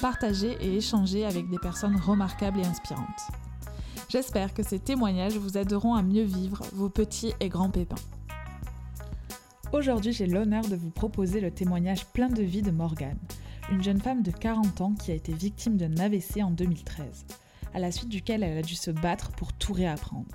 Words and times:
partager 0.00 0.56
et 0.60 0.76
échanger 0.76 1.24
avec 1.24 1.48
des 1.48 1.58
personnes 1.58 1.96
remarquables 1.96 2.60
et 2.60 2.66
inspirantes. 2.66 3.06
J'espère 4.08 4.54
que 4.54 4.62
ces 4.62 4.78
témoignages 4.78 5.36
vous 5.36 5.56
aideront 5.56 5.94
à 5.94 6.02
mieux 6.02 6.24
vivre 6.24 6.62
vos 6.72 6.88
petits 6.88 7.32
et 7.40 7.48
grands 7.48 7.70
pépins. 7.70 7.94
Aujourd'hui, 9.72 10.12
j'ai 10.12 10.26
l'honneur 10.26 10.66
de 10.66 10.74
vous 10.74 10.90
proposer 10.90 11.40
le 11.40 11.52
témoignage 11.52 12.06
plein 12.06 12.28
de 12.28 12.42
vie 12.42 12.62
de 12.62 12.72
Morgane, 12.72 13.20
une 13.70 13.84
jeune 13.84 14.00
femme 14.00 14.22
de 14.22 14.32
40 14.32 14.80
ans 14.80 14.94
qui 14.94 15.12
a 15.12 15.14
été 15.14 15.32
victime 15.32 15.76
d'un 15.76 15.96
AVC 15.96 16.42
en 16.42 16.50
2013, 16.50 17.24
à 17.72 17.78
la 17.78 17.92
suite 17.92 18.08
duquel 18.08 18.42
elle 18.42 18.58
a 18.58 18.62
dû 18.62 18.74
se 18.74 18.90
battre 18.90 19.30
pour 19.30 19.52
tout 19.52 19.72
réapprendre. 19.72 20.26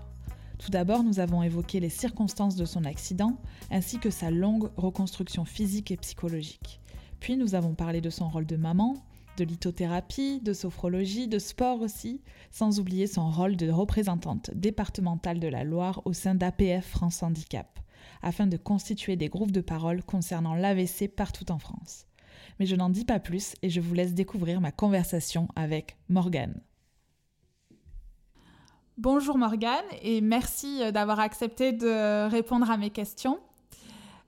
Tout 0.57 0.71
d'abord, 0.71 1.03
nous 1.03 1.19
avons 1.19 1.43
évoqué 1.43 1.81
les 1.81 1.89
circonstances 1.89 2.55
de 2.55 2.63
son 2.63 2.85
accident, 2.85 3.37
ainsi 3.71 3.99
que 3.99 4.09
sa 4.09 4.31
longue 4.31 4.69
reconstruction 4.77 5.43
physique 5.43 5.91
et 5.91 5.97
psychologique. 5.97 6.79
Puis 7.19 7.35
nous 7.35 7.55
avons 7.55 7.73
parlé 7.75 7.99
de 7.99 8.09
son 8.09 8.29
rôle 8.29 8.45
de 8.45 8.55
maman, 8.55 8.95
de 9.37 9.43
lithothérapie, 9.43 10.41
de 10.41 10.53
sophrologie, 10.53 11.27
de 11.27 11.39
sport 11.39 11.81
aussi, 11.81 12.21
sans 12.51 12.79
oublier 12.79 13.07
son 13.07 13.29
rôle 13.29 13.55
de 13.55 13.69
représentante 13.69 14.51
départementale 14.53 15.39
de 15.39 15.47
la 15.47 15.63
Loire 15.63 16.01
au 16.05 16.13
sein 16.13 16.35
d'APF 16.35 16.85
France 16.85 17.23
Handicap, 17.23 17.79
afin 18.21 18.47
de 18.47 18.57
constituer 18.57 19.15
des 19.15 19.29
groupes 19.29 19.51
de 19.51 19.61
parole 19.61 20.03
concernant 20.03 20.55
l'AVC 20.55 21.07
partout 21.07 21.51
en 21.51 21.59
France. 21.59 22.05
Mais 22.59 22.65
je 22.65 22.75
n'en 22.75 22.89
dis 22.89 23.05
pas 23.05 23.19
plus 23.19 23.55
et 23.61 23.69
je 23.69 23.81
vous 23.81 23.93
laisse 23.93 24.13
découvrir 24.13 24.61
ma 24.61 24.71
conversation 24.71 25.47
avec 25.55 25.97
Morgane. 26.09 26.61
Bonjour 28.97 29.37
Morgane 29.37 29.83
et 30.01 30.21
merci 30.21 30.79
d'avoir 30.93 31.19
accepté 31.19 31.73
de 31.73 32.29
répondre 32.29 32.71
à 32.71 32.77
mes 32.77 32.91
questions. 32.91 33.39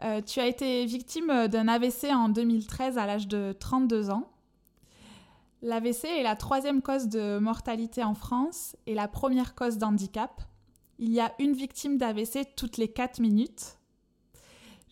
Euh, 0.04 0.22
tu 0.22 0.39
as 0.39 0.45
été 0.45 0.86
victime 0.86 1.48
d'un 1.48 1.67
AVC 1.67 2.12
en 2.12 2.30
2013 2.30 2.98
à 2.98 3.06
l'âge 3.06 3.28
de 3.28 3.56
32 3.58 4.10
ans. 4.10 4.30
L'AVC 5.64 6.06
est 6.06 6.24
la 6.24 6.36
troisième 6.36 6.82
cause 6.82 7.08
de 7.08 7.40
mortalité 7.40 8.04
en 8.04 8.14
France 8.14 8.76
et 8.86 8.94
la 8.94 9.08
première 9.08 9.56
cause 9.56 9.78
d'handicap. 9.78 10.42
Il 11.00 11.12
y 11.12 11.20
a 11.20 11.34
une 11.40 11.54
victime 11.54 11.98
d'AVC 11.98 12.56
toutes 12.56 12.78
les 12.78 12.88
4 12.88 13.20
minutes. 13.20 13.78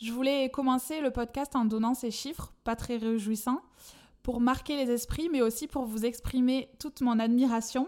Je 0.02 0.12
voulais 0.12 0.50
commencer 0.50 1.02
le 1.02 1.12
podcast 1.12 1.56
en 1.56 1.66
donnant 1.66 1.94
ces 1.94 2.12
chiffres, 2.12 2.52
pas 2.64 2.76
très 2.76 2.98
réjouissants, 2.98 3.62
pour 4.24 4.42
marquer 4.42 4.76
les 4.84 4.92
esprits, 4.92 5.30
mais 5.32 5.42
aussi 5.42 5.68
pour 5.68 5.86
vous 5.86 6.04
exprimer 6.04 6.70
toute 6.80 7.02
mon 7.02 7.20
admiration 7.20 7.88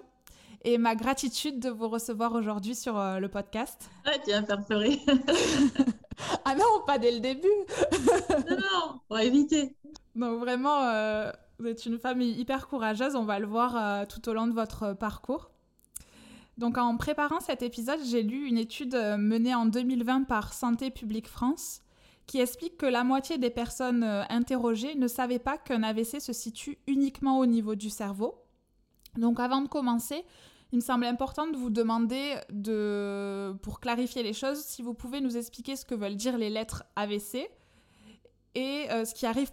et 0.64 0.78
ma 0.78 0.96
gratitude 0.96 1.60
de 1.60 1.70
vous 1.70 1.90
recevoir 1.90 2.34
aujourd'hui 2.34 2.76
sur 2.76 2.98
euh, 2.98 3.20
le 3.20 3.28
podcast. 3.28 3.90
Ah, 4.06 4.12
tu 4.24 4.32
vas 4.32 4.42
me 4.42 4.46
faire 4.46 4.66
pleurer. 4.66 5.00
ah 6.46 6.56
non, 6.56 6.84
pas 6.86 6.98
dès 6.98 7.12
le 7.12 7.20
début. 7.20 7.48
non, 8.50 8.56
non, 8.56 9.00
on 9.10 9.16
va 9.16 9.24
éviter. 9.24 9.76
Donc 10.16 10.40
vraiment, 10.40 10.84
euh, 10.84 11.32
vous 11.60 11.68
êtes 11.68 11.86
une 11.86 11.98
femme 11.98 12.22
hyper 12.22 12.68
courageuse, 12.68 13.16
on 13.16 13.26
va 13.26 13.40
le 13.40 13.48
voir 13.48 13.76
euh, 13.76 14.06
tout 14.06 14.28
au 14.30 14.34
long 14.34 14.48
de 14.48 14.54
votre 14.54 14.94
parcours. 14.94 15.50
Donc 16.58 16.78
en 16.78 16.98
préparant 16.98 17.40
cet 17.40 17.62
épisode, 17.62 18.00
j'ai 18.04 18.24
lu 18.24 18.48
une 18.48 18.58
étude 18.58 18.96
menée 18.96 19.54
en 19.54 19.68
2020 19.68 20.24
par 20.24 20.54
Santé 20.54 20.90
publique 20.90 21.28
France 21.28 21.82
qui 22.26 22.40
explique 22.40 22.78
que 22.78 22.86
la 22.86 23.04
moitié 23.04 23.38
des 23.38 23.52
personnes 23.52 24.04
interrogées 24.04 24.96
ne 24.96 25.08
savaient 25.08 25.40
pas 25.40 25.58
qu'un 25.58 25.84
AVC 25.84 26.20
se 26.20 26.34
situe 26.34 26.80
uniquement 26.88 27.40
au 27.40 27.46
niveau 27.46 27.76
du 27.76 27.90
cerveau. 27.90 28.44
Donc 29.18 29.40
avant 29.40 29.62
de 29.62 29.68
commencer, 29.68 30.26
il 30.72 30.78
me 30.78 30.82
semble 30.82 31.06
important 31.06 31.48
de 31.48 31.56
vous 31.56 31.70
demander, 31.70 32.36
de, 32.52 33.54
pour 33.62 33.80
clarifier 33.80 34.24
les 34.24 34.34
choses, 34.34 34.60
si 34.60 34.82
vous 34.82 34.94
pouvez 34.94 35.22
nous 35.22 35.38
expliquer 35.38 35.76
ce 35.76 35.86
que 35.86 35.96
veulent 35.96 36.16
dire 36.16 36.38
les 36.38 36.50
lettres 36.50 36.84
AVC 36.96 37.50
et 38.56 38.90
euh, 38.92 39.06
ce 39.06 39.14
qui 39.14 39.26
arrive 39.26 39.52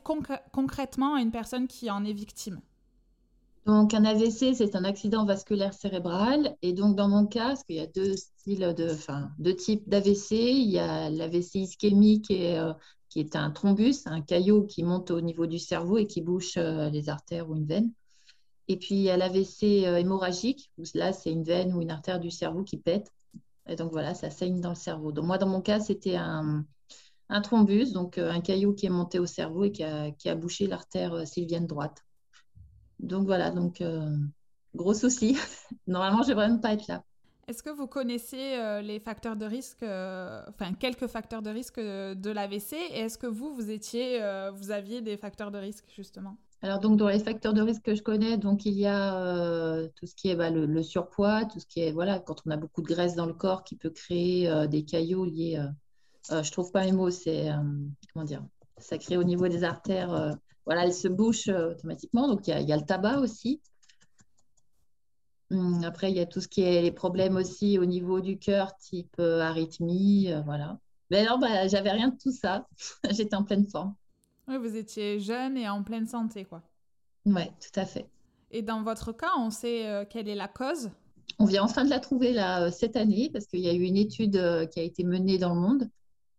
concrètement 0.53 1.15
à 1.15 1.21
une 1.21 1.31
personne 1.31 1.67
qui 1.69 1.91
en 1.91 2.05
est 2.05 2.13
victime. 2.13 2.61
Donc 3.67 3.95
un 3.95 4.05
AVC, 4.05 4.55
c'est 4.55 4.77
un 4.77 4.85
accident 4.85 5.25
vasculaire 5.25 5.73
cérébral. 5.73 6.57
Et 6.63 6.73
donc 6.73 6.97
dans 6.97 7.09
mon 7.09 7.27
cas, 7.27 7.49
parce 7.49 7.65
qu'il 7.65 7.77
y 7.77 7.81
a 7.81 7.87
deux 7.87 8.17
styles 8.17 8.75
de, 8.77 8.93
enfin, 8.93 9.31
deux 9.39 9.57
types 9.57 9.89
d'AVC, 9.89 10.33
il 10.33 10.71
y 10.71 10.79
a 10.79 11.09
l'AVC 11.09 11.57
ischémique 11.57 12.31
euh, 12.31 12.75
qui 13.09 13.21
est 13.21 13.37
un 13.37 13.51
thrombus, 13.51 14.07
un 14.07 14.21
caillot 14.21 14.65
qui 14.65 14.83
monte 14.83 15.11
au 15.11 15.21
niveau 15.21 15.47
du 15.47 15.59
cerveau 15.59 15.99
et 15.99 16.07
qui 16.07 16.21
bouche 16.21 16.57
euh, 16.59 16.91
les 16.91 17.09
artères 17.09 17.49
ou 17.49 17.57
une 17.57 17.67
veine. 17.67 17.91
Et 18.69 18.79
puis, 18.79 18.95
il 18.95 19.03
y 19.03 19.11
a 19.11 19.19
l'AVC 19.19 19.85
hémorragique, 19.99 20.71
où 20.79 20.85
là, 20.95 21.13
c'est 21.13 21.31
une 21.31 21.45
veine 21.45 21.75
ou 21.75 21.83
une 21.83 21.91
artère 21.91 22.19
du 22.19 22.31
cerveau 22.31 22.63
qui 22.63 22.79
pète. 22.79 23.13
Et 23.69 23.77
donc, 23.77 23.93
voilà, 23.93 24.15
ça 24.15 24.31
saigne 24.31 24.61
dans 24.61 24.71
le 24.71 24.75
cerveau. 24.75 25.13
Donc, 25.13 25.27
moi, 25.27 25.37
dans 25.37 25.47
mon 25.47 25.61
cas, 25.61 25.81
c'était 25.81 26.17
un, 26.17 26.65
un 27.29 27.41
thrombus, 27.41 27.93
donc 27.93 28.19
euh, 28.19 28.31
un 28.31 28.41
caillot 28.41 28.75
qui 28.75 28.87
est 28.87 28.91
monté 28.91 29.19
au 29.19 29.27
cerveau 29.27 29.65
et 29.65 29.73
qui 29.73 29.83
a, 29.85 30.11
qui 30.13 30.29
a 30.29 30.35
bouché 30.35 30.67
l'artère 30.67 31.15
euh, 31.15 31.25
sylvienne 31.25 31.67
droite. 31.67 32.05
Donc, 33.01 33.27
voilà, 33.27 33.51
donc, 33.51 33.83
gros 34.75 34.95
souci. 34.95 35.37
Normalement, 35.87 36.23
je 36.23 36.29
ne 36.29 36.31
devrais 36.31 36.49
même 36.49 36.61
pas 36.61 36.73
être 36.73 36.87
là. 36.87 37.03
Est-ce 37.49 37.63
que 37.63 37.71
vous 37.71 37.87
connaissez 37.87 38.57
les 38.83 38.99
facteurs 38.99 39.37
de 39.37 39.45
risque, 39.45 39.83
enfin 39.83 40.73
quelques 40.79 41.09
facteurs 41.09 41.43
de 41.43 41.51
risque 41.51 41.79
de 41.79 42.31
l'AVC 42.31 42.73
Et 42.93 43.01
est-ce 43.01 43.19
que 43.19 43.27
vous, 43.27 43.53
vous 43.55 43.71
étiez, 43.71 44.21
vous 44.55 44.71
aviez 44.71 45.03
des 45.03 45.19
facteurs 45.19 45.51
de 45.51 45.59
risque 45.59 45.85
justement? 45.95 46.39
Alors, 46.65 46.79
donc, 46.81 46.97
dans 46.97 47.09
les 47.09 47.19
facteurs 47.19 47.53
de 47.53 47.61
risque 47.61 47.83
que 47.83 47.95
je 47.95 48.03
connais, 48.03 48.39
donc, 48.39 48.65
il 48.65 48.73
y 48.73 48.87
a 48.87 49.19
euh, 49.23 49.87
tout 49.97 50.07
ce 50.07 50.15
qui 50.15 50.31
est 50.31 50.35
bah, 50.35 50.49
le, 50.49 50.83
surpoids, 50.83 51.45
tout 51.45 51.61
ce 51.61 51.67
qui 51.67 51.81
est, 51.81 51.93
voilà, 51.93 52.19
quand 52.19 52.37
on 52.47 52.51
a 52.51 52.57
beaucoup 52.57 52.81
de 52.81 52.87
graisse 52.87 53.15
dans 53.15 53.27
le 53.27 53.35
corps 53.35 53.65
qui 53.65 53.77
peut 53.77 53.91
créer 53.91 54.49
euh, 54.49 54.67
des 54.67 54.83
caillots 54.83 55.27
liés, 55.27 55.59
euh, 55.59 55.67
je 56.31 56.51
trouve 56.51 56.71
pas 56.73 56.85
les 56.85 56.93
mots, 56.93 57.11
c'est, 57.11 57.49
comment 58.13 58.25
dire, 58.25 58.45
ça 58.79 58.99
crée 58.99 59.17
au 59.17 59.25
niveau 59.25 59.49
des 59.49 59.65
artères, 59.65 60.37
voilà, 60.67 60.85
elles 60.85 60.95
se 60.95 61.09
bouchent 61.09 61.49
automatiquement. 61.49 62.29
Donc, 62.29 62.49
il 62.49 62.69
y, 62.69 62.73
a, 62.73 62.77
le 62.77 62.85
tabac 62.85 63.19
aussi. 63.19 63.61
Hum, 65.51 65.85
après, 65.85 66.11
il 66.11 66.17
y 66.17 66.21
a 66.21 66.27
tout 66.27 66.41
ce 66.41 66.49
qui 66.49 66.63
est 66.63 66.83
les 66.83 66.93
problèmes 66.93 67.37
aussi 67.37 67.79
au 67.79 67.85
niveau 67.85 68.21
du 68.21 68.39
cœur, 68.39 68.77
type 68.77 69.21
arythmie, 69.21 70.33
voilà. 70.45 70.79
Mais 71.11 71.25
non, 71.25 71.39
bah, 71.39 71.69
j'avais 71.69 71.91
rien 71.91 72.09
de 72.09 72.17
tout 72.17 72.33
ça. 72.33 72.67
J'étais 73.11 73.37
en 73.37 73.45
pleine 73.45 73.67
forme. 73.67 73.95
Oui, 74.49 74.57
vous 74.59 74.77
étiez 74.77 75.21
jeune 75.21 75.57
et 75.57 75.69
en 75.69 75.83
pleine 75.83 76.07
santé, 76.07 76.45
quoi. 76.45 76.63
Oui, 77.27 77.45
tout 77.61 77.81
à 77.81 77.87
fait. 77.87 78.07
Et 78.51 78.63
dans 78.63 78.83
votre 78.83 79.13
cas, 79.13 79.33
on 79.39 79.51
sait 79.51 79.89
euh, 79.89 80.05
quelle 80.09 80.29
est 80.29 80.35
la 80.35 80.49
cause? 80.49 80.91
On 81.39 81.47
vient 81.47 81.65
enfin 81.65 81.85
de 81.85 81.91
la 81.91 81.99
trouver 81.99 82.33
là, 82.33 82.65
euh, 82.65 82.71
cette 82.71 82.97
année 82.97 83.31
parce 83.33 83.47
qu'il 83.47 83.61
y 83.61 83.69
a 83.69 83.73
eu 83.73 83.83
une 83.83 83.97
étude 83.97 84.37
euh, 84.37 84.67
qui 84.67 84.79
a 84.81 84.83
été 84.83 85.03
menée 85.03 85.39
dans 85.39 85.55
le 85.55 85.61
monde. 85.61 85.89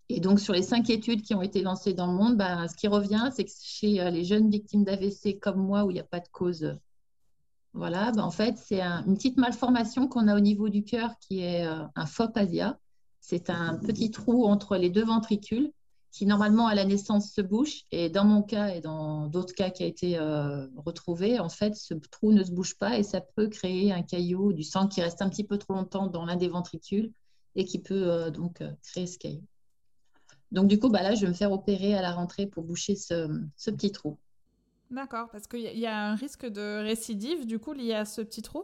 Et 0.09 0.19
donc, 0.19 0.39
sur 0.39 0.53
les 0.53 0.61
cinq 0.61 0.89
études 0.89 1.23
qui 1.23 1.33
ont 1.33 1.41
été 1.41 1.61
lancées 1.61 1.93
dans 1.93 2.07
le 2.07 2.13
monde, 2.13 2.37
bah, 2.37 2.67
ce 2.67 2.75
qui 2.75 2.87
revient, 2.87 3.29
c'est 3.35 3.45
que 3.45 3.51
chez 3.63 4.11
les 4.11 4.23
jeunes 4.23 4.49
victimes 4.49 4.83
d'AVC 4.83 5.39
comme 5.39 5.57
moi, 5.57 5.83
où 5.83 5.91
il 5.91 5.95
n'y 5.95 5.99
a 5.99 6.03
pas 6.03 6.19
de 6.19 6.27
cause, 6.31 6.77
voilà, 7.73 8.11
bah, 8.11 8.23
en 8.23 8.31
fait, 8.31 8.55
c'est 8.57 8.81
une 8.81 9.15
petite 9.15 9.37
malformation 9.37 10.07
qu'on 10.07 10.27
a 10.27 10.35
au 10.35 10.39
niveau 10.39 10.69
du 10.69 10.83
cœur 10.83 11.11
qui 11.19 11.41
est 11.41 11.63
un 11.63 12.05
FOP-ASIA. 12.05 12.77
C'est 13.19 13.49
un 13.49 13.79
petit 13.79 14.11
trou 14.11 14.45
entre 14.45 14.77
les 14.77 14.91
deux 14.91 15.03
ventricules 15.03 15.71
qui 16.15 16.25
normalement 16.25 16.67
à 16.67 16.75
la 16.75 16.85
naissance 16.85 17.33
se 17.33 17.41
bouche. 17.41 17.81
Et 17.91 18.09
dans 18.09 18.23
mon 18.23 18.41
cas 18.41 18.69
et 18.69 18.79
dans 18.79 19.27
d'autres 19.27 19.53
cas 19.53 19.69
qui 19.69 19.83
a 19.83 19.85
été 19.85 20.17
euh, 20.17 20.65
retrouvé, 20.77 21.39
en 21.39 21.49
fait, 21.49 21.75
ce 21.75 21.93
trou 21.93 22.31
ne 22.31 22.41
se 22.41 22.51
bouge 22.51 22.77
pas 22.77 22.97
et 22.97 23.03
ça 23.03 23.19
peut 23.19 23.49
créer 23.49 23.91
un 23.91 24.01
caillot, 24.01 24.53
du 24.53 24.63
sang 24.63 24.87
qui 24.87 25.01
reste 25.01 25.21
un 25.21 25.29
petit 25.29 25.43
peu 25.43 25.57
trop 25.57 25.73
longtemps 25.73 26.07
dans 26.07 26.25
l'un 26.25 26.37
des 26.37 26.47
ventricules 26.47 27.11
et 27.55 27.65
qui 27.65 27.79
peut 27.79 28.09
euh, 28.09 28.29
donc 28.29 28.61
euh, 28.61 28.71
créer 28.81 29.07
ce 29.07 29.17
caillot. 29.17 29.43
Donc 30.55 30.67
du 30.67 30.79
coup, 30.79 30.89
bah 30.89 31.03
là, 31.03 31.13
je 31.13 31.21
vais 31.21 31.27
me 31.27 31.33
faire 31.33 31.51
opérer 31.51 31.93
à 31.93 32.01
la 32.01 32.11
rentrée 32.11 32.47
pour 32.47 32.63
boucher 32.63 32.95
ce, 32.95 33.29
petit 33.71 33.91
trou. 33.91 34.17
D'accord, 34.89 35.29
parce 35.31 35.45
qu'il 35.45 35.61
y 35.61 35.85
a 35.85 36.07
un 36.07 36.15
risque 36.15 36.47
de 36.47 36.81
récidive 36.83 37.45
du 37.45 37.59
coup 37.59 37.73
lié 37.73 37.93
à 37.93 38.05
ce 38.05 38.21
petit 38.21 38.41
trou? 38.41 38.63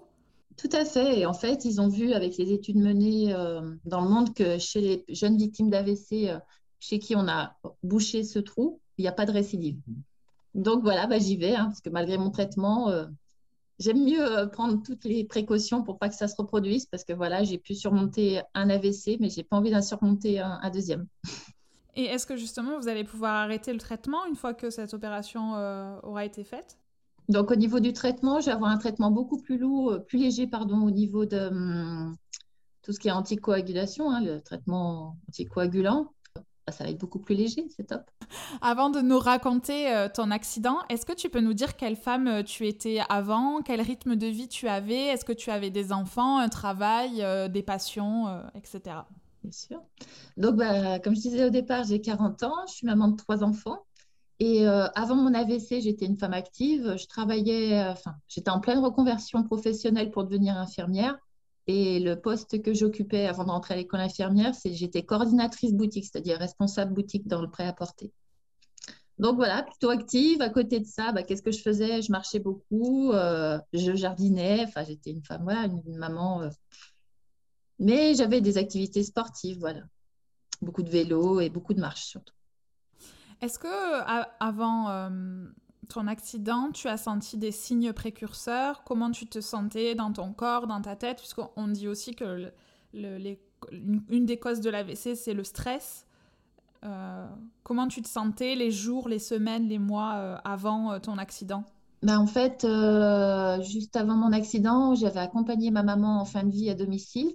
Tout 0.57 0.69
à 0.71 0.85
fait. 0.85 1.19
Et 1.19 1.25
en 1.25 1.33
fait, 1.33 1.65
ils 1.65 1.79
ont 1.79 1.87
vu 1.87 2.13
avec 2.13 2.37
les 2.37 2.51
études 2.51 2.77
menées 2.77 3.33
dans 3.85 4.01
le 4.01 4.09
monde 4.09 4.33
que 4.33 4.57
chez 4.57 4.81
les 4.81 5.05
jeunes 5.09 5.37
victimes 5.37 5.69
d'AVC, 5.69 6.31
chez 6.79 6.99
qui 6.99 7.15
on 7.15 7.27
a 7.27 7.55
bouché 7.83 8.23
ce 8.23 8.39
trou, 8.39 8.81
il 8.97 9.03
n'y 9.03 9.07
a 9.07 9.13
pas 9.13 9.25
de 9.25 9.31
récidive. 9.31 9.77
Donc 10.53 10.83
voilà, 10.83 11.07
bah, 11.07 11.19
j'y 11.19 11.37
vais, 11.37 11.55
hein, 11.55 11.65
parce 11.65 11.81
que 11.81 11.89
malgré 11.89 12.17
mon 12.17 12.29
traitement, 12.29 12.89
euh, 12.89 13.05
j'aime 13.79 14.03
mieux 14.03 14.21
euh, 14.21 14.47
prendre 14.47 14.81
toutes 14.83 15.05
les 15.05 15.23
précautions 15.23 15.83
pour 15.83 15.97
pas 15.97 16.09
que 16.09 16.15
ça 16.15 16.27
se 16.27 16.35
reproduise, 16.35 16.85
parce 16.87 17.03
que 17.03 17.13
voilà, 17.13 17.43
j'ai 17.43 17.57
pu 17.57 17.73
surmonter 17.73 18.41
un 18.53 18.69
AVC, 18.69 19.17
mais 19.19 19.29
j'ai 19.29 19.43
pas 19.43 19.57
envie 19.57 19.71
d'en 19.71 19.81
surmonter 19.81 20.39
un, 20.39 20.69
deuxième. 20.69 21.07
Et 21.95 22.05
est-ce 22.05 22.25
que 22.25 22.35
justement 22.35 22.79
vous 22.79 22.87
allez 22.87 23.03
pouvoir 23.03 23.35
arrêter 23.35 23.73
le 23.73 23.79
traitement 23.79 24.25
une 24.25 24.35
fois 24.35 24.53
que 24.53 24.69
cette 24.69 24.93
opération 24.93 25.55
euh, 25.55 25.99
aura 26.03 26.25
été 26.25 26.43
faite? 26.43 26.77
Donc, 27.29 27.51
au 27.51 27.55
niveau 27.55 27.79
du 27.79 27.93
traitement, 27.93 28.39
je 28.39 28.47
vais 28.47 28.51
avoir 28.51 28.71
un 28.71 28.77
traitement 28.77 29.11
beaucoup 29.11 29.37
plus 29.37 29.57
lourd, 29.57 29.99
plus 30.07 30.19
léger, 30.19 30.47
pardon, 30.47 30.81
au 30.81 30.91
niveau 30.91 31.25
de 31.25 31.47
hum, 31.47 32.15
tout 32.81 32.91
ce 32.91 32.99
qui 32.99 33.07
est 33.07 33.11
anticoagulation, 33.11 34.11
hein, 34.11 34.21
le 34.21 34.41
traitement 34.41 35.17
anticoagulant. 35.29 36.11
Bah, 36.67 36.71
ça 36.71 36.83
va 36.83 36.91
être 36.91 36.99
beaucoup 36.99 37.19
plus 37.19 37.35
léger, 37.35 37.67
c'est 37.75 37.87
top. 37.87 38.03
Avant 38.61 38.89
de 38.89 39.01
nous 39.01 39.17
raconter 39.17 39.91
euh, 39.91 40.07
ton 40.13 40.29
accident, 40.29 40.79
est-ce 40.89 41.05
que 41.05 41.13
tu 41.13 41.29
peux 41.29 41.41
nous 41.41 41.53
dire 41.53 41.75
quelle 41.75 41.95
femme 41.95 42.27
euh, 42.27 42.43
tu 42.43 42.67
étais 42.67 42.99
avant, 43.09 43.61
quel 43.61 43.81
rythme 43.81 44.15
de 44.15 44.27
vie 44.27 44.47
tu 44.47 44.67
avais, 44.67 45.05
est-ce 45.07 45.25
que 45.25 45.33
tu 45.33 45.49
avais 45.49 45.71
des 45.71 45.91
enfants, 45.91 46.37
un 46.37 46.49
travail, 46.49 47.23
euh, 47.23 47.47
des 47.47 47.63
passions, 47.63 48.27
etc. 48.55 48.97
Bien 49.43 49.51
sûr. 49.51 49.81
Donc, 50.37 50.55
bah, 50.55 50.99
comme 50.99 51.15
je 51.15 51.21
disais 51.21 51.45
au 51.45 51.49
départ, 51.49 51.83
j'ai 51.83 52.01
40 52.01 52.43
ans, 52.43 52.65
je 52.67 52.73
suis 52.73 52.87
maman 52.87 53.07
de 53.09 53.15
trois 53.15 53.43
enfants. 53.43 53.85
Et 54.39 54.65
avant 54.65 55.15
mon 55.15 55.35
AVC, 55.35 55.81
j'étais 55.81 56.07
une 56.07 56.17
femme 56.17 56.33
active. 56.33 56.95
Je 56.97 57.05
travaillais, 57.05 57.79
enfin, 57.89 58.15
j'étais 58.27 58.49
en 58.49 58.59
pleine 58.59 58.79
reconversion 58.79 59.43
professionnelle 59.43 60.09
pour 60.09 60.23
devenir 60.23 60.57
infirmière. 60.57 61.15
Et 61.67 61.99
le 61.99 62.19
poste 62.19 62.61
que 62.61 62.73
j'occupais 62.73 63.27
avant 63.27 63.43
de 63.43 63.51
rentrer 63.51 63.75
à 63.75 63.77
l'école 63.77 63.99
infirmière, 63.99 64.55
c'est 64.55 64.73
j'étais 64.73 65.03
coordinatrice 65.03 65.73
boutique, 65.73 66.05
c'est-à-dire 66.05 66.39
responsable 66.39 66.93
boutique 66.93 67.27
dans 67.27 67.41
le 67.41 67.49
prêt-à-porter. 67.49 68.11
Donc 69.19 69.35
voilà, 69.35 69.61
plutôt 69.61 69.89
active. 69.89 70.41
À 70.41 70.49
côté 70.49 70.79
de 70.79 70.85
ça, 70.85 71.11
bah, 71.11 71.21
qu'est-ce 71.21 71.43
que 71.43 71.51
je 71.51 71.61
faisais? 71.61 72.01
Je 72.01 72.11
marchais 72.11 72.39
beaucoup, 72.39 73.11
euh, 73.11 73.59
je 73.71 73.95
jardinais. 73.95 74.63
Enfin, 74.67 74.83
j'étais 74.83 75.11
une 75.11 75.23
femme, 75.23 75.43
voilà, 75.43 75.65
une, 75.65 75.95
maman. 75.95 76.41
Euh. 76.41 76.49
Mais 77.81 78.13
j'avais 78.13 78.41
des 78.41 78.57
activités 78.57 79.03
sportives, 79.03 79.59
voilà. 79.59 79.81
Beaucoup 80.61 80.83
de 80.83 80.89
vélo 80.89 81.39
et 81.39 81.49
beaucoup 81.49 81.73
de 81.73 81.79
marche 81.79 82.05
surtout. 82.05 82.35
Est-ce 83.41 83.57
que 83.57 83.67
avant 84.39 84.89
euh, 84.89 85.09
ton 85.89 86.05
accident, 86.05 86.69
tu 86.71 86.87
as 86.87 86.97
senti 86.97 87.37
des 87.37 87.51
signes 87.51 87.91
précurseurs? 87.91 88.83
Comment 88.83 89.09
tu 89.09 89.25
te 89.25 89.41
sentais 89.41 89.95
dans 89.95 90.13
ton 90.13 90.31
corps, 90.31 90.67
dans 90.67 90.79
ta 90.79 90.95
tête? 90.95 91.17
Puisqu'on 91.17 91.67
dit 91.67 91.87
aussi 91.87 92.13
que 92.13 92.51
une 92.93 94.25
des 94.25 94.37
causes 94.37 94.61
de 94.61 94.69
l'AVC, 94.69 95.15
c'est 95.15 95.33
le 95.33 95.43
stress. 95.43 96.05
Euh, 96.83 97.27
comment 97.63 97.87
tu 97.87 98.03
te 98.03 98.07
sentais 98.07 98.53
les 98.53 98.69
jours, 98.69 99.09
les 99.09 99.19
semaines, 99.19 99.67
les 99.67 99.79
mois 99.79 100.13
euh, 100.17 100.37
avant 100.43 100.99
ton 100.99 101.17
accident? 101.17 101.63
Ben, 102.03 102.19
En 102.19 102.27
fait, 102.27 102.61
juste 103.63 103.95
avant 103.95 104.15
mon 104.17 104.33
accident, 104.33 104.93
j'avais 104.93 105.19
accompagné 105.19 105.71
ma 105.71 105.81
maman 105.81 106.21
en 106.21 106.25
fin 106.25 106.43
de 106.43 106.51
vie 106.51 106.69
à 106.69 106.75
domicile. 106.75 107.31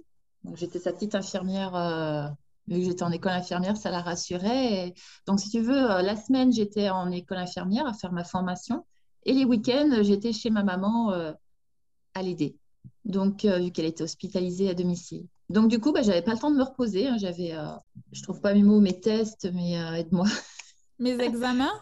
J'étais 0.55 0.79
sa 0.79 0.93
petite 0.93 1.15
infirmière 1.15 1.75
vu 2.67 2.79
que 2.79 2.85
j'étais 2.85 3.03
en 3.03 3.11
école 3.11 3.31
infirmière, 3.31 3.77
ça 3.77 3.91
la 3.91 4.01
rassurait. 4.01 4.93
donc, 5.25 5.39
si 5.39 5.49
tu 5.49 5.61
veux, 5.61 5.91
euh, 5.91 6.01
la 6.01 6.15
semaine, 6.15 6.51
j'étais 6.51 6.89
en 6.89 7.11
école 7.11 7.37
infirmière 7.37 7.87
à 7.87 7.93
faire 7.93 8.11
ma 8.11 8.23
formation. 8.23 8.85
Et 9.23 9.33
les 9.33 9.45
week-ends, 9.45 9.99
j'étais 10.01 10.33
chez 10.33 10.49
ma 10.49 10.63
maman 10.63 11.11
euh, 11.11 11.33
à 12.13 12.21
l'aider. 12.21 12.57
Donc, 13.05 13.45
euh, 13.45 13.59
vu 13.59 13.71
qu'elle 13.71 13.85
était 13.85 14.03
hospitalisée 14.03 14.69
à 14.69 14.73
domicile. 14.73 15.25
Donc, 15.49 15.69
du 15.69 15.79
coup, 15.79 15.93
bah, 15.93 16.01
je 16.01 16.09
n'avais 16.09 16.21
pas 16.21 16.33
le 16.33 16.39
temps 16.39 16.51
de 16.51 16.57
me 16.57 16.63
reposer. 16.63 17.07
Hein. 17.07 17.17
J'avais, 17.17 17.53
je 18.11 18.23
trouve 18.23 18.41
pas 18.41 18.53
mes 18.53 18.63
mots, 18.63 18.81
mes 18.81 18.99
tests, 18.99 19.49
mais 19.53 19.73
aide-moi. 19.99 20.27
Mes 20.99 21.19
examens? 21.19 21.79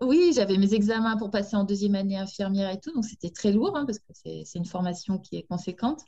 Oui, 0.00 0.30
j'avais 0.36 0.56
mes 0.56 0.72
examens 0.72 1.16
pour 1.16 1.32
passer 1.32 1.56
en 1.56 1.64
deuxième 1.64 1.96
année 1.96 2.16
infirmière 2.16 2.70
et 2.70 2.78
tout. 2.78 2.92
Donc, 2.92 3.04
c'était 3.04 3.30
très 3.30 3.50
lourd 3.50 3.76
hein, 3.76 3.84
parce 3.84 3.98
que 3.98 4.12
c'est 4.14 4.54
une 4.54 4.66
formation 4.66 5.18
qui 5.18 5.36
est 5.36 5.42
conséquente. 5.42 6.02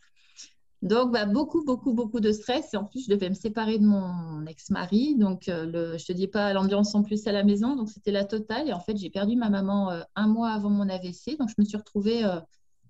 Donc, 0.85 1.13
bah, 1.13 1.25
beaucoup, 1.25 1.65
beaucoup, 1.65 1.95
beaucoup 1.95 2.21
de 2.21 2.31
stress. 2.31 2.75
Et 2.75 2.77
en 2.77 2.85
plus, 2.85 3.07
je 3.07 3.11
devais 3.11 3.31
me 3.31 3.35
séparer 3.35 3.79
de 3.79 3.87
mon 3.87 4.45
ex-mari. 4.45 5.17
Donc, 5.17 5.49
euh, 5.49 5.65
le, 5.65 5.99
je 5.99 6.05
te 6.05 6.13
dis 6.13 6.29
pas 6.29 6.53
l'ambiance 6.53 6.95
en 6.95 7.03
plus 7.03 7.27
à 7.27 7.33
la 7.33 7.43
maison. 7.43 7.75
Donc, 7.75 7.89
c'était 7.89 8.11
la 8.11 8.25
totale. 8.25 8.69
Et 8.69 8.73
en 8.75 8.81
fait, 8.81 8.95
j'ai 8.99 9.09
perdu 9.09 9.35
ma 9.35 9.49
maman 9.49 9.91
euh, 9.91 10.03
un 10.15 10.29
mois 10.29 10.51
avant 10.51 10.69
mon 10.69 10.87
AVC. 10.91 11.39
Donc, 11.39 11.49
je 11.49 11.55
me 11.57 11.65
suis 11.65 11.79
retrouvée 11.79 12.23
euh, 12.27 12.39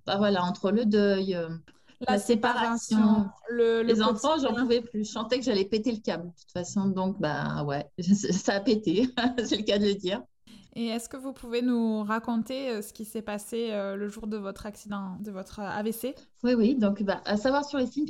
bah, 0.07 0.17
voilà, 0.19 0.43
entre 0.43 0.73
le 0.73 0.87
deuil, 0.87 1.39
la, 2.09 2.19
séparation, 2.19 3.27
les 3.53 4.03
enfants, 4.03 4.39
j'en 4.43 4.55
pouvais 4.55 4.81
plus. 4.81 5.05
Je 5.05 5.11
sentais 5.13 5.39
que 5.39 5.45
j'allais 5.45 5.65
péter 5.65 5.93
le 5.93 6.01
câble, 6.01 6.25
de 6.25 6.35
toute 6.35 6.51
façon. 6.51 6.87
Donc, 6.87 7.21
bah 7.21 7.63
ouais, 7.63 7.89
ça 8.03 8.55
a 8.55 8.61
pété. 8.61 9.09
C'est 9.45 9.57
le 9.57 9.63
cas 9.63 9.79
de 9.79 9.85
le 9.85 9.95
dire. 9.95 10.21
Et 10.77 10.87
est-ce 10.87 11.09
que 11.09 11.17
vous 11.17 11.33
pouvez 11.33 11.63
nous 11.63 12.03
raconter 12.03 12.71
euh, 12.71 12.83
ce 12.83 12.93
qui 12.93 13.05
s'est 13.05 13.23
passé 13.23 13.69
euh, 13.71 13.95
le 13.95 14.09
jour 14.09 14.27
de 14.27 14.37
votre 14.37 14.67
accident, 14.67 15.17
de 15.21 15.31
votre 15.31 15.61
AVC 15.61 16.17
Oui, 16.43 16.55
oui. 16.55 16.75
Donc, 16.75 17.03
bah, 17.05 17.23
à 17.27 17.37
savoir 17.37 17.65
sur 17.65 17.79
les 17.79 17.87
signes 17.87 18.07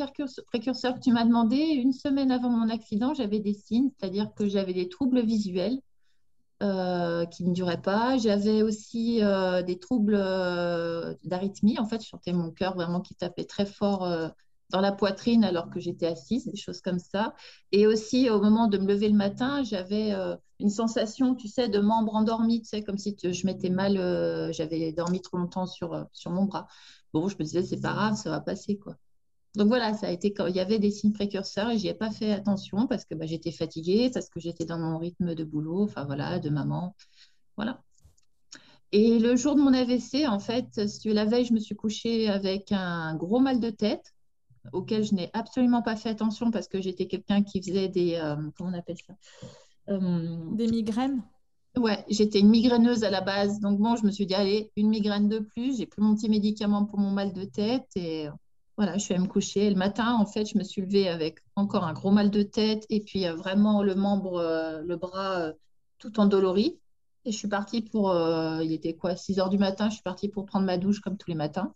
précurseurs 0.47 0.95
que 0.95 1.01
tu 1.01 1.13
m'as 1.13 1.25
demandé, 1.25 1.57
une 1.57 1.93
semaine 1.93 2.31
avant 2.31 2.49
mon 2.49 2.71
accident, 2.71 3.13
j'avais 3.13 3.41
des 3.41 3.53
signes, 3.53 3.91
c'est-à-dire 3.99 4.33
que 4.35 4.49
j'avais 4.49 4.73
des 4.73 4.89
troubles 4.89 5.21
visuels 5.21 5.79
euh, 6.63 7.27
qui 7.27 7.45
ne 7.45 7.53
duraient 7.53 7.83
pas. 7.83 8.17
J'avais 8.17 8.63
aussi 8.63 9.21
des 9.67 9.79
troubles 9.79 10.17
d'arythmie. 11.25 11.79
En 11.79 11.87
fait, 11.87 12.03
je 12.03 12.09
sentais 12.09 12.33
mon 12.33 12.51
cœur 12.51 12.75
vraiment 12.75 13.03
qui 13.03 13.15
tapait 13.15 13.45
très 13.45 13.67
fort 13.67 14.33
dans 14.75 14.81
la 14.81 14.91
poitrine 14.91 15.45
alors 15.45 15.71
que 15.71 15.79
j'étais 15.79 16.09
assise, 16.09 16.47
des 16.47 16.57
choses 16.57 16.81
comme 16.81 16.99
ça. 16.99 17.33
Et 17.71 17.87
aussi, 17.87 18.29
au 18.29 18.41
moment 18.41 18.67
de 18.67 18.77
me 18.77 18.89
lever 18.89 19.09
le 19.09 19.15
matin, 19.15 19.63
j'avais 19.63 20.13
euh, 20.13 20.35
une 20.59 20.69
sensation, 20.69 21.37
tu 21.37 21.47
sais, 21.47 21.69
de 21.69 21.79
membre 21.79 22.17
endormi, 22.17 22.61
tu 22.61 22.71
sais, 22.71 22.83
comme 22.83 22.99
si 22.99 23.17
je 23.23 23.47
m'étais 23.47 23.71
mal, 23.71 23.97
euh, 23.97 24.51
j'avais 24.51 24.91
dormi 24.91 25.21
trop 25.21 25.37
longtemps 25.37 25.67
sur, 25.67 25.93
euh, 25.95 26.03
sur 26.13 26.33
mon 26.33 26.47
bras. 26.47 26.67
Bon, 27.13 27.29
je 27.29 27.37
me 27.39 27.45
disais, 27.45 27.63
c'est 27.63 27.81
pas 27.81 27.93
grave, 27.93 28.17
ça 28.17 28.31
va 28.31 28.41
passer, 28.41 28.77
quoi. 28.77 28.97
Donc 29.55 29.69
voilà, 29.69 29.95
ça 29.95 30.09
a 30.09 30.11
été 30.11 30.33
quand 30.33 30.49
il 30.49 30.57
y 30.57 30.61
avait 30.61 30.81
des 30.81 30.91
signes 30.91 31.13
précurseurs 31.13 31.71
et 31.71 31.79
j'y 31.79 31.87
ai 31.87 31.95
pas 31.95 32.11
fait 32.11 32.33
attention 32.33 32.89
parce 32.89 33.05
que 33.05 33.15
bah, 33.15 33.27
j'étais 33.27 33.53
fatiguée, 33.53 34.11
parce 34.13 34.29
que 34.29 34.41
j'étais 34.41 34.65
dans 34.65 34.81
mon 34.81 34.99
rythme 34.99 35.37
de 35.37 35.45
boulot, 35.45 35.85
enfin 35.85 36.05
voilà, 36.05 36.41
de 36.41 36.51
maman. 36.51 36.97
Voilà. 37.57 37.81
Et 38.91 39.21
le 39.21 39.37
jour 39.37 39.55
de 39.55 39.61
mon 39.61 39.73
AVC, 39.73 40.27
en 40.27 40.41
fait, 40.41 40.81
la 41.05 41.25
veille, 41.25 41.45
je 41.45 41.53
me 41.53 41.61
suis 41.61 41.77
couchée 41.77 42.29
avec 42.29 42.73
un 42.73 43.15
gros 43.15 43.39
mal 43.39 43.61
de 43.61 43.71
tête 43.71 44.14
auquel 44.73 45.05
je 45.05 45.15
n'ai 45.15 45.31
absolument 45.33 45.83
pas 45.83 45.97
fait 45.97 46.09
attention 46.09 46.51
parce 46.51 46.69
que 46.69 46.81
j'étais 46.81 47.07
quelqu'un 47.07 47.43
qui 47.43 47.63
faisait 47.63 47.89
des. 47.89 48.15
Euh, 48.17 48.37
comment 48.57 48.71
on 48.71 48.79
appelle 48.79 48.97
ça? 49.07 49.15
Euh, 49.91 50.37
Des 50.53 50.67
migraines? 50.67 51.23
Ouais, 51.77 52.05
j'étais 52.09 52.41
une 52.41 52.51
migraineuse 52.51 53.03
à 53.05 53.11
la 53.11 53.21
base. 53.21 53.59
Donc, 53.61 53.81
bon, 53.81 53.97
je 53.97 54.07
me 54.07 54.11
suis 54.11 54.27
dit, 54.27 54.35
allez, 54.35 54.71
une 54.77 54.89
migraine 54.89 55.29
de 55.29 55.41
plus. 55.41 55.79
J'ai 55.79 55.87
pris 55.87 56.01
mon 56.01 56.15
petit 56.15 56.29
médicament 56.29 56.85
pour 56.85 57.01
mon 57.01 57.11
mal 57.11 57.33
de 57.33 57.45
tête 57.45 57.89
et 57.97 58.29
voilà, 58.77 58.95
je 58.95 59.05
suis 59.05 59.15
allée 59.15 59.23
me 59.23 59.29
coucher. 59.29 59.67
Et 59.67 59.71
le 59.71 59.77
matin, 59.77 60.15
en 60.15 60.25
fait, 60.25 60.47
je 60.47 60.57
me 60.57 60.63
suis 60.63 60.83
levée 60.83 61.09
avec 61.09 61.41
encore 61.57 61.85
un 61.85 61.93
gros 61.93 62.13
mal 62.13 62.31
de 62.31 62.43
tête 62.43 62.87
et 62.91 63.01
puis 63.01 63.27
euh, 63.27 63.35
vraiment 63.35 63.83
le 63.83 63.95
membre, 63.95 64.83
le 64.85 64.97
bras 64.97 65.53
tout 65.99 66.21
endolori. 66.21 66.79
Et 67.25 67.33
je 67.33 67.37
suis 67.37 67.49
partie 67.49 67.81
pour, 67.81 68.15
il 68.63 68.73
était 68.73 68.95
quoi, 68.95 69.17
6 69.17 69.39
heures 69.39 69.49
du 69.49 69.59
matin, 69.59 69.89
je 69.89 69.95
suis 69.95 70.03
partie 70.03 70.29
pour 70.29 70.45
prendre 70.45 70.67
ma 70.67 70.77
douche 70.77 71.01
comme 71.01 71.17
tous 71.17 71.31
les 71.31 71.35
matins. 71.37 71.73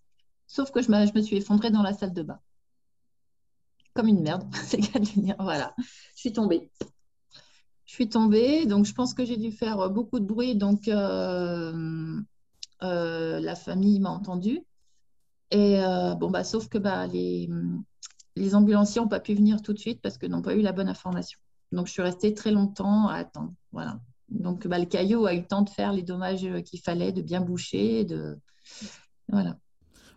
Sauf 0.46 0.70
que 0.70 0.80
je, 0.80 0.86
je 0.86 1.18
me 1.18 1.22
suis 1.22 1.36
effondrée 1.36 1.70
dans 1.70 1.82
la 1.82 1.94
salle 1.94 2.12
de 2.12 2.22
bain 2.22 2.38
comme 3.98 4.06
une 4.06 4.22
merde, 4.22 4.44
c'est 4.64 4.78
qu'à 4.78 5.00
dire. 5.00 5.34
Voilà, 5.40 5.74
je 6.14 6.20
suis 6.20 6.32
tombée. 6.32 6.70
Je 7.84 7.94
suis 7.94 8.08
tombée, 8.08 8.64
donc 8.64 8.84
je 8.84 8.94
pense 8.94 9.12
que 9.12 9.24
j'ai 9.24 9.36
dû 9.36 9.50
faire 9.50 9.90
beaucoup 9.90 10.20
de 10.20 10.24
bruit, 10.24 10.54
donc 10.54 10.86
euh, 10.86 12.20
euh, 12.84 13.40
la 13.40 13.54
famille 13.56 13.98
m'a 13.98 14.10
entendue. 14.10 14.60
Et 15.50 15.82
euh, 15.82 16.14
bon, 16.14 16.30
bah, 16.30 16.44
sauf 16.44 16.68
que 16.68 16.78
bah, 16.78 17.08
les, 17.08 17.50
les 18.36 18.54
ambulanciers 18.54 19.00
n'ont 19.00 19.08
pas 19.08 19.18
pu 19.18 19.34
venir 19.34 19.62
tout 19.62 19.72
de 19.72 19.80
suite 19.80 20.00
parce 20.00 20.16
qu'ils 20.16 20.30
n'ont 20.30 20.42
pas 20.42 20.54
eu 20.54 20.60
la 20.60 20.70
bonne 20.72 20.88
information. 20.88 21.40
Donc 21.72 21.88
je 21.88 21.92
suis 21.92 22.02
restée 22.02 22.34
très 22.34 22.52
longtemps 22.52 23.08
à 23.08 23.14
attendre. 23.16 23.52
Voilà. 23.72 23.98
Donc 24.28 24.68
bah, 24.68 24.78
le 24.78 24.86
caillou 24.86 25.26
a 25.26 25.34
eu 25.34 25.40
le 25.40 25.46
temps 25.46 25.62
de 25.62 25.70
faire 25.70 25.92
les 25.92 26.04
dommages 26.04 26.46
qu'il 26.62 26.80
fallait, 26.80 27.10
de 27.10 27.22
bien 27.22 27.40
boucher, 27.40 28.04
de 28.04 28.38
voilà. 29.28 29.56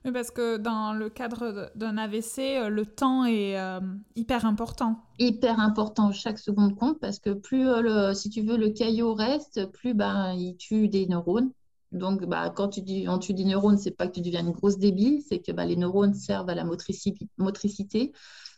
Oui, 0.03 0.11
parce 0.11 0.31
que 0.31 0.57
dans 0.57 0.93
le 0.93 1.09
cadre 1.09 1.71
d'un 1.75 1.97
AVC, 1.97 2.39
euh, 2.57 2.69
le 2.69 2.85
temps 2.87 3.25
est 3.25 3.59
euh, 3.59 3.79
hyper 4.15 4.45
important. 4.45 4.97
Hyper 5.19 5.59
important, 5.59 6.11
chaque 6.11 6.39
seconde 6.39 6.75
compte, 6.75 6.99
parce 6.99 7.19
que 7.19 7.29
plus, 7.29 7.67
euh, 7.67 7.81
le, 7.81 8.13
si 8.15 8.31
tu 8.31 8.41
veux, 8.41 8.57
le 8.57 8.69
caillot 8.69 9.13
reste, 9.13 9.71
plus 9.71 9.93
ben, 9.93 10.33
il 10.33 10.55
tue 10.57 10.87
des 10.87 11.05
neurones. 11.05 11.51
Donc, 11.91 12.25
bah, 12.25 12.49
quand 12.49 12.69
tu 12.69 12.81
dis, 12.81 13.05
on 13.07 13.19
tue 13.19 13.33
des 13.33 13.45
neurones, 13.45 13.77
c'est 13.77 13.91
pas 13.91 14.07
que 14.07 14.13
tu 14.13 14.21
deviens 14.21 14.41
une 14.41 14.51
grosse 14.51 14.79
débile, 14.79 15.21
c'est 15.27 15.39
que 15.39 15.51
bah, 15.51 15.65
les 15.65 15.75
neurones 15.75 16.15
servent 16.15 16.49
à 16.49 16.55
la 16.55 16.63
motricité. 16.63 17.27
motricité. 17.37 18.11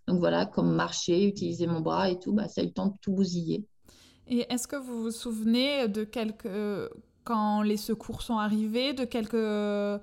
Donc 0.08 0.20
voilà, 0.20 0.46
comme 0.46 0.74
marcher, 0.74 1.28
utiliser 1.28 1.68
mon 1.68 1.82
bras 1.82 2.10
et 2.10 2.20
tout, 2.20 2.32
bah, 2.32 2.48
ça 2.48 2.62
a 2.62 2.64
eu 2.64 2.68
le 2.68 2.74
temps 2.74 2.88
de 2.88 2.98
tout 3.02 3.12
bousiller. 3.12 3.66
Et 4.28 4.46
est-ce 4.50 4.68
que 4.68 4.78
vous 4.78 5.02
vous 5.04 5.12
souvenez 5.12 5.90
de 5.90 6.06
quelques... 6.06 6.48
quand 7.26 7.64
les 7.64 7.78
secours 7.78 8.22
sont 8.22 8.38
arrivés, 8.38 8.94
de 8.94 9.04
quelques... 9.04 10.02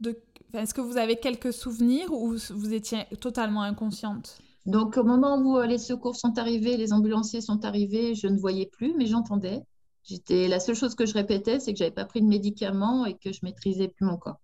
De 0.00 0.18
est-ce 0.54 0.74
que 0.74 0.80
vous 0.80 0.96
avez 0.96 1.16
quelques 1.16 1.52
souvenirs 1.52 2.12
ou 2.12 2.36
vous 2.50 2.72
étiez 2.72 3.04
totalement 3.20 3.62
inconsciente? 3.62 4.38
Donc, 4.66 4.96
au 4.96 5.04
moment 5.04 5.36
où 5.36 5.58
euh, 5.58 5.66
les 5.66 5.78
secours 5.78 6.16
sont 6.16 6.38
arrivés, 6.38 6.76
les 6.76 6.92
ambulanciers 6.92 7.40
sont 7.40 7.64
arrivés, 7.64 8.14
je 8.14 8.28
ne 8.28 8.38
voyais 8.38 8.66
plus, 8.66 8.94
mais 8.96 9.06
j'entendais. 9.06 9.62
J'étais 10.04 10.48
la 10.48 10.60
seule 10.60 10.74
chose 10.74 10.94
que 10.94 11.06
je 11.06 11.14
répétais, 11.14 11.60
c'est 11.60 11.72
que 11.72 11.78
j'avais 11.78 11.90
pas 11.90 12.04
pris 12.04 12.22
de 12.22 12.26
médicaments 12.26 13.04
et 13.06 13.14
que 13.14 13.32
je 13.32 13.40
maîtrisais 13.42 13.88
plus 13.88 14.06
mon 14.06 14.16
corps. 14.16 14.38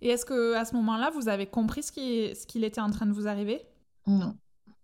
Et 0.00 0.08
est-ce 0.08 0.24
que 0.24 0.54
à 0.54 0.64
ce 0.64 0.74
moment-là, 0.76 1.10
vous 1.10 1.28
avez 1.28 1.46
compris 1.46 1.82
ce 1.82 1.92
qui 1.92 2.34
ce 2.34 2.46
qu'il 2.46 2.64
était 2.64 2.80
en 2.80 2.90
train 2.90 3.06
de 3.06 3.12
vous 3.12 3.26
arriver? 3.26 3.62
Non, 4.06 4.34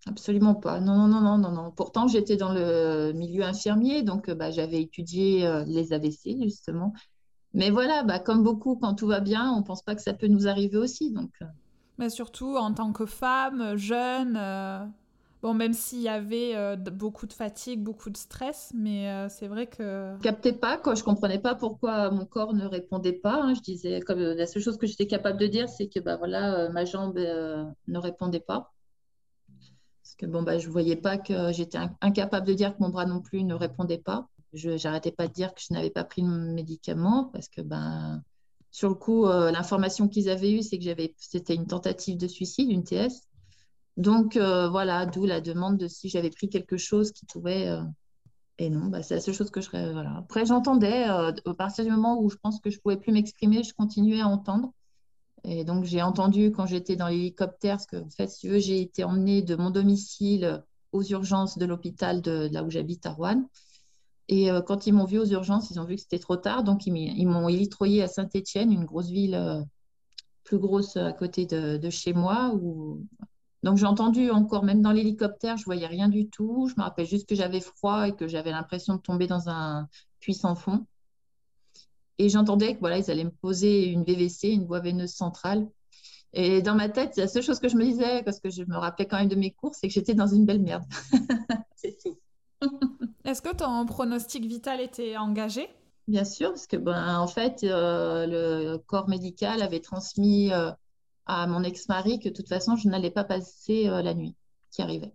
absolument 0.06 0.54
pas. 0.54 0.80
Non, 0.80 1.06
non, 1.06 1.20
non, 1.20 1.38
non, 1.38 1.52
non. 1.52 1.70
Pourtant, 1.70 2.08
j'étais 2.08 2.36
dans 2.36 2.52
le 2.52 3.12
milieu 3.12 3.44
infirmier, 3.44 4.02
donc 4.02 4.28
euh, 4.28 4.34
bah, 4.34 4.50
j'avais 4.50 4.82
étudié 4.82 5.46
euh, 5.46 5.64
les 5.66 5.92
AVC 5.92 6.42
justement. 6.42 6.92
Mais 7.56 7.70
voilà, 7.70 8.04
bah, 8.04 8.20
comme 8.20 8.44
beaucoup, 8.44 8.76
quand 8.76 8.94
tout 8.94 9.08
va 9.08 9.18
bien, 9.18 9.50
on 9.50 9.60
ne 9.60 9.64
pense 9.64 9.82
pas 9.82 9.96
que 9.96 10.02
ça 10.02 10.14
peut 10.14 10.28
nous 10.28 10.46
arriver 10.46 10.76
aussi. 10.76 11.10
Donc, 11.10 11.30
Mais 11.98 12.10
surtout 12.10 12.56
en 12.56 12.72
tant 12.72 12.92
que 12.92 13.06
femme, 13.06 13.76
jeune, 13.76 14.38
Bon, 15.42 15.52
même 15.54 15.74
s'il 15.74 16.00
y 16.00 16.08
avait 16.08 16.56
euh, 16.56 16.76
beaucoup 16.76 17.26
de 17.26 17.32
fatigue, 17.32 17.82
beaucoup 17.82 18.10
de 18.10 18.16
stress, 18.16 18.72
mais 18.74 19.08
euh, 19.08 19.28
c'est 19.28 19.48
vrai 19.48 19.66
que... 19.66 20.14
Je 20.16 20.22
captais 20.22 20.52
pas, 20.52 20.78
quoi. 20.78 20.94
Je 20.94 21.04
comprenais 21.04 21.38
pas 21.38 21.54
pourquoi 21.54 22.10
mon 22.10 22.24
corps 22.24 22.54
ne 22.54 22.64
répondait 22.64 23.12
pas. 23.12 23.42
Hein. 23.42 23.54
Je 23.54 23.60
disais, 23.60 24.00
comme 24.00 24.18
euh, 24.18 24.34
la 24.34 24.46
seule 24.46 24.62
chose 24.62 24.78
que 24.78 24.86
j'étais 24.86 25.06
capable 25.06 25.38
de 25.38 25.46
dire, 25.46 25.68
c'est 25.68 25.88
que 25.88 26.00
bah, 26.00 26.16
voilà, 26.16 26.70
ma 26.70 26.84
jambe 26.84 27.18
ne 27.18 27.98
répondait 27.98 28.40
pas. 28.40 28.72
Parce 30.02 30.14
que 30.16 30.26
bon, 30.26 30.42
bah, 30.42 30.58
je 30.58 30.68
voyais 30.68 30.96
pas 30.96 31.18
que 31.18 31.52
j'étais 31.52 31.78
incapable 32.00 32.46
de 32.46 32.54
dire 32.54 32.74
que 32.74 32.82
mon 32.82 32.88
bras 32.88 33.06
non 33.06 33.20
plus 33.20 33.44
ne 33.44 33.54
répondait 33.54 33.98
pas. 33.98 34.28
Je 34.56 34.82
n'arrêtais 34.84 35.12
pas 35.12 35.28
de 35.28 35.32
dire 35.32 35.54
que 35.54 35.60
je 35.60 35.72
n'avais 35.72 35.90
pas 35.90 36.04
pris 36.04 36.22
de 36.22 36.28
médicament 36.28 37.30
parce 37.32 37.48
que 37.48 37.60
ben, 37.60 38.22
sur 38.70 38.88
le 38.88 38.94
coup, 38.94 39.26
l'information 39.26 40.08
qu'ils 40.08 40.28
avaient 40.28 40.52
eue, 40.52 40.62
c'est 40.62 40.78
que 40.78 40.84
j'avais, 40.84 41.14
c'était 41.18 41.54
une 41.54 41.66
tentative 41.66 42.16
de 42.18 42.26
suicide, 42.26 42.70
une 42.70 42.84
TS. 42.84 43.22
Donc 43.96 44.36
euh, 44.36 44.68
voilà, 44.68 45.06
d'où 45.06 45.24
la 45.24 45.40
demande 45.40 45.78
de 45.78 45.88
si 45.88 46.08
j'avais 46.08 46.30
pris 46.30 46.48
quelque 46.48 46.76
chose 46.76 47.12
qui 47.12 47.24
pouvait. 47.26 47.68
Euh, 47.68 47.82
et 48.58 48.70
non, 48.70 48.86
bah, 48.86 49.02
c'est 49.02 49.14
la 49.14 49.20
seule 49.20 49.34
chose 49.34 49.50
que 49.50 49.60
je. 49.60 49.70
Voilà. 49.70 50.16
Après, 50.18 50.46
j'entendais, 50.46 51.08
euh, 51.08 51.32
à 51.46 51.54
partir 51.54 51.84
du 51.84 51.90
moment 51.90 52.20
où 52.20 52.30
je 52.30 52.36
pense 52.36 52.60
que 52.60 52.70
je 52.70 52.76
ne 52.76 52.80
pouvais 52.80 52.96
plus 52.96 53.12
m'exprimer, 53.12 53.62
je 53.62 53.74
continuais 53.74 54.20
à 54.20 54.28
entendre. 54.28 54.72
Et 55.44 55.64
donc, 55.64 55.84
j'ai 55.84 56.02
entendu 56.02 56.50
quand 56.50 56.66
j'étais 56.66 56.96
dans 56.96 57.08
l'hélicoptère, 57.08 57.76
parce 57.76 57.86
que, 57.86 57.96
en 57.96 58.10
fait, 58.10 58.28
si 58.28 58.40
tu 58.40 58.48
veux, 58.48 58.58
j'ai 58.58 58.80
été 58.80 59.04
emmenée 59.04 59.42
de 59.42 59.54
mon 59.54 59.70
domicile 59.70 60.64
aux 60.92 61.02
urgences 61.02 61.58
de 61.58 61.66
l'hôpital 61.66 62.20
de, 62.20 62.48
là 62.50 62.64
où 62.64 62.70
j'habite 62.70 63.06
à 63.06 63.12
Rouen. 63.12 63.48
Et 64.28 64.48
quand 64.66 64.86
ils 64.86 64.92
m'ont 64.92 65.04
vu 65.04 65.18
aux 65.18 65.26
urgences, 65.26 65.70
ils 65.70 65.78
ont 65.78 65.84
vu 65.84 65.94
que 65.94 66.00
c'était 66.00 66.18
trop 66.18 66.36
tard. 66.36 66.64
Donc, 66.64 66.86
ils 66.86 67.26
m'ont 67.26 67.48
élitroyé 67.48 68.02
à 68.02 68.08
Saint-Étienne, 68.08 68.72
une 68.72 68.84
grosse 68.84 69.08
ville 69.08 69.64
plus 70.42 70.58
grosse 70.58 70.96
à 70.96 71.12
côté 71.12 71.46
de, 71.46 71.76
de 71.76 71.90
chez 71.90 72.12
moi, 72.12 72.52
où 72.54 73.04
donc 73.66 73.78
j'ai 73.78 73.86
entendu 73.86 74.30
encore, 74.30 74.62
même 74.62 74.80
dans 74.80 74.92
l'hélicoptère, 74.92 75.56
je 75.56 75.64
voyais 75.64 75.88
rien 75.88 76.08
du 76.08 76.28
tout. 76.28 76.68
Je 76.68 76.74
me 76.76 76.82
rappelle 76.82 77.04
juste 77.04 77.28
que 77.28 77.34
j'avais 77.34 77.60
froid 77.60 78.06
et 78.06 78.14
que 78.14 78.28
j'avais 78.28 78.52
l'impression 78.52 78.94
de 78.94 79.00
tomber 79.00 79.26
dans 79.26 79.48
un 79.48 79.88
puits 80.20 80.34
sans 80.34 80.54
fond. 80.54 80.86
Et 82.18 82.28
j'entendais 82.28 82.74
que 82.74 82.80
voilà, 82.80 82.98
ils 82.98 83.10
allaient 83.10 83.24
me 83.24 83.30
poser 83.30 83.88
une 83.88 84.04
VVC, 84.04 84.50
une 84.50 84.66
voie 84.66 84.78
veineuse 84.78 85.12
centrale. 85.12 85.66
Et 86.32 86.62
dans 86.62 86.76
ma 86.76 86.88
tête, 86.88 87.16
la 87.16 87.26
seule 87.26 87.42
chose 87.42 87.58
que 87.58 87.68
je 87.68 87.76
me 87.76 87.82
disais, 87.82 88.22
parce 88.22 88.38
que 88.38 88.50
je 88.50 88.62
me 88.62 88.76
rappelais 88.76 89.06
quand 89.06 89.18
même 89.18 89.28
de 89.28 89.34
mes 89.34 89.50
cours, 89.50 89.74
c'est 89.74 89.88
que 89.88 89.94
j'étais 89.94 90.14
dans 90.14 90.28
une 90.28 90.46
belle 90.46 90.62
merde. 90.62 90.84
c'est 91.74 91.98
tout. 92.00 92.18
Est-ce 93.26 93.42
que 93.42 93.52
ton 93.52 93.84
pronostic 93.86 94.44
vital 94.46 94.80
était 94.80 95.16
engagé? 95.16 95.68
Bien 96.06 96.24
sûr, 96.24 96.50
parce 96.50 96.68
que 96.68 96.76
ben, 96.76 97.18
en 97.18 97.26
fait, 97.26 97.64
euh, 97.64 98.26
le 98.26 98.78
corps 98.78 99.08
médical 99.08 99.62
avait 99.62 99.80
transmis 99.80 100.52
euh, 100.52 100.70
à 101.26 101.48
mon 101.48 101.64
ex-mari 101.64 102.20
que 102.20 102.28
de 102.28 102.34
toute 102.34 102.48
façon, 102.48 102.76
je 102.76 102.88
n'allais 102.88 103.10
pas 103.10 103.24
passer 103.24 103.88
euh, 103.88 104.00
la 104.00 104.14
nuit 104.14 104.36
qui 104.70 104.80
arrivait. 104.80 105.12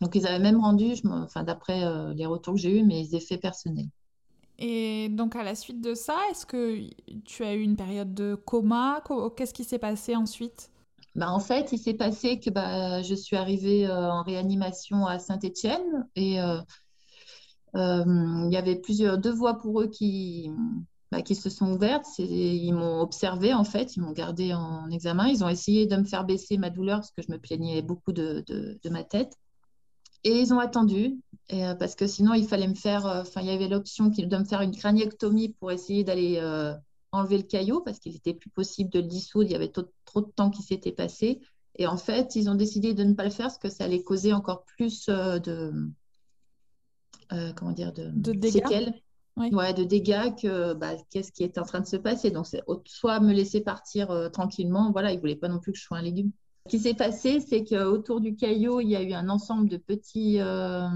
Donc, 0.00 0.14
ils 0.14 0.26
avaient 0.26 0.38
même 0.42 0.58
rendu, 0.58 0.94
enfin, 1.04 1.44
d'après 1.44 1.84
les 2.14 2.26
retours 2.26 2.54
que 2.54 2.60
j'ai 2.60 2.80
eus, 2.80 2.82
mes 2.82 3.14
effets 3.14 3.38
personnels. 3.38 3.86
Et 4.58 5.08
donc, 5.10 5.36
à 5.36 5.42
la 5.42 5.54
suite 5.54 5.80
de 5.80 5.94
ça, 5.94 6.16
est-ce 6.30 6.46
que 6.46 6.80
tu 7.24 7.44
as 7.44 7.54
eu 7.54 7.60
une 7.60 7.76
période 7.76 8.14
de 8.14 8.34
coma? 8.34 9.02
Qu'est-ce 9.36 9.54
qui 9.54 9.64
s'est 9.64 9.78
passé 9.78 10.16
ensuite? 10.16 10.70
Bah, 11.14 11.30
En 11.30 11.40
fait, 11.40 11.72
il 11.72 11.78
s'est 11.78 11.94
passé 11.94 12.40
que 12.40 12.50
bah, 12.50 13.02
je 13.02 13.14
suis 13.14 13.36
arrivée 13.36 13.86
euh, 13.86 14.10
en 14.10 14.22
réanimation 14.22 15.06
à 15.06 15.18
Saint-Étienne 15.18 16.08
et 16.16 16.38
il 17.74 18.48
y 18.50 18.56
avait 18.56 18.76
plusieurs, 18.76 19.18
deux 19.18 19.32
voies 19.32 19.58
pour 19.58 19.80
eux 19.80 19.88
qui, 19.88 20.50
bah, 21.12 21.20
qui 21.20 21.34
se 21.34 21.50
sont 21.50 21.70
ouvertes. 21.72 22.06
Ils 22.18 22.72
m'ont 22.72 23.02
observé, 23.02 23.52
en 23.52 23.64
fait, 23.64 23.96
ils 23.96 24.00
m'ont 24.00 24.12
gardé 24.12 24.54
en 24.54 24.90
examen. 24.90 25.28
Ils 25.28 25.44
ont 25.44 25.48
essayé 25.50 25.86
de 25.86 25.94
me 25.96 26.04
faire 26.04 26.24
baisser 26.24 26.56
ma 26.56 26.70
douleur 26.70 27.00
parce 27.00 27.10
que 27.10 27.20
je 27.20 27.30
me 27.30 27.36
plaignais 27.36 27.82
beaucoup 27.82 28.12
de, 28.12 28.42
de, 28.46 28.88
ma 28.88 29.04
tête. 29.04 29.34
Et 30.24 30.40
ils 30.40 30.54
ont 30.54 30.58
attendu, 30.58 31.20
euh, 31.52 31.74
parce 31.74 31.96
que 31.96 32.06
sinon, 32.06 32.32
il 32.32 32.46
fallait 32.46 32.66
me 32.66 32.74
faire, 32.74 33.04
euh, 33.04 33.20
enfin, 33.20 33.42
il 33.42 33.48
y 33.48 33.50
avait 33.50 33.68
l'option 33.68 34.06
de 34.06 34.36
me 34.38 34.44
faire 34.44 34.62
une 34.62 34.74
craniectomie 34.74 35.50
pour 35.60 35.70
essayer 35.70 36.02
d'aller 36.02 36.38
euh, 36.38 36.72
enlever 37.10 37.36
le 37.36 37.42
caillot, 37.42 37.82
parce 37.82 37.98
qu'il 37.98 38.12
n'était 38.12 38.32
plus 38.32 38.48
possible 38.48 38.88
de 38.88 39.00
le 39.00 39.06
dissoudre, 39.06 39.50
il 39.50 39.52
y 39.52 39.56
avait 39.56 39.68
trop, 39.70 40.20
de 40.22 40.30
temps 40.34 40.48
qui 40.48 40.62
s'était 40.62 40.92
passé. 40.92 41.42
Et 41.76 41.86
en 41.86 41.98
fait, 41.98 42.36
ils 42.36 42.48
ont 42.48 42.54
décidé 42.54 42.94
de 42.94 43.04
ne 43.04 43.12
pas 43.12 43.24
le 43.24 43.30
faire 43.30 43.48
parce 43.48 43.58
que 43.58 43.68
ça 43.68 43.84
allait 43.84 44.02
causer 44.02 44.32
encore 44.32 44.64
plus 44.64 45.06
de, 45.08 45.72
comment 47.56 47.72
dire, 47.72 47.92
de, 47.92 48.10
de 48.10 48.48
séquelles 48.48 48.94
ouais. 49.36 49.74
de 49.74 49.84
dégâts 49.84 50.34
que 50.40 50.74
bah, 50.74 50.92
qu'est-ce 51.10 51.32
qui 51.32 51.42
est 51.42 51.58
en 51.58 51.64
train 51.64 51.80
de 51.80 51.86
se 51.86 51.96
passer. 51.96 52.30
Donc, 52.30 52.46
soit 52.86 53.20
me 53.20 53.32
laisser 53.32 53.60
partir 53.60 54.10
euh, 54.10 54.28
tranquillement, 54.28 54.92
voilà, 54.92 55.12
il 55.12 55.16
ne 55.16 55.20
voulait 55.20 55.36
pas 55.36 55.48
non 55.48 55.58
plus 55.58 55.72
que 55.72 55.78
je 55.78 55.84
sois 55.84 55.98
un 55.98 56.02
légume. 56.02 56.30
Ce 56.66 56.70
qui 56.70 56.78
s'est 56.78 56.94
passé, 56.94 57.40
c'est 57.40 57.64
qu'autour 57.64 58.20
du 58.20 58.36
caillot, 58.36 58.80
il 58.80 58.88
y 58.88 58.96
a 58.96 59.02
eu 59.02 59.12
un 59.12 59.28
ensemble 59.28 59.68
de 59.68 59.76
petits, 59.76 60.40
euh, 60.40 60.88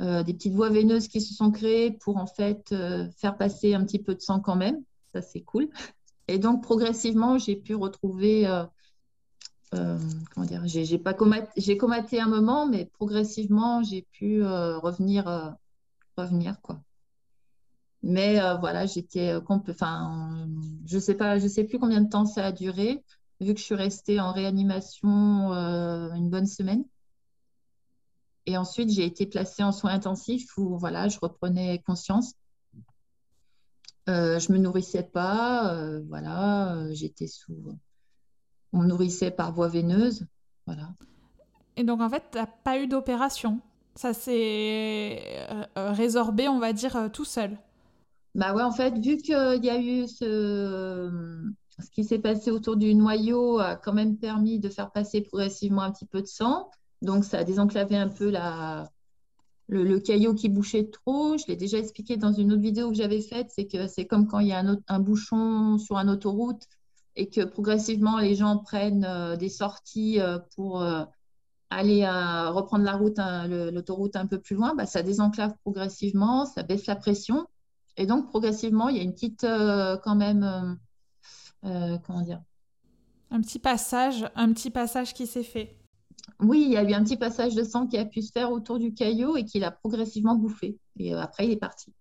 euh, 0.00 0.22
des 0.24 0.34
petites 0.34 0.54
voies 0.54 0.70
veineuses 0.70 1.06
qui 1.06 1.20
se 1.20 1.32
sont 1.32 1.52
créées 1.52 1.92
pour 1.92 2.16
en 2.16 2.26
fait 2.26 2.74
faire 3.16 3.36
passer 3.36 3.74
un 3.74 3.84
petit 3.84 4.00
peu 4.00 4.14
de 4.14 4.20
sang 4.20 4.40
quand 4.40 4.56
même. 4.56 4.82
Ça, 5.14 5.22
c'est 5.22 5.42
cool. 5.42 5.68
Et 6.26 6.38
donc, 6.38 6.62
progressivement, 6.62 7.38
j'ai 7.38 7.54
pu 7.54 7.76
retrouver 7.76 8.46
comment 9.70 10.46
dire, 10.46 10.62
j'ai 10.66 10.98
pas 10.98 11.14
comaté, 11.14 11.48
j'ai 11.56 11.76
comaté 11.76 12.20
un 12.20 12.28
moment, 12.28 12.66
mais 12.66 12.86
progressivement, 12.86 13.82
j'ai 13.82 14.02
pu 14.12 14.42
revenir, 14.44 15.56
revenir 16.16 16.60
quoi. 16.60 16.80
Mais 18.02 18.40
euh, 18.40 18.54
voilà, 18.56 18.86
j'étais, 18.86 19.30
euh, 19.30 19.40
enfin, 19.48 20.48
je 20.86 20.98
sais 20.98 21.14
pas, 21.14 21.38
je 21.38 21.48
sais 21.48 21.64
plus 21.64 21.78
combien 21.78 22.00
de 22.00 22.08
temps 22.08 22.26
ça 22.26 22.46
a 22.46 22.52
duré, 22.52 23.02
vu 23.40 23.54
que 23.54 23.60
je 23.60 23.64
suis 23.64 23.74
restée 23.74 24.20
en 24.20 24.32
réanimation 24.32 25.52
euh, 25.52 26.12
une 26.12 26.30
bonne 26.30 26.46
semaine. 26.46 26.84
Et 28.46 28.56
ensuite, 28.56 28.90
j'ai 28.90 29.04
été 29.04 29.26
placée 29.26 29.62
en 29.62 29.72
soins 29.72 29.92
intensifs 29.92 30.56
où 30.56 30.78
voilà, 30.78 31.08
je 31.08 31.18
reprenais 31.20 31.82
conscience. 31.86 32.34
je 34.06 34.52
me 34.52 34.58
nourrissais 34.58 35.02
pas, 35.02 36.00
voilà, 36.08 36.86
j'étais 36.92 37.26
sous. 37.26 37.76
On 38.72 38.82
nourrissait 38.82 39.30
par 39.30 39.52
voie 39.52 39.68
veineuse, 39.68 40.26
voilà. 40.66 40.90
Et 41.76 41.84
donc 41.84 42.00
en 42.00 42.08
fait, 42.10 42.24
tu 42.32 42.38
n'as 42.38 42.46
pas 42.46 42.78
eu 42.78 42.86
d'opération. 42.86 43.60
Ça 43.94 44.12
s'est 44.12 45.46
résorbé, 45.76 46.48
on 46.48 46.58
va 46.58 46.72
dire, 46.72 47.10
tout 47.12 47.24
seul. 47.24 47.58
Bah 48.34 48.54
ouais, 48.54 48.62
en 48.62 48.70
fait, 48.70 48.96
vu 48.98 49.16
qu'il 49.16 49.64
y 49.64 49.70
a 49.70 49.80
eu 49.80 50.06
ce, 50.06 51.42
ce 51.80 51.90
qui 51.90 52.04
s'est 52.04 52.18
passé 52.18 52.50
autour 52.50 52.76
du 52.76 52.94
noyau, 52.94 53.58
a 53.58 53.76
quand 53.76 53.92
même 53.92 54.16
permis 54.16 54.58
de 54.58 54.68
faire 54.68 54.90
passer 54.90 55.20
progressivement 55.22 55.82
un 55.82 55.92
petit 55.92 56.06
peu 56.06 56.20
de 56.20 56.26
sang. 56.26 56.70
Donc, 57.02 57.24
ça 57.24 57.38
a 57.38 57.44
désenclavé 57.44 57.96
un 57.96 58.08
peu 58.08 58.30
la, 58.30 58.90
le, 59.68 59.98
caillot 60.00 60.34
qui 60.34 60.48
bouchait 60.48 60.90
trop. 60.90 61.36
Je 61.38 61.46
l'ai 61.46 61.56
déjà 61.56 61.78
expliqué 61.78 62.16
dans 62.16 62.32
une 62.32 62.52
autre 62.52 62.62
vidéo 62.62 62.90
que 62.90 62.96
j'avais 62.96 63.20
faite. 63.20 63.48
C'est 63.50 63.66
que 63.66 63.86
c'est 63.86 64.06
comme 64.06 64.26
quand 64.26 64.40
il 64.40 64.48
y 64.48 64.52
a 64.52 64.60
un, 64.60 64.78
un, 64.88 65.00
bouchon 65.00 65.78
sur 65.78 65.96
une 65.96 66.10
autoroute 66.10 66.64
et 67.18 67.28
que 67.28 67.44
progressivement 67.44 68.18
les 68.18 68.36
gens 68.36 68.58
prennent 68.58 69.04
euh, 69.04 69.36
des 69.36 69.48
sorties 69.48 70.20
euh, 70.20 70.38
pour 70.54 70.80
euh, 70.80 71.04
aller 71.68 72.06
reprendre 72.06 72.84
la 72.84 72.96
route, 72.96 73.18
hein, 73.18 73.46
l'autoroute 73.46 74.16
un 74.16 74.26
peu 74.26 74.40
plus 74.40 74.56
loin. 74.56 74.74
Bah, 74.74 74.86
ça 74.86 75.02
désenclave 75.02 75.52
progressivement, 75.60 76.46
ça 76.46 76.62
baisse 76.62 76.86
la 76.86 76.96
pression. 76.96 77.46
Et 77.98 78.06
donc, 78.06 78.28
progressivement, 78.28 78.88
il 78.88 78.96
y 78.96 79.00
a 79.00 79.02
une 79.02 79.12
petite, 79.12 79.42
quand 79.42 80.14
même, 80.14 80.78
comment 81.62 82.22
dire? 82.22 82.40
Un 83.30 83.42
petit 83.42 83.58
passage, 83.58 84.30
un 84.34 84.50
petit 84.54 84.70
passage 84.70 85.12
qui 85.12 85.26
s'est 85.26 85.42
fait. 85.42 85.76
Oui, 86.40 86.62
il 86.64 86.72
y 86.72 86.78
a 86.78 86.84
eu 86.84 86.94
un 86.94 87.04
petit 87.04 87.18
passage 87.18 87.54
de 87.54 87.64
sang 87.64 87.86
qui 87.86 87.98
a 87.98 88.06
pu 88.06 88.22
se 88.22 88.32
faire 88.32 88.50
autour 88.50 88.78
du 88.78 88.94
caillot 88.94 89.36
et 89.36 89.44
qui 89.44 89.58
l'a 89.58 89.70
progressivement 89.70 90.36
bouffé. 90.36 90.78
Et 90.98 91.12
après, 91.12 91.44
il 91.44 91.50
est 91.50 91.56
parti. 91.56 91.92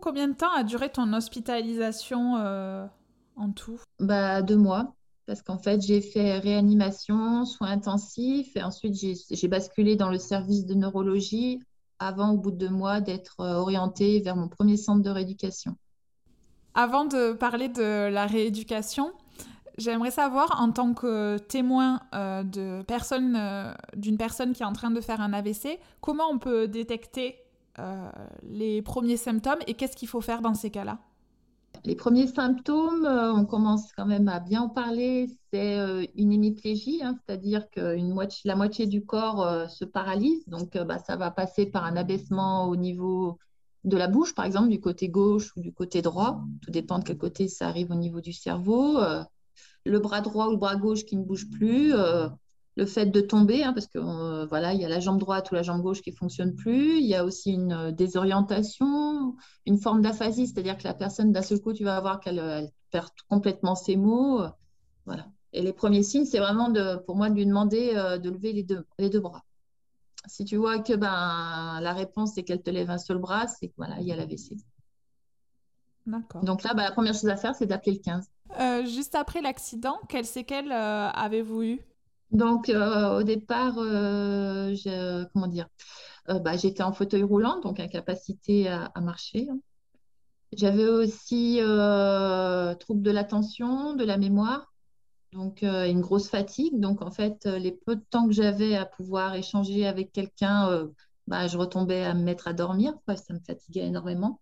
Combien 0.00 0.28
de 0.28 0.34
temps 0.34 0.54
a 0.54 0.64
duré 0.64 0.90
ton 0.90 1.12
hospitalisation 1.12 2.88
en 3.38 3.52
tout 3.52 3.78
bah, 3.98 4.42
Deux 4.42 4.56
mois. 4.56 4.94
Parce 5.26 5.42
qu'en 5.42 5.58
fait, 5.58 5.82
j'ai 5.82 6.00
fait 6.00 6.38
réanimation, 6.38 7.44
soins 7.44 7.68
intensifs, 7.68 8.56
et 8.56 8.62
ensuite 8.62 8.94
j'ai 8.94 9.48
basculé 9.48 9.94
dans 9.94 10.10
le 10.10 10.18
service 10.18 10.64
de 10.64 10.72
neurologie 10.72 11.60
avant, 11.98 12.30
au 12.30 12.38
bout 12.38 12.50
de 12.50 12.56
deux 12.56 12.70
mois, 12.70 13.00
d'être 13.00 13.40
euh, 13.40 13.54
orientée 13.54 14.20
vers 14.20 14.36
mon 14.36 14.48
premier 14.48 14.76
centre 14.76 15.02
de 15.02 15.10
rééducation. 15.10 15.76
Avant 16.74 17.04
de 17.04 17.32
parler 17.32 17.68
de 17.68 18.08
la 18.08 18.26
rééducation, 18.26 19.12
j'aimerais 19.78 20.12
savoir, 20.12 20.60
en 20.60 20.70
tant 20.70 20.94
que 20.94 21.38
témoin 21.38 22.00
euh, 22.14 22.82
personne, 22.84 23.36
euh, 23.36 23.72
d'une 23.96 24.16
personne 24.16 24.52
qui 24.52 24.62
est 24.62 24.66
en 24.66 24.72
train 24.72 24.90
de 24.90 25.00
faire 25.00 25.20
un 25.20 25.32
AVC, 25.32 25.78
comment 26.00 26.28
on 26.30 26.38
peut 26.38 26.68
détecter 26.68 27.36
les 28.42 28.82
premiers 28.82 29.16
symptômes 29.16 29.60
et 29.68 29.74
qu'est-ce 29.74 29.96
qu'il 29.96 30.08
faut 30.08 30.20
faire 30.20 30.40
dans 30.40 30.54
ces 30.54 30.68
cas-là? 30.68 30.98
Les 31.84 31.94
premiers 31.94 32.26
symptômes, 32.26 33.04
euh, 33.04 33.32
on 33.32 33.44
commence 33.44 33.92
quand 33.92 34.06
même 34.06 34.28
à 34.28 34.40
bien 34.40 34.62
en 34.62 34.68
parler, 34.68 35.28
c'est 35.52 35.78
euh, 35.78 36.04
une 36.16 36.32
hémiplégie, 36.32 37.00
hein, 37.02 37.16
c'est-à-dire 37.16 37.68
que 37.70 37.96
la 38.44 38.56
moitié 38.56 38.86
du 38.86 39.04
corps 39.04 39.42
euh, 39.42 39.66
se 39.68 39.84
paralyse, 39.84 40.46
donc 40.48 40.76
bah, 40.76 40.98
ça 40.98 41.16
va 41.16 41.30
passer 41.30 41.66
par 41.66 41.84
un 41.84 41.96
abaissement 41.96 42.68
au 42.68 42.76
niveau 42.76 43.38
de 43.84 43.96
la 43.96 44.08
bouche, 44.08 44.34
par 44.34 44.44
exemple, 44.44 44.68
du 44.68 44.80
côté 44.80 45.08
gauche 45.08 45.56
ou 45.56 45.60
du 45.60 45.72
côté 45.72 46.02
droit. 46.02 46.42
Tout 46.62 46.70
dépend 46.70 46.98
de 46.98 47.04
quel 47.04 47.18
côté 47.18 47.48
ça 47.48 47.68
arrive 47.68 47.90
au 47.90 47.94
niveau 47.94 48.20
du 48.20 48.32
cerveau. 48.32 48.98
Le 49.84 49.98
bras 50.00 50.20
droit 50.20 50.48
ou 50.48 50.50
le 50.50 50.56
bras 50.56 50.76
gauche 50.76 51.04
qui 51.04 51.16
ne 51.16 51.22
bouge 51.22 51.48
plus. 51.48 51.94
Euh, 52.78 52.82
le 52.82 52.86
fait 52.86 53.06
de 53.06 53.20
tomber, 53.20 53.64
hein, 53.64 53.72
parce 53.72 53.86
que 53.86 53.98
euh, 53.98 54.46
voilà, 54.46 54.72
il 54.72 54.80
y 54.80 54.84
a 54.84 54.88
la 54.88 55.00
jambe 55.00 55.18
droite 55.18 55.50
ou 55.50 55.54
la 55.54 55.62
jambe 55.62 55.82
gauche 55.82 56.00
qui 56.00 56.12
fonctionne 56.12 56.54
plus. 56.54 56.98
Il 56.98 57.06
y 57.06 57.14
a 57.14 57.24
aussi 57.24 57.52
une 57.52 57.92
désorientation, 57.92 59.36
une 59.66 59.78
forme 59.78 60.02
d'aphasie, 60.02 60.46
c'est-à-dire 60.46 60.78
que 60.78 60.84
la 60.84 60.94
personne, 60.94 61.32
d'un 61.32 61.42
seul 61.42 61.60
coup, 61.60 61.72
tu 61.72 61.84
vas 61.84 62.00
voir 62.00 62.20
qu'elle 62.20 62.70
perd 62.90 63.08
complètement 63.28 63.74
ses 63.74 63.96
mots. 63.96 64.42
voilà. 65.06 65.26
Et 65.52 65.62
les 65.62 65.72
premiers 65.72 66.02
signes, 66.02 66.26
c'est 66.26 66.38
vraiment 66.38 66.68
de, 66.68 66.96
pour 67.06 67.16
moi 67.16 67.30
de 67.30 67.34
lui 67.34 67.46
demander 67.46 67.94
de 68.22 68.30
lever 68.30 68.52
les 68.52 68.62
deux, 68.62 68.84
les 68.98 69.08
deux 69.08 69.20
bras. 69.20 69.44
Si 70.26 70.44
tu 70.44 70.56
vois 70.56 70.78
que 70.80 70.94
ben, 70.94 71.80
la 71.80 71.92
réponse 71.94 72.34
c'est 72.34 72.42
qu'elle 72.42 72.62
te 72.62 72.70
lève 72.70 72.90
un 72.90 72.98
seul 72.98 73.18
bras, 73.18 73.46
c'est 73.46 73.68
qu'il 73.68 73.76
voilà, 73.78 73.98
y 74.00 74.12
a 74.12 74.16
l'AVC. 74.16 74.56
D'accord. 76.06 76.42
Donc 76.42 76.62
là, 76.62 76.74
ben, 76.74 76.82
la 76.82 76.90
première 76.90 77.14
chose 77.14 77.28
à 77.28 77.36
faire, 77.36 77.54
c'est 77.54 77.66
d'appeler 77.66 77.92
le 77.92 77.98
15. 78.00 78.26
Euh, 78.58 78.84
juste 78.86 79.14
après 79.14 79.40
l'accident, 79.40 79.98
quelles 80.08 80.24
séquelles 80.24 80.72
euh, 80.72 81.10
avez-vous 81.10 81.62
eu? 81.62 81.80
Donc 82.30 82.68
euh, 82.68 83.18
au 83.18 83.22
départ, 83.22 83.74
comment 85.32 85.46
dire, 85.46 85.68
bah, 86.28 86.56
j'étais 86.56 86.82
en 86.82 86.92
fauteuil 86.92 87.22
roulant, 87.22 87.60
donc 87.60 87.80
incapacité 87.80 88.68
à, 88.68 88.92
marcher. 89.00 89.48
Hein. 89.50 89.58
J'avais 90.52 90.86
aussi 90.86 91.60
trouble 92.78 93.02
de 93.02 93.10
l'attention, 93.10 93.94
de 93.94 94.04
la 94.04 94.18
mémoire 94.18 94.68
donc 95.32 95.62
euh, 95.62 95.88
une 95.88 96.00
grosse 96.00 96.28
fatigue. 96.28 96.78
Donc 96.80 97.02
en 97.02 97.10
fait, 97.10 97.46
euh, 97.46 97.58
les 97.58 97.72
peu 97.72 97.96
de 97.96 98.04
temps 98.10 98.26
que 98.26 98.32
j'avais 98.32 98.76
à 98.76 98.86
pouvoir 98.86 99.34
échanger 99.34 99.86
avec 99.86 100.12
quelqu'un, 100.12 100.68
euh, 100.70 100.88
bah, 101.26 101.46
je 101.46 101.58
retombais 101.58 102.04
à 102.04 102.14
me 102.14 102.22
mettre 102.22 102.48
à 102.48 102.52
dormir, 102.52 102.94
ça 103.06 103.34
me 103.34 103.40
fatiguait 103.40 103.86
énormément. 103.86 104.40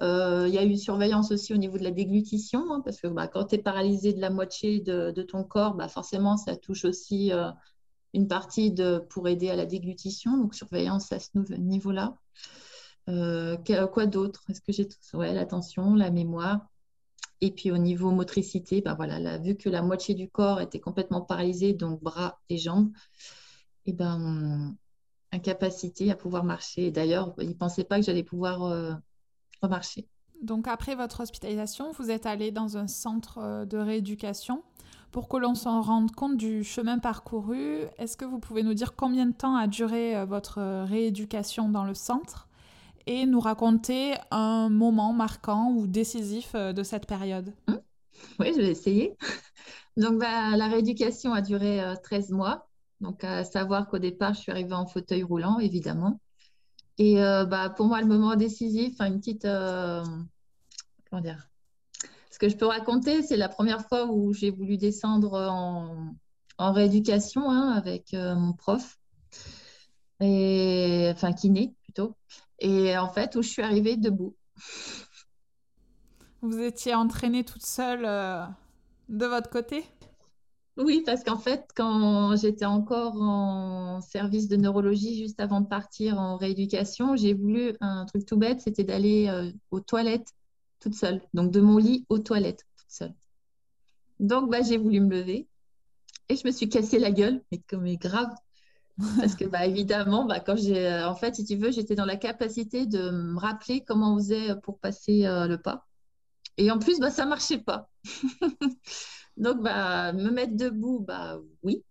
Il 0.00 0.50
y 0.52 0.58
a 0.58 0.62
une 0.62 0.76
surveillance 0.76 1.30
aussi 1.30 1.54
au 1.54 1.56
niveau 1.56 1.78
de 1.78 1.84
la 1.84 1.90
déglutition, 1.90 2.72
hein, 2.72 2.80
parce 2.84 3.00
que 3.00 3.06
bah, 3.06 3.28
quand 3.28 3.46
tu 3.46 3.54
es 3.56 3.58
paralysé 3.58 4.12
de 4.12 4.20
la 4.20 4.30
moitié 4.30 4.80
de, 4.80 5.22
ton 5.22 5.44
corps, 5.44 5.74
bah, 5.74 5.88
forcément, 5.88 6.36
ça 6.36 6.56
touche 6.56 6.84
aussi 6.84 7.32
une 8.12 8.28
partie 8.28 8.74
pour 9.10 9.28
aider 9.28 9.50
à 9.50 9.56
la 9.56 9.66
déglutition. 9.66 10.36
Donc, 10.36 10.54
surveillance 10.54 11.12
à 11.12 11.20
ce 11.20 11.30
niveau-là. 11.56 12.16
quoi 13.06 14.06
d'autre? 14.06 14.42
Est-ce 14.50 14.60
que 14.60 14.72
j'ai 14.72 14.88
tout 14.88 15.20
l'attention, 15.20 15.94
la 15.94 16.10
mémoire. 16.10 16.68
Et 17.40 17.50
puis 17.50 17.70
au 17.70 17.78
niveau 17.78 18.10
motricité, 18.10 18.80
bah 18.80 18.94
voilà, 18.94 19.38
vu 19.38 19.56
que 19.56 19.68
la 19.68 19.82
moitié 19.82 20.14
du 20.14 20.30
corps 20.30 20.60
était 20.60 20.80
complètement 20.80 21.20
paralysé, 21.20 21.74
donc 21.74 22.02
bras 22.02 22.40
et 22.48 22.56
jambes, 22.56 22.90
et 23.86 23.92
ben, 23.92 24.74
incapacité 25.32 26.10
à 26.10 26.16
pouvoir 26.16 26.44
marcher. 26.44 26.90
D'ailleurs, 26.90 27.34
ils 27.38 27.50
ne 27.50 27.54
pensaient 27.54 27.84
pas 27.84 27.98
que 27.98 28.06
j'allais 28.06 28.22
pouvoir 28.22 28.64
euh, 28.64 28.94
remarcher. 29.62 30.06
Donc 30.42 30.68
après 30.68 30.94
votre 30.94 31.20
hospitalisation, 31.20 31.92
vous 31.92 32.10
êtes 32.10 32.26
allé 32.26 32.50
dans 32.50 32.76
un 32.76 32.86
centre 32.86 33.38
euh, 33.38 33.64
de 33.64 33.78
rééducation. 33.78 34.62
Pour 35.14 35.28
que 35.28 35.36
l'on 35.36 35.54
s'en 35.54 35.80
rende 35.80 36.10
compte 36.10 36.36
du 36.36 36.64
chemin 36.64 36.98
parcouru, 36.98 37.84
est-ce 37.98 38.16
que 38.16 38.24
vous 38.24 38.40
pouvez 38.40 38.64
nous 38.64 38.74
dire 38.74 38.96
combien 38.96 39.26
de 39.26 39.32
temps 39.32 39.54
a 39.54 39.68
duré 39.68 40.16
euh, 40.16 40.24
votre 40.24 40.84
rééducation 40.86 41.68
dans 41.68 41.84
le 41.84 41.94
centre 41.94 42.48
et 43.06 43.24
nous 43.24 43.38
raconter 43.38 44.14
un 44.32 44.68
moment 44.68 45.12
marquant 45.12 45.70
ou 45.70 45.86
décisif 45.86 46.52
euh, 46.56 46.72
de 46.72 46.82
cette 46.82 47.06
période? 47.06 47.52
Mmh. 47.68 47.74
Oui, 48.40 48.52
je 48.56 48.60
vais 48.60 48.70
essayer. 48.70 49.16
Donc, 49.96 50.18
bah, 50.18 50.56
la 50.56 50.66
rééducation 50.66 51.32
a 51.32 51.42
duré 51.42 51.80
13 52.02 52.32
euh, 52.32 52.36
mois. 52.36 52.68
Donc, 53.00 53.22
à 53.22 53.44
savoir 53.44 53.86
qu'au 53.86 53.98
départ, 53.98 54.34
je 54.34 54.40
suis 54.40 54.50
arrivée 54.50 54.74
en 54.74 54.86
fauteuil 54.86 55.22
roulant, 55.22 55.60
évidemment. 55.60 56.18
Et 56.98 57.22
euh, 57.22 57.44
bah, 57.44 57.70
pour 57.70 57.86
moi, 57.86 58.00
le 58.00 58.06
moment 58.06 58.36
décisif, 58.36 59.00
une 59.00 59.18
petite. 59.18 59.42
comment 59.42 61.22
dire 61.22 61.48
Ce 62.30 62.38
que 62.38 62.48
je 62.48 62.56
peux 62.56 62.66
raconter, 62.66 63.22
c'est 63.22 63.36
la 63.36 63.48
première 63.48 63.86
fois 63.86 64.06
où 64.06 64.32
j'ai 64.32 64.50
voulu 64.50 64.76
descendre 64.76 65.34
en, 66.58 66.72
rééducation 66.72 67.50
hein, 67.50 67.72
avec 67.72 68.12
mon 68.12 68.52
prof, 68.52 68.98
et, 70.20 71.10
enfin 71.12 71.32
kiné 71.32 71.74
plutôt. 71.82 72.16
Et 72.60 72.96
en 72.96 73.08
fait, 73.08 73.34
où 73.36 73.42
je 73.42 73.48
suis 73.48 73.62
arrivée 73.62 73.96
debout. 73.96 74.36
Vous 76.44 76.60
étiez 76.60 76.94
entraînée 76.94 77.42
toute 77.42 77.64
seule 77.64 78.04
euh, 78.04 78.44
de 79.08 79.24
votre 79.24 79.48
côté? 79.48 79.82
Oui, 80.76 81.02
parce 81.06 81.22
qu'en 81.22 81.38
fait, 81.38 81.70
quand 81.76 82.34
j'étais 82.36 82.64
encore 82.64 83.14
en 83.20 84.00
service 84.00 84.48
de 84.48 84.56
neurologie, 84.56 85.16
juste 85.16 85.38
avant 85.38 85.60
de 85.60 85.68
partir 85.68 86.18
en 86.18 86.36
rééducation, 86.36 87.14
j'ai 87.14 87.32
voulu 87.32 87.76
un 87.80 88.04
truc 88.06 88.26
tout 88.26 88.36
bête, 88.36 88.60
c'était 88.60 88.82
d'aller 88.82 89.28
euh, 89.28 89.52
aux 89.70 89.80
toilettes 89.80 90.32
toute 90.80 90.94
seule. 90.94 91.22
Donc 91.32 91.52
de 91.52 91.60
mon 91.60 91.78
lit 91.78 92.04
aux 92.08 92.18
toilettes 92.18 92.64
toute 92.76 92.90
seule. 92.90 93.14
Donc 94.18 94.50
bah, 94.50 94.62
j'ai 94.62 94.76
voulu 94.76 95.00
me 95.00 95.10
lever 95.10 95.48
et 96.28 96.36
je 96.36 96.46
me 96.46 96.52
suis 96.52 96.68
cassé 96.68 96.98
la 96.98 97.10
gueule, 97.12 97.42
mais 97.52 97.60
comme 97.68 97.86
grave. 97.96 98.34
Parce 99.18 99.34
que, 99.34 99.44
bah, 99.44 99.66
évidemment, 99.66 100.24
bah, 100.26 100.40
quand 100.40 100.56
j'ai, 100.56 100.86
euh, 100.86 101.08
en 101.08 101.16
fait, 101.16 101.34
si 101.36 101.44
tu 101.44 101.56
veux, 101.56 101.72
j'étais 101.72 101.94
dans 101.96 102.04
la 102.04 102.16
capacité 102.16 102.86
de 102.86 103.10
me 103.10 103.38
rappeler 103.38 103.82
comment 103.84 104.14
on 104.14 104.18
faisait 104.18 104.54
pour 104.62 104.78
passer 104.78 105.26
euh, 105.26 105.46
le 105.48 105.58
pas. 105.60 105.86
Et 106.58 106.70
en 106.70 106.78
plus, 106.78 107.00
bah, 107.00 107.10
ça 107.10 107.24
ne 107.24 107.30
marchait 107.30 107.58
pas. 107.58 107.90
Donc, 109.36 109.62
bah, 109.62 110.12
me 110.12 110.30
mettre 110.30 110.56
debout, 110.56 111.00
bah, 111.00 111.40
oui. 111.62 111.82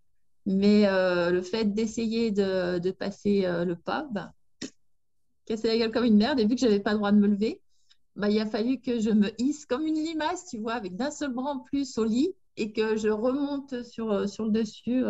Mais 0.46 0.88
euh, 0.88 1.32
le 1.32 1.42
fait 1.42 1.66
d'essayer 1.74 2.32
de, 2.32 2.92
passer 2.92 3.44
le 3.66 3.76
pas, 3.76 4.08
bah, 4.12 4.34
casser 5.46 5.68
la 5.68 5.78
gueule 5.78 5.92
comme 5.92 6.06
une 6.06 6.18
merde. 6.18 6.40
Et 6.40 6.46
vu 6.46 6.56
que 6.56 6.62
je 6.62 6.66
n'avais 6.66 6.80
pas 6.80 6.92
le 6.92 6.98
droit 6.98 7.12
de 7.12 7.18
me 7.18 7.28
lever, 7.28 7.62
bah, 8.16 8.30
il 8.30 8.40
a 8.40 8.46
fallu 8.46 8.80
que 8.80 9.00
je 9.00 9.10
me 9.10 9.30
hisse 9.42 9.66
comme 9.66 9.86
une 9.86 9.96
limace, 9.96 10.48
tu 10.48 10.60
vois, 10.60 10.74
avec 10.74 10.96
d'un 10.96 11.12
seul 11.12 11.34
bras 11.34 11.52
en 11.52 11.60
plus 11.60 11.98
au 11.98 12.04
lit 12.04 12.34
et 12.58 12.72
que 12.72 12.98
je 12.98 13.10
remonte 13.10 13.84
sur, 13.84 14.30
sur 14.30 14.46
le 14.46 14.52
dessus. 14.52 15.04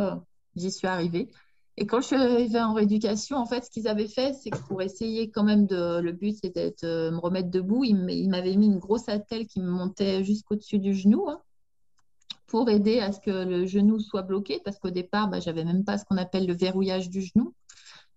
J'y 0.55 0.71
suis 0.71 0.87
arrivée. 0.87 1.29
Et 1.77 1.87
quand 1.87 2.01
je 2.01 2.07
suis 2.07 2.15
arrivée 2.15 2.61
en 2.61 2.73
rééducation, 2.73 3.37
en 3.37 3.45
fait, 3.45 3.65
ce 3.65 3.71
qu'ils 3.71 3.87
avaient 3.87 4.07
fait, 4.07 4.33
c'est 4.33 4.51
que 4.51 4.59
pour 4.67 4.81
essayer 4.81 5.31
quand 5.31 5.43
même 5.43 5.65
de. 5.65 5.99
Le 6.01 6.11
but, 6.11 6.37
c'était 6.41 6.75
de 6.83 7.09
me 7.09 7.17
remettre 7.17 7.49
debout. 7.49 7.83
Ils 7.83 8.29
m'avaient 8.29 8.55
mis 8.55 8.67
une 8.67 8.77
grosse 8.77 9.09
attelle 9.09 9.47
qui 9.47 9.59
me 9.59 9.69
montait 9.69 10.23
jusqu'au-dessus 10.23 10.77
du 10.77 10.93
genou 10.93 11.27
hein, 11.29 11.41
pour 12.53 12.69
aider 12.69 12.99
à 12.99 13.11
ce 13.11 13.19
que 13.19 13.31
le 13.31 13.65
genou 13.65 13.99
soit 13.99 14.21
bloqué. 14.21 14.61
Parce 14.63 14.77
qu'au 14.77 14.91
départ, 14.91 15.27
bah, 15.27 15.39
je 15.39 15.47
n'avais 15.47 15.65
même 15.65 15.83
pas 15.83 15.97
ce 15.97 16.05
qu'on 16.05 16.17
appelle 16.17 16.45
le 16.45 16.53
verrouillage 16.53 17.09
du 17.09 17.23
genou. 17.23 17.55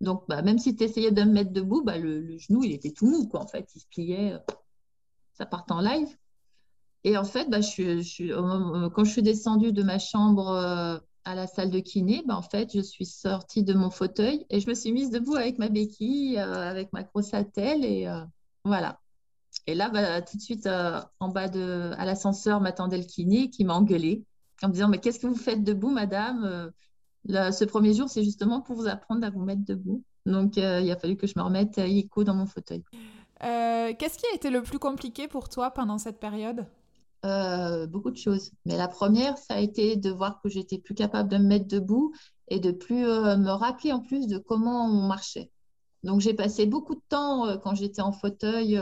Donc, 0.02 0.24
bah, 0.28 0.42
même 0.42 0.58
si 0.58 0.76
tu 0.76 0.84
essayais 0.84 1.10
de 1.10 1.22
me 1.22 1.32
mettre 1.32 1.52
debout, 1.52 1.82
bah, 1.82 1.96
le, 1.96 2.36
genou, 2.36 2.62
il 2.62 2.72
était 2.72 2.90
tout 2.90 3.06
mou. 3.06 3.26
Quoi, 3.28 3.40
en 3.40 3.46
fait, 3.46 3.66
il 3.74 3.80
se 3.80 3.86
pliait. 3.86 4.34
Euh, 4.34 4.38
ça 5.32 5.46
partait 5.46 5.72
en 5.72 5.80
live. 5.80 6.14
Et 7.02 7.16
en 7.16 7.24
fait, 7.24 7.48
bah, 7.48 7.62
je, 7.62 8.88
quand 8.88 9.04
je 9.04 9.10
suis 9.10 9.22
descendue 9.22 9.72
de 9.72 9.82
ma 9.82 9.98
chambre 9.98 10.50
euh, 10.50 10.98
à 11.24 11.34
la 11.34 11.46
salle 11.46 11.70
de 11.70 11.80
kiné, 11.80 12.22
en 12.28 12.42
fait, 12.42 12.74
je 12.74 12.82
suis 12.82 13.06
sortie 13.06 13.64
de 13.64 13.72
mon 13.72 13.88
fauteuil 13.88 14.44
et 14.50 14.60
je 14.60 14.68
me 14.68 14.74
suis 14.74 14.92
mise 14.92 15.08
debout 15.08 15.36
avec 15.36 15.58
ma 15.58 15.70
béquille, 15.70 16.36
euh, 16.36 16.68
avec 16.68 16.92
ma 16.92 17.04
grosse 17.04 17.32
attelle 17.32 17.86
et 17.86 18.06
euh, 18.06 18.20
voilà. 18.66 19.00
Et 19.66 19.74
là, 19.74 19.90
bah, 19.90 20.22
tout 20.22 20.36
de 20.36 20.42
suite, 20.42 20.66
euh, 20.66 21.00
en 21.20 21.28
bas 21.28 21.48
de, 21.48 21.92
à 21.96 22.04
l'ascenseur, 22.04 22.60
m'attendait 22.60 22.98
le 22.98 23.04
kiné 23.04 23.50
qui 23.50 23.64
m'a 23.64 23.74
engueulée 23.74 24.24
en 24.62 24.68
me 24.68 24.72
disant 24.72 24.88
Mais 24.88 24.98
qu'est-ce 24.98 25.18
que 25.18 25.26
vous 25.26 25.34
faites 25.34 25.64
debout, 25.64 25.90
madame? 25.90 26.72
Ce 27.28 27.64
premier 27.64 27.92
jour, 27.92 28.08
c'est 28.08 28.22
justement 28.22 28.60
pour 28.60 28.76
vous 28.76 28.86
apprendre 28.86 29.26
à 29.26 29.30
vous 29.30 29.44
mettre 29.44 29.64
debout. 29.64 30.04
Donc, 30.26 30.56
il 30.56 30.90
a 30.90 30.96
fallu 30.96 31.16
que 31.16 31.26
je 31.26 31.34
me 31.36 31.42
remette 31.42 31.76
illico 31.78 32.24
dans 32.24 32.34
mon 32.34 32.46
fauteuil. 32.46 32.84
Qu'est-ce 33.40 34.18
qui 34.18 34.26
a 34.32 34.34
été 34.34 34.50
le 34.50 34.62
plus 34.62 34.78
compliqué 34.78 35.26
pour 35.26 35.48
toi 35.48 35.70
pendant 35.70 35.98
cette 35.98 36.20
période? 36.20 36.66
Euh, 37.26 37.86
beaucoup 37.86 38.10
de 38.10 38.16
choses. 38.16 38.52
Mais 38.66 38.76
la 38.76 38.86
première, 38.86 39.36
ça 39.38 39.54
a 39.54 39.60
été 39.60 39.96
de 39.96 40.10
voir 40.10 40.40
que 40.40 40.48
j'étais 40.48 40.78
plus 40.78 40.94
capable 40.94 41.28
de 41.28 41.38
me 41.38 41.44
mettre 41.44 41.66
debout 41.66 42.12
et 42.48 42.60
de 42.60 42.70
plus 42.70 43.04
euh, 43.04 43.36
me 43.36 43.50
rappeler 43.50 43.92
en 43.92 44.00
plus 44.00 44.28
de 44.28 44.38
comment 44.38 44.86
on 44.86 45.08
marchait. 45.08 45.50
Donc 46.04 46.20
j'ai 46.20 46.34
passé 46.34 46.66
beaucoup 46.66 46.94
de 46.94 47.02
temps 47.08 47.46
euh, 47.46 47.56
quand 47.56 47.74
j'étais 47.74 48.02
en 48.02 48.12
fauteuil 48.12 48.80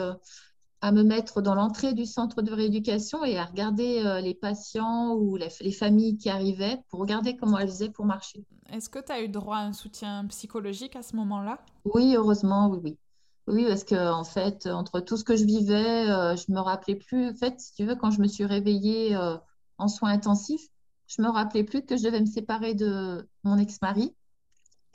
à 0.84 0.92
me 0.92 1.02
mettre 1.02 1.40
dans 1.40 1.54
l'entrée 1.54 1.94
du 1.94 2.04
centre 2.04 2.42
de 2.42 2.52
rééducation 2.52 3.24
et 3.24 3.38
à 3.38 3.44
regarder 3.44 4.20
les 4.22 4.34
patients 4.34 5.14
ou 5.14 5.36
les, 5.36 5.48
les, 5.60 5.72
familles 5.72 6.18
qui 6.18 6.28
arrivaient 6.28 6.78
pour 6.90 7.00
regarder 7.00 7.36
comment 7.36 7.58
elles 7.58 7.68
faisaient 7.68 7.88
pour 7.88 8.04
marcher. 8.04 8.44
Est-ce 8.70 8.90
que 8.90 8.98
tu 8.98 9.10
as 9.10 9.22
eu 9.22 9.28
droit 9.28 9.56
à 9.56 9.60
un 9.60 9.72
soutien 9.72 10.26
psychologique 10.26 10.94
à 10.94 11.02
ce 11.02 11.16
moment-là? 11.16 11.58
Oui, 11.86 12.14
heureusement, 12.16 12.68
oui, 12.68 12.80
oui. 12.84 12.98
Oui, 13.46 13.66
parce 13.66 13.84
que 13.84 14.10
en 14.10 14.24
fait, 14.24 14.66
entre 14.66 15.00
tout 15.00 15.16
ce 15.16 15.24
que 15.24 15.36
je 15.36 15.44
vivais, 15.44 16.08
euh, 16.08 16.34
je 16.34 16.50
me 16.50 16.60
rappelais 16.60 16.96
plus. 16.96 17.30
En 17.30 17.34
fait, 17.34 17.60
si 17.60 17.74
tu 17.74 17.84
veux, 17.84 17.94
quand 17.94 18.10
je 18.10 18.20
me 18.20 18.26
suis 18.26 18.44
réveillée 18.44 19.14
euh, 19.14 19.36
en 19.76 19.88
soins 19.88 20.10
intensifs, 20.10 20.68
je 21.06 21.20
me 21.20 21.28
rappelais 21.28 21.64
plus 21.64 21.84
que 21.84 21.96
je 21.96 22.04
devais 22.04 22.20
me 22.20 22.26
séparer 22.26 22.74
de 22.74 23.28
mon 23.42 23.58
ex-mari. 23.58 24.14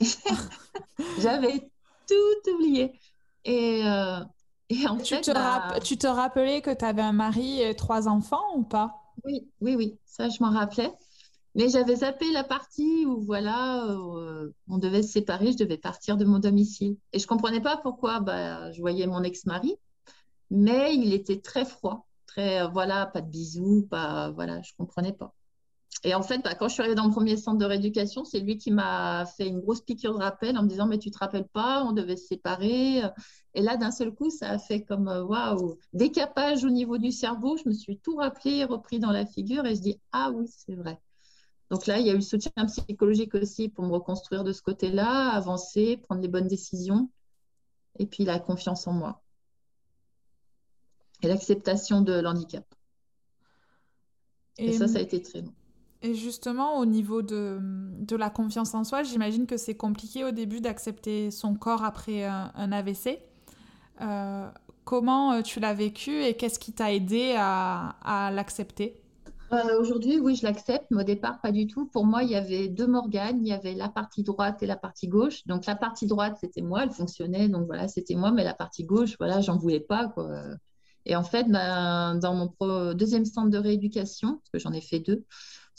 J'avais 1.20 1.70
tout 2.08 2.50
oublié. 2.54 2.98
Et, 3.44 3.82
euh, 3.84 4.20
et 4.70 4.86
en 4.86 4.98
tu 4.98 5.16
fait, 5.16 5.20
te, 5.20 5.30
bah 5.32 5.62
tu 5.82 5.98
te 5.98 6.06
rappelais 6.06 6.62
que 6.62 6.72
tu 6.72 6.84
avais 6.84 7.02
un 7.02 7.12
mari 7.12 7.60
et 7.60 7.74
trois 7.74 8.08
enfants 8.08 8.56
ou 8.56 8.62
pas? 8.62 9.02
Oui, 9.24 9.50
oui, 9.60 9.74
oui. 9.76 9.98
Ça, 10.06 10.28
je 10.28 10.42
m'en 10.42 10.50
rappelais. 10.50 10.92
Mais 11.54 11.68
j'avais 11.68 11.96
zappé 11.96 12.30
la 12.32 12.44
partie 12.44 13.04
où 13.06 13.20
voilà, 13.22 13.84
euh, 13.84 14.54
on 14.68 14.78
devait 14.78 15.02
se 15.02 15.12
séparer, 15.12 15.52
je 15.52 15.58
devais 15.58 15.78
partir 15.78 16.16
de 16.16 16.24
mon 16.24 16.38
domicile. 16.38 16.96
Et 17.12 17.18
je 17.18 17.24
ne 17.24 17.28
comprenais 17.28 17.60
pas 17.60 17.76
pourquoi. 17.76 18.20
Bah, 18.20 18.70
je 18.72 18.80
voyais 18.80 19.06
mon 19.06 19.22
ex-mari, 19.24 19.76
mais 20.50 20.94
il 20.94 21.12
était 21.12 21.40
très 21.40 21.64
froid, 21.64 22.06
très 22.26 22.68
voilà, 22.68 23.06
pas 23.06 23.20
de 23.20 23.30
bisous, 23.30 23.86
pas 23.90 24.30
voilà, 24.30 24.62
je 24.62 24.72
comprenais 24.78 25.12
pas. 25.12 25.34
Et 26.02 26.14
en 26.14 26.22
fait, 26.22 26.38
bah, 26.38 26.54
quand 26.54 26.68
je 26.68 26.74
suis 26.74 26.80
arrivée 26.80 26.94
dans 26.94 27.04
le 27.04 27.10
premier 27.10 27.36
centre 27.36 27.58
de 27.58 27.64
rééducation, 27.64 28.24
c'est 28.24 28.40
lui 28.40 28.56
qui 28.56 28.70
m'a 28.70 29.26
fait 29.26 29.46
une 29.46 29.60
grosse 29.60 29.82
piqûre 29.82 30.14
de 30.14 30.18
rappel 30.18 30.56
en 30.56 30.62
me 30.62 30.68
disant 30.68 30.86
Mais 30.86 30.98
tu 30.98 31.10
te 31.10 31.18
rappelles 31.18 31.48
pas, 31.48 31.84
on 31.84 31.92
devait 31.92 32.16
se 32.16 32.26
séparer. 32.26 33.02
Et 33.54 33.62
là, 33.62 33.76
d'un 33.76 33.90
seul 33.90 34.14
coup, 34.14 34.30
ça 34.30 34.50
a 34.50 34.58
fait 34.58 34.82
comme 34.82 35.08
euh, 35.08 35.22
waouh, 35.22 35.76
décapage 35.92 36.64
au 36.64 36.70
niveau 36.70 36.96
du 36.96 37.12
cerveau. 37.12 37.56
Je 37.58 37.68
me 37.68 37.74
suis 37.74 37.98
tout 37.98 38.16
rappelé, 38.16 38.64
repris 38.64 38.98
dans 38.98 39.10
la 39.10 39.26
figure 39.26 39.66
et 39.66 39.74
je 39.74 39.80
dis 39.80 40.00
Ah 40.12 40.30
oui, 40.32 40.46
c'est 40.48 40.74
vrai. 40.74 40.98
Donc 41.70 41.86
là, 41.86 41.98
il 41.98 42.06
y 42.06 42.10
a 42.10 42.12
eu 42.12 42.16
le 42.16 42.22
soutien 42.22 42.64
psychologique 42.66 43.34
aussi 43.34 43.68
pour 43.68 43.84
me 43.84 43.92
reconstruire 43.92 44.42
de 44.42 44.52
ce 44.52 44.62
côté-là, 44.62 45.30
avancer, 45.30 45.98
prendre 45.98 46.22
les 46.22 46.28
bonnes 46.28 46.48
décisions. 46.48 47.10
Et 47.98 48.06
puis 48.06 48.24
la 48.24 48.38
confiance 48.38 48.86
en 48.86 48.92
moi. 48.92 49.22
Et 51.22 51.28
l'acceptation 51.28 52.00
de 52.00 52.14
l'handicap. 52.14 52.64
Et, 54.56 54.72
ça, 54.72 54.88
ça 54.88 54.98
a 54.98 55.02
été 55.02 55.20
très 55.22 55.42
long. 55.42 55.52
Et 56.02 56.14
justement, 56.14 56.78
au 56.78 56.86
niveau 56.86 57.20
de, 57.20 57.58
de 57.60 58.16
la 58.16 58.30
confiance 58.30 58.74
en 58.74 58.84
soi, 58.84 59.02
j'imagine 59.02 59.46
que 59.46 59.58
c'est 59.58 59.76
compliqué 59.76 60.24
au 60.24 60.30
début 60.30 60.60
d'accepter 60.60 61.30
son 61.30 61.54
corps 61.54 61.84
après 61.84 62.24
un, 62.24 62.72
AVC. 62.72 63.18
Euh, 64.00 64.50
comment 64.84 65.32
euh, 65.32 65.42
tu 65.42 65.60
l'as 65.60 65.74
vécu 65.74 66.22
et 66.24 66.36
qu'est-ce 66.36 66.58
qui 66.58 66.72
t'a 66.72 66.92
aidé 66.92 67.34
à, 67.36 67.96
à 68.02 68.30
l'accepter? 68.30 68.96
Euh, 69.52 69.80
Aujourd'hui, 69.80 70.18
oui, 70.20 70.36
je 70.36 70.44
l'accepte, 70.44 70.86
mais 70.90 71.02
au 71.02 71.04
départ, 71.04 71.40
pas 71.40 71.50
du 71.52 71.66
tout. 71.66 71.86
Pour 71.86 72.06
moi, 72.06 72.22
il 72.22 72.30
y 72.30 72.36
avait 72.36 72.68
deux 72.68 72.86
Morganes, 72.86 73.40
il 73.42 73.48
y 73.48 73.52
avait 73.52 73.74
la 73.74 73.88
partie 73.88 74.22
droite 74.22 74.62
et 74.62 74.66
la 74.66 74.76
partie 74.76 75.08
gauche. 75.08 75.44
Donc, 75.46 75.66
la 75.66 75.74
partie 75.74 76.06
droite, 76.06 76.36
c'était 76.40 76.62
moi, 76.62 76.84
elle 76.84 76.90
fonctionnait, 76.92 77.48
donc 77.48 77.66
voilà, 77.66 77.88
c'était 77.88 78.14
moi, 78.14 78.30
mais 78.30 78.44
la 78.44 78.54
partie 78.54 78.84
gauche, 78.84 79.16
voilà, 79.18 79.40
j'en 79.40 79.56
voulais 79.58 79.80
pas. 79.80 80.14
Et 81.06 81.16
en 81.16 81.24
fait, 81.24 81.44
ben, 81.50 82.14
dans 82.16 82.34
mon 82.34 82.94
deuxième 82.94 83.24
centre 83.24 83.50
de 83.50 83.58
rééducation, 83.58 84.36
parce 84.38 84.50
que 84.52 84.58
j'en 84.58 84.72
ai 84.72 84.80
fait 84.80 85.00
deux, 85.00 85.24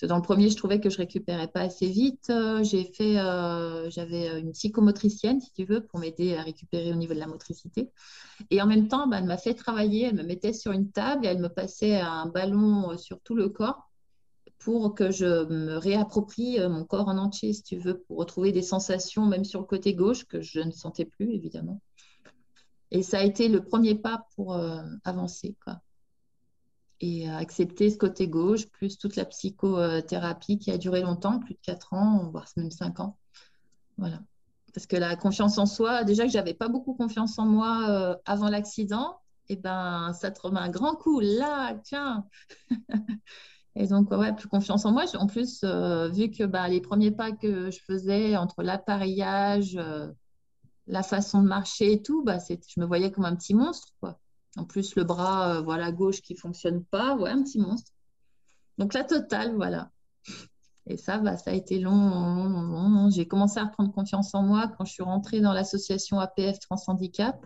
dans 0.08 0.16
le 0.16 0.22
premier, 0.22 0.50
je 0.50 0.58
trouvais 0.58 0.80
que 0.80 0.90
je 0.90 0.98
récupérais 0.98 1.48
pas 1.48 1.62
assez 1.62 1.88
vite. 1.88 2.30
Euh, 2.30 2.64
j'ai 2.64 2.86
fait, 2.86 3.20
euh, 3.20 3.90
j'avais 3.90 4.40
une 4.40 4.52
psychomotricienne, 4.52 5.40
si 5.40 5.52
tu 5.54 5.64
veux, 5.64 5.86
pour 5.86 6.00
m'aider 6.00 6.36
à 6.36 6.42
récupérer 6.42 6.92
au 6.92 6.96
niveau 6.96 7.14
de 7.14 7.20
la 7.20 7.28
motricité. 7.28 7.92
Et 8.50 8.62
en 8.62 8.66
même 8.66 8.88
temps, 8.88 9.08
bah, 9.08 9.20
elle 9.20 9.26
m'a 9.26 9.38
fait 9.38 9.54
travailler. 9.54 10.06
Elle 10.06 10.16
me 10.16 10.24
mettait 10.24 10.54
sur 10.54 10.72
une 10.72 10.92
table 10.92 11.26
et 11.26 11.30
elle 11.30 11.40
me 11.40 11.50
passait 11.50 12.00
un 12.00 12.26
ballon 12.26 12.92
euh, 12.92 12.98
sur 12.98 13.20
tout 13.22 13.36
le 13.36 13.50
corps 13.50 13.92
pour 14.58 14.94
que 14.94 15.12
je 15.12 15.46
me 15.46 15.78
réapproprie 15.78 16.60
mon 16.70 16.86
corps 16.86 17.08
en 17.08 17.18
entier, 17.18 17.52
si 17.52 17.64
tu 17.64 17.78
veux, 17.78 17.98
pour 17.98 18.18
retrouver 18.18 18.52
des 18.52 18.62
sensations, 18.62 19.26
même 19.26 19.44
sur 19.44 19.60
le 19.60 19.66
côté 19.66 19.96
gauche, 19.96 20.26
que 20.26 20.40
je 20.42 20.60
ne 20.60 20.70
sentais 20.70 21.06
plus, 21.06 21.34
évidemment. 21.34 21.82
Et 22.92 23.02
ça 23.02 23.18
a 23.20 23.24
été 23.24 23.48
le 23.48 23.64
premier 23.64 23.96
pas 23.96 24.28
pour 24.36 24.56
avancer, 25.04 25.56
quoi 25.66 25.82
et 27.02 27.28
accepter 27.28 27.90
ce 27.90 27.98
côté 27.98 28.28
gauche, 28.28 28.68
plus 28.70 28.98
toute 28.98 29.16
la 29.16 29.26
psychothérapie 29.26 30.60
qui 30.60 30.72
a 30.72 30.78
duré 30.78 31.02
longtemps, 31.02 31.40
plus 31.40 31.56
de 31.56 31.60
4 31.64 31.94
ans, 31.94 32.30
voire 32.32 32.46
même 32.56 32.72
5 32.72 33.00
ans. 33.00 33.18
Voilà. 33.98 34.20
Parce 34.74 34.86
que 34.86 34.96
la 34.96 35.16
confiance 35.16 35.58
en 35.58 35.66
soi, 35.66 36.04
déjà 36.04 36.26
que 36.26 36.32
j'avais 36.32 36.54
pas 36.54 36.70
beaucoup 36.70 36.94
confiance 36.94 37.38
en 37.40 37.46
moi 37.46 37.90
euh, 37.90 38.16
avant 38.26 38.50
l'accident, 38.50 39.18
et 39.50 39.54
eh 39.54 39.56
ben 39.58 40.14
ça 40.14 40.32
te 40.32 40.40
remet 40.42 40.60
un 40.60 40.70
grand 40.70 40.96
coup 40.96 41.20
là, 41.20 41.76
tiens. 41.84 42.26
et 43.76 43.88
donc 43.88 44.12
ouais, 44.12 44.34
plus 44.34 44.48
confiance 44.48 44.86
en 44.86 44.92
moi. 44.92 45.06
En 45.16 45.28
plus, 45.28 45.62
euh, 45.64 46.08
vu 46.08 46.30
que 46.30 46.46
bah, 46.46 46.70
les 46.70 46.80
premiers 46.80 47.12
pas 47.12 47.32
que 47.32 47.70
je 47.70 47.80
faisais 47.86 48.38
entre 48.38 48.64
l'appareillage, 48.64 49.76
euh, 49.76 50.10
la 50.88 51.04
façon 51.04 51.42
de 51.42 51.48
marcher 51.48 51.94
et 51.94 52.02
tout, 52.02 52.24
bah, 52.24 52.38
je 52.48 52.80
me 52.80 52.86
voyais 52.86 53.12
comme 53.12 53.26
un 53.26 53.36
petit 53.36 53.56
monstre 53.56 53.90
quoi. 54.00 54.20
En 54.58 54.66
plus, 54.66 54.96
le 54.96 55.04
bras 55.04 55.56
euh, 55.56 55.62
voilà, 55.62 55.92
gauche 55.92 56.22
qui 56.22 56.34
ne 56.34 56.40
fonctionne 56.40 56.84
pas, 56.84 57.16
ouais, 57.16 57.30
un 57.30 57.44
petit 57.44 57.60
monstre. 57.60 57.92
Donc 58.78 58.94
la 58.94 59.04
totale, 59.04 59.56
voilà. 59.56 59.92
Et 60.88 60.98
ça, 60.98 61.20
bah, 61.20 61.38
ça 61.38 61.52
a 61.52 61.54
été 61.54 61.80
long, 61.80 63.10
J'ai 63.12 63.28
commencé 63.28 63.60
à 63.60 63.66
reprendre 63.66 63.92
confiance 63.94 64.34
en 64.34 64.44
moi 64.44 64.68
quand 64.68 64.86
je 64.86 64.94
suis 64.94 65.04
rentrée 65.04 65.40
dans 65.40 65.54
l'association 65.54 66.20
APF 66.20 66.60
Transhandicap, 66.60 67.46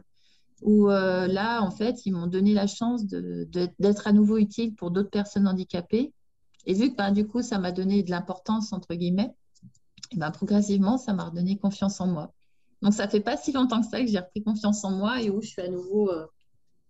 où 0.62 0.90
euh, 0.90 1.28
là, 1.28 1.62
en 1.62 1.72
fait, 1.72 2.06
ils 2.06 2.12
m'ont 2.12 2.28
donné 2.28 2.54
la 2.54 2.68
chance 2.68 3.06
d'être 3.06 4.08
à 4.08 4.14
nouveau 4.14 4.38
utile 4.38 4.74
pour 4.76 4.92
d'autres 4.92 5.10
personnes 5.10 5.48
handicapées. 5.48 6.14
Et 6.66 6.74
vu 6.74 6.92
que 6.92 6.96
bah, 6.96 7.12
du 7.12 7.28
coup, 7.28 7.42
ça 7.42 7.60
m'a 7.60 7.72
donné 7.72 8.04
de 8.04 8.10
l'importance, 8.10 8.74
entre 8.74 8.96
guillemets, 8.96 9.36
et 10.12 10.18
ben, 10.18 10.32
progressivement, 10.32 10.98
ça 10.98 11.14
m'a 11.14 11.26
redonné 11.26 11.58
confiance 11.58 12.00
en 12.00 12.08
moi. 12.08 12.34
Donc, 12.82 12.94
ça 12.94 13.08
fait 13.08 13.20
pas 13.20 13.38
si 13.38 13.52
longtemps 13.52 13.82
que 13.82 13.88
ça 13.88 14.00
que 14.00 14.08
j'ai 14.08 14.20
repris 14.20 14.44
confiance 14.44 14.84
en 14.84 14.92
moi 14.92 15.22
et 15.22 15.30
où 15.30 15.42
je 15.42 15.50
suis 15.50 15.62
à 15.62 15.68
nouveau 15.68 16.10
euh, 16.10 16.26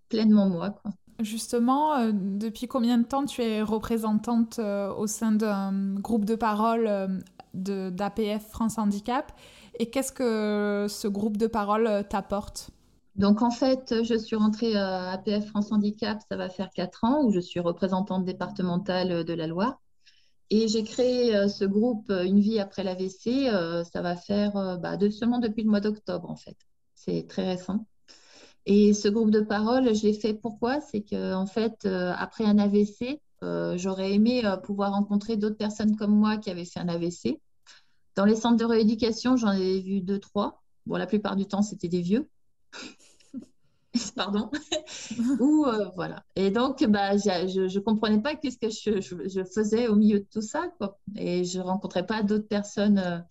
pleinement 0.10 0.50
moi. 0.50 0.72
Quoi. 0.72 0.92
Justement, 1.20 1.96
euh, 1.96 2.12
depuis 2.14 2.68
combien 2.68 2.98
de 2.98 3.06
temps 3.06 3.26
tu 3.26 3.42
es 3.42 3.62
représentante 3.62 4.60
euh, 4.60 4.94
au 4.94 5.08
sein 5.08 5.32
d'un 5.32 5.96
groupe 5.96 6.26
de 6.26 6.36
parole 6.36 6.88
euh, 6.88 7.08
d'APF 7.54 8.50
France 8.50 8.78
Handicap? 8.78 9.32
Et 9.80 9.90
qu'est-ce 9.90 10.12
que 10.12 10.88
ce 10.90 11.08
groupe 11.08 11.38
de 11.38 11.48
parole 11.48 12.04
t'apporte? 12.10 12.70
Donc 13.16 13.42
en 13.42 13.52
fait, 13.52 14.04
je 14.04 14.16
suis 14.16 14.36
rentrée 14.36 14.76
à 14.76 15.12
APF 15.12 15.48
France 15.48 15.72
Handicap, 15.72 16.20
ça 16.30 16.36
va 16.36 16.50
faire 16.50 16.70
quatre 16.72 17.06
ans, 17.06 17.24
où 17.24 17.32
je 17.32 17.40
suis 17.40 17.62
représentante 17.62 18.26
départementale 18.26 19.24
de 19.24 19.34
la 19.34 19.48
Loire. 19.48 19.80
Et 20.50 20.68
j'ai 20.68 20.84
créé 20.84 21.48
ce 21.48 21.66
groupe 21.66 22.10
Une 22.10 22.40
vie 22.40 22.60
après 22.60 22.84
l'AVC, 22.84 23.50
ça 23.92 24.02
va 24.02 24.16
faire 24.16 24.80
bah, 24.80 24.98
seulement 25.12 25.40
depuis 25.40 25.64
le 25.64 25.70
mois 25.70 25.80
d'octobre 25.80 26.30
en 26.30 26.36
fait. 26.36 26.58
C'est 26.94 27.26
très 27.28 27.46
récent. 27.46 27.86
Et 28.66 28.94
ce 28.94 29.08
groupe 29.08 29.30
de 29.30 29.42
parole, 29.42 29.94
je 29.94 30.04
l'ai 30.04 30.14
fait 30.14 30.34
pourquoi? 30.34 30.82
C'est 30.82 31.02
que 31.02 31.34
en 31.36 31.46
fait, 31.46 31.86
euh, 31.86 32.14
après 32.18 32.46
un 32.46 32.58
AVC, 32.58 33.22
euh, 33.44 33.78
j'aurais 33.78 34.14
aimé 34.14 34.44
euh, 34.44 34.58
pouvoir 34.58 34.94
rencontrer 34.94 35.38
d'autres 35.38 35.58
personnes 35.58 35.96
comme 35.96 36.16
moi 36.16 36.38
qui 36.38 36.50
avaient 36.50 36.66
fait 36.66 36.80
un 36.80 36.90
AVC. 36.90 37.40
Dans 38.16 38.26
les 38.26 38.36
centres 38.36 38.58
de 38.58 38.66
rééducation, 38.66 39.38
j'en 39.38 39.52
ai 39.52 39.82
vu 39.82 40.02
deux, 40.02 40.20
trois. 40.20 40.64
Bon, 40.88 40.96
la 40.98 41.06
plupart 41.06 41.36
du 41.36 41.46
temps, 41.46 41.62
c'était 41.62 41.90
des 41.90 42.02
vieux. 42.02 42.28
Pardon. 44.16 44.50
Ou 45.40 45.66
voilà. 45.96 46.24
Et 46.36 46.50
donc, 46.50 46.84
bah, 46.86 47.18
je 47.18 47.62
ne 47.62 47.80
comprenais 47.80 48.22
pas 48.22 48.36
qu'est-ce 48.36 48.58
que 48.58 48.70
je, 48.70 49.00
je, 49.02 49.44
faisais 49.44 49.88
au 49.88 49.96
milieu 49.96 50.20
de 50.20 50.28
tout 50.32 50.42
ça. 50.42 50.70
Quoi. 50.78 50.98
Et 51.16 51.44
je 51.44 51.60
ne 51.60 51.64
rencontrais 51.64 52.06
pas 52.06 52.24
d'autres 52.24 52.48
personnes 52.48 53.26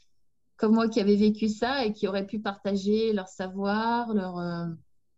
comme 0.57 0.75
moi 0.75 0.89
qui 0.89 1.01
avaient 1.01 1.17
vécu 1.17 1.49
ça 1.49 1.85
et 1.85 1.93
qui 1.93 2.07
auraient 2.07 2.27
pu 2.27 2.39
partager 2.39 3.13
leur 3.13 3.29
savoir, 3.29 4.15
leur 4.15 4.39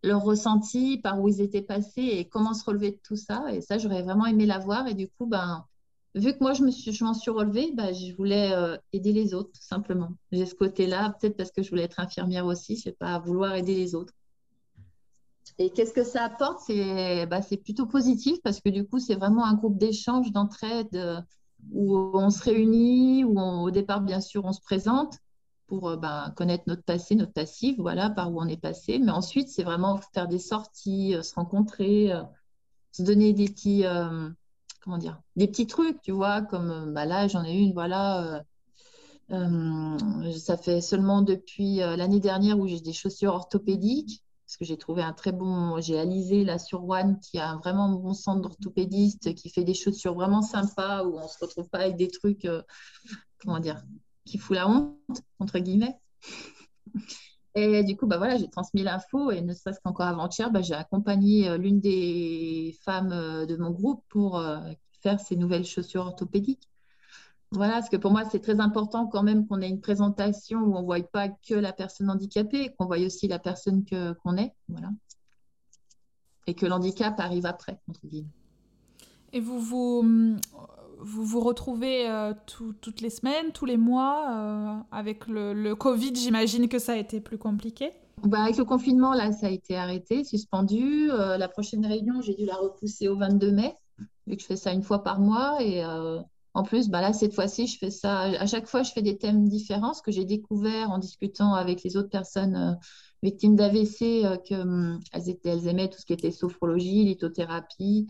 leur 0.06 0.22
ressenti, 0.22 0.98
par 0.98 1.20
où 1.20 1.28
ils 1.28 1.40
étaient 1.40 1.62
passés 1.62 2.02
et 2.02 2.24
comment 2.24 2.54
se 2.54 2.64
relever 2.64 2.92
de 2.92 3.00
tout 3.02 3.16
ça. 3.16 3.44
Et 3.52 3.60
ça, 3.60 3.76
j'aurais 3.78 4.02
vraiment 4.02 4.26
aimé 4.26 4.46
l'avoir. 4.46 4.86
Et 4.86 4.94
du 4.94 5.08
coup, 5.08 5.26
ben, 5.26 5.66
vu 6.14 6.32
que 6.32 6.38
moi, 6.40 6.54
je 6.54 6.62
m'en 6.62 6.70
suis, 6.70 6.92
je 6.92 7.12
suis 7.14 7.30
relevée, 7.30 7.72
ben, 7.74 7.92
je 7.92 8.14
voulais 8.14 8.52
euh, 8.52 8.76
aider 8.92 9.12
les 9.12 9.34
autres, 9.34 9.50
tout 9.52 9.66
simplement. 9.66 10.10
J'ai 10.30 10.46
ce 10.46 10.54
côté-là, 10.54 11.16
peut-être 11.20 11.36
parce 11.36 11.50
que 11.50 11.62
je 11.62 11.70
voulais 11.70 11.82
être 11.82 12.00
infirmière 12.00 12.46
aussi, 12.46 12.76
je 12.76 12.82
sais 12.82 12.92
pas, 12.92 13.18
vouloir 13.18 13.54
aider 13.54 13.74
les 13.74 13.94
autres. 13.94 14.12
Et 15.58 15.70
qu'est-ce 15.70 15.92
que 15.92 16.04
ça 16.04 16.24
apporte? 16.24 16.60
C'est 16.66 17.26
ben, 17.26 17.42
plutôt 17.64 17.86
positif 17.86 18.38
parce 18.42 18.60
que 18.60 18.68
du 18.68 18.86
coup, 18.86 18.98
c'est 18.98 19.14
vraiment 19.14 19.44
un 19.44 19.54
groupe 19.54 19.78
d'échange, 19.78 20.30
d'entraide 20.30 20.94
euh, 20.94 21.20
où 21.72 21.96
on 22.14 22.30
se 22.30 22.44
réunit, 22.44 23.24
où 23.24 23.40
au 23.40 23.70
départ, 23.70 24.02
bien 24.02 24.20
sûr, 24.20 24.44
on 24.44 24.52
se 24.52 24.60
présente 24.60 25.18
pour 25.66 25.88
euh, 25.88 25.96
ben, 25.96 26.32
connaître 26.36 26.64
notre 26.66 26.82
passé, 26.82 27.14
notre 27.14 27.32
passif, 27.32 27.76
voilà, 27.78 28.10
par 28.10 28.32
où 28.32 28.40
on 28.40 28.46
est 28.46 28.60
passé. 28.60 28.98
Mais 28.98 29.10
ensuite, 29.10 29.48
c'est 29.48 29.64
vraiment 29.64 29.98
faire 30.12 30.28
des 30.28 30.38
sorties, 30.38 31.14
euh, 31.14 31.22
se 31.22 31.34
rencontrer, 31.34 32.12
euh, 32.12 32.22
se 32.92 33.02
donner 33.02 33.32
des 33.32 33.46
petits, 33.46 33.84
comment 34.82 34.96
dire, 34.96 35.20
des 35.36 35.46
petits 35.48 35.66
trucs, 35.66 36.00
tu 36.00 36.12
vois, 36.12 36.40
comme 36.40 36.94
bah, 36.94 37.04
là, 37.04 37.28
j'en 37.28 37.44
ai 37.44 37.52
une, 37.52 37.74
voilà. 37.74 38.42
ça 39.28 40.56
fait 40.56 40.80
seulement 40.80 41.20
depuis 41.20 41.76
l'année 41.76 42.20
dernière 42.20 42.58
où 42.58 42.66
j'ai 42.66 42.80
des 42.80 42.94
chaussures 42.94 43.34
orthopédiques, 43.34 44.24
parce 44.46 44.56
que 44.56 44.64
j'ai 44.64 44.78
trouvé 44.78 45.02
un 45.02 45.12
très 45.12 45.32
bon, 45.32 45.78
j'ai 45.78 45.98
Alizé 45.98 46.42
là 46.42 46.58
sur 46.58 46.88
One 46.88 47.20
qui 47.20 47.38
a 47.38 47.50
un 47.50 47.58
vraiment 47.58 47.90
bon 47.90 48.14
centre 48.14 48.40
d'orthopédiste 48.40 49.34
qui 49.34 49.50
fait 49.50 49.64
des 49.64 49.74
chaussures 49.74 50.14
vraiment 50.14 50.40
sympas 50.40 51.04
où 51.04 51.18
on 51.18 51.28
se 51.28 51.38
retrouve 51.38 51.68
pas 51.68 51.80
avec 51.80 51.96
des 51.96 52.08
trucs, 52.08 52.48
comment 53.42 53.60
dire, 53.60 53.82
qui 54.26 54.36
fout 54.36 54.56
la 54.56 54.68
honte, 54.68 55.22
entre 55.38 55.58
guillemets. 55.58 55.98
Et 57.56 57.82
du 57.84 57.96
coup, 57.96 58.06
bah 58.06 58.18
voilà, 58.18 58.36
j'ai 58.36 58.50
transmis 58.50 58.82
l'info 58.82 59.30
et 59.30 59.40
ne 59.40 59.54
serait-ce 59.54 59.80
qu'encore 59.82 60.04
avant-hier, 60.04 60.50
bah, 60.50 60.60
j'ai 60.60 60.74
accompagné 60.74 61.48
euh, 61.48 61.56
l'une 61.56 61.80
des 61.80 62.76
femmes 62.82 63.12
euh, 63.12 63.46
de 63.46 63.56
mon 63.56 63.70
groupe 63.70 64.04
pour 64.10 64.38
euh, 64.38 64.60
faire 65.00 65.18
ces 65.18 65.36
nouvelles 65.36 65.64
chaussures 65.64 66.02
orthopédiques. 66.02 66.68
Voilà, 67.52 67.74
parce 67.74 67.88
que 67.88 67.96
pour 67.96 68.10
moi, 68.10 68.24
c'est 68.30 68.40
très 68.40 68.60
important 68.60 69.06
quand 69.06 69.22
même 69.22 69.46
qu'on 69.46 69.62
ait 69.62 69.70
une 69.70 69.80
présentation 69.80 70.60
où 70.60 70.76
on 70.76 70.80
ne 70.80 70.84
voit 70.84 71.00
pas 71.00 71.30
que 71.30 71.54
la 71.54 71.72
personne 71.72 72.10
handicapée, 72.10 72.74
qu'on 72.78 72.84
voit 72.84 72.98
aussi 72.98 73.26
la 73.26 73.38
personne 73.38 73.86
qu'on 73.86 74.36
est. 74.36 74.52
Voilà. 74.68 74.90
Et 76.46 76.52
que 76.52 76.66
l'handicap 76.66 77.18
arrive 77.18 77.46
après, 77.46 77.80
entre 77.88 78.06
guillemets. 78.06 78.28
Et 79.32 79.40
vous, 79.40 79.60
vous, 79.60 80.36
vous 80.98 81.24
vous 81.24 81.40
retrouvez 81.40 82.08
toutes 82.46 83.00
les 83.00 83.10
semaines, 83.10 83.52
tous 83.52 83.66
les 83.66 83.76
mois 83.76 84.84
Avec 84.90 85.26
le, 85.26 85.74
Covid, 85.74 86.14
j'imagine 86.14 86.68
que 86.68 86.78
ça 86.78 86.92
a 86.92 86.96
été 86.96 87.20
plus 87.20 87.38
compliqué. 87.38 87.92
Bah, 88.24 88.42
avec 88.42 88.56
le 88.56 88.64
confinement, 88.64 89.12
là, 89.12 89.32
ça 89.32 89.48
a 89.48 89.50
été 89.50 89.76
arrêté, 89.76 90.24
suspendu. 90.24 91.08
la 91.08 91.48
prochaine 91.48 91.84
réunion, 91.84 92.20
j'ai 92.22 92.34
dû 92.34 92.44
la 92.44 92.56
repousser 92.56 93.08
au 93.08 93.16
22 93.16 93.52
mai, 93.52 93.74
vu 94.26 94.36
que 94.36 94.42
je 94.42 94.46
fais 94.46 94.56
ça 94.56 94.72
une 94.72 94.82
fois 94.82 95.02
par 95.02 95.20
mois. 95.20 95.62
Et 95.62 95.84
en 96.56 96.62
plus, 96.62 96.88
bah 96.88 97.02
là, 97.02 97.12
cette 97.12 97.34
fois-ci, 97.34 97.66
je 97.66 97.76
fais 97.76 97.90
ça. 97.90 98.20
À 98.20 98.46
chaque 98.46 98.66
fois, 98.66 98.82
je 98.82 98.90
fais 98.90 99.02
des 99.02 99.18
thèmes 99.18 99.46
différents, 99.46 99.92
ce 99.92 100.00
que 100.00 100.10
j'ai 100.10 100.24
découvert 100.24 100.90
en 100.90 100.96
discutant 100.96 101.52
avec 101.52 101.82
les 101.82 101.98
autres 101.98 102.08
personnes 102.08 102.56
euh, 102.56 102.72
victimes 103.22 103.56
d'AVC, 103.56 104.24
euh, 104.24 104.38
qu'elles 104.38 104.62
hum, 104.62 104.98
aimaient 105.12 105.90
tout 105.90 105.98
ce 105.98 106.06
qui 106.06 106.14
était 106.14 106.30
sophrologie, 106.30 107.04
lithothérapie, 107.04 108.06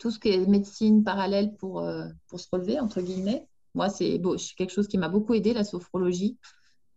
tout 0.00 0.10
ce 0.10 0.18
qui 0.18 0.30
est 0.30 0.46
médecine 0.46 1.04
parallèle 1.04 1.54
pour, 1.56 1.80
euh, 1.80 2.08
pour 2.26 2.40
se 2.40 2.48
relever, 2.50 2.80
entre 2.80 3.00
guillemets. 3.00 3.46
Moi, 3.74 3.88
c'est 3.88 4.20
quelque 4.56 4.72
chose 4.72 4.88
qui 4.88 4.98
m'a 4.98 5.08
beaucoup 5.08 5.34
aidé, 5.34 5.52
la 5.52 5.62
sophrologie. 5.62 6.36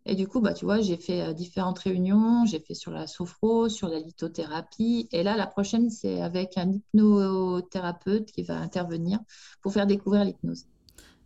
Et 0.06 0.16
du 0.16 0.28
coup, 0.28 0.42
bah, 0.42 0.54
tu 0.54 0.66
vois, 0.66 0.82
j'ai 0.82 0.98
fait 0.98 1.34
différentes 1.36 1.80
réunions, 1.80 2.46
j'ai 2.46 2.60
fait 2.60 2.74
sur 2.74 2.92
la 2.92 3.06
sophro, 3.06 3.70
sur 3.70 3.88
la 3.88 4.00
lithothérapie. 4.00 5.08
Et 5.12 5.22
là, 5.22 5.38
la 5.38 5.46
prochaine, 5.46 5.92
c'est 5.92 6.22
avec 6.22 6.58
un 6.58 6.72
hypnothérapeute 6.72 8.32
qui 8.32 8.42
va 8.42 8.58
intervenir 8.58 9.20
pour 9.62 9.72
faire 9.72 9.86
découvrir 9.86 10.26
l'hypnose. 10.26 10.66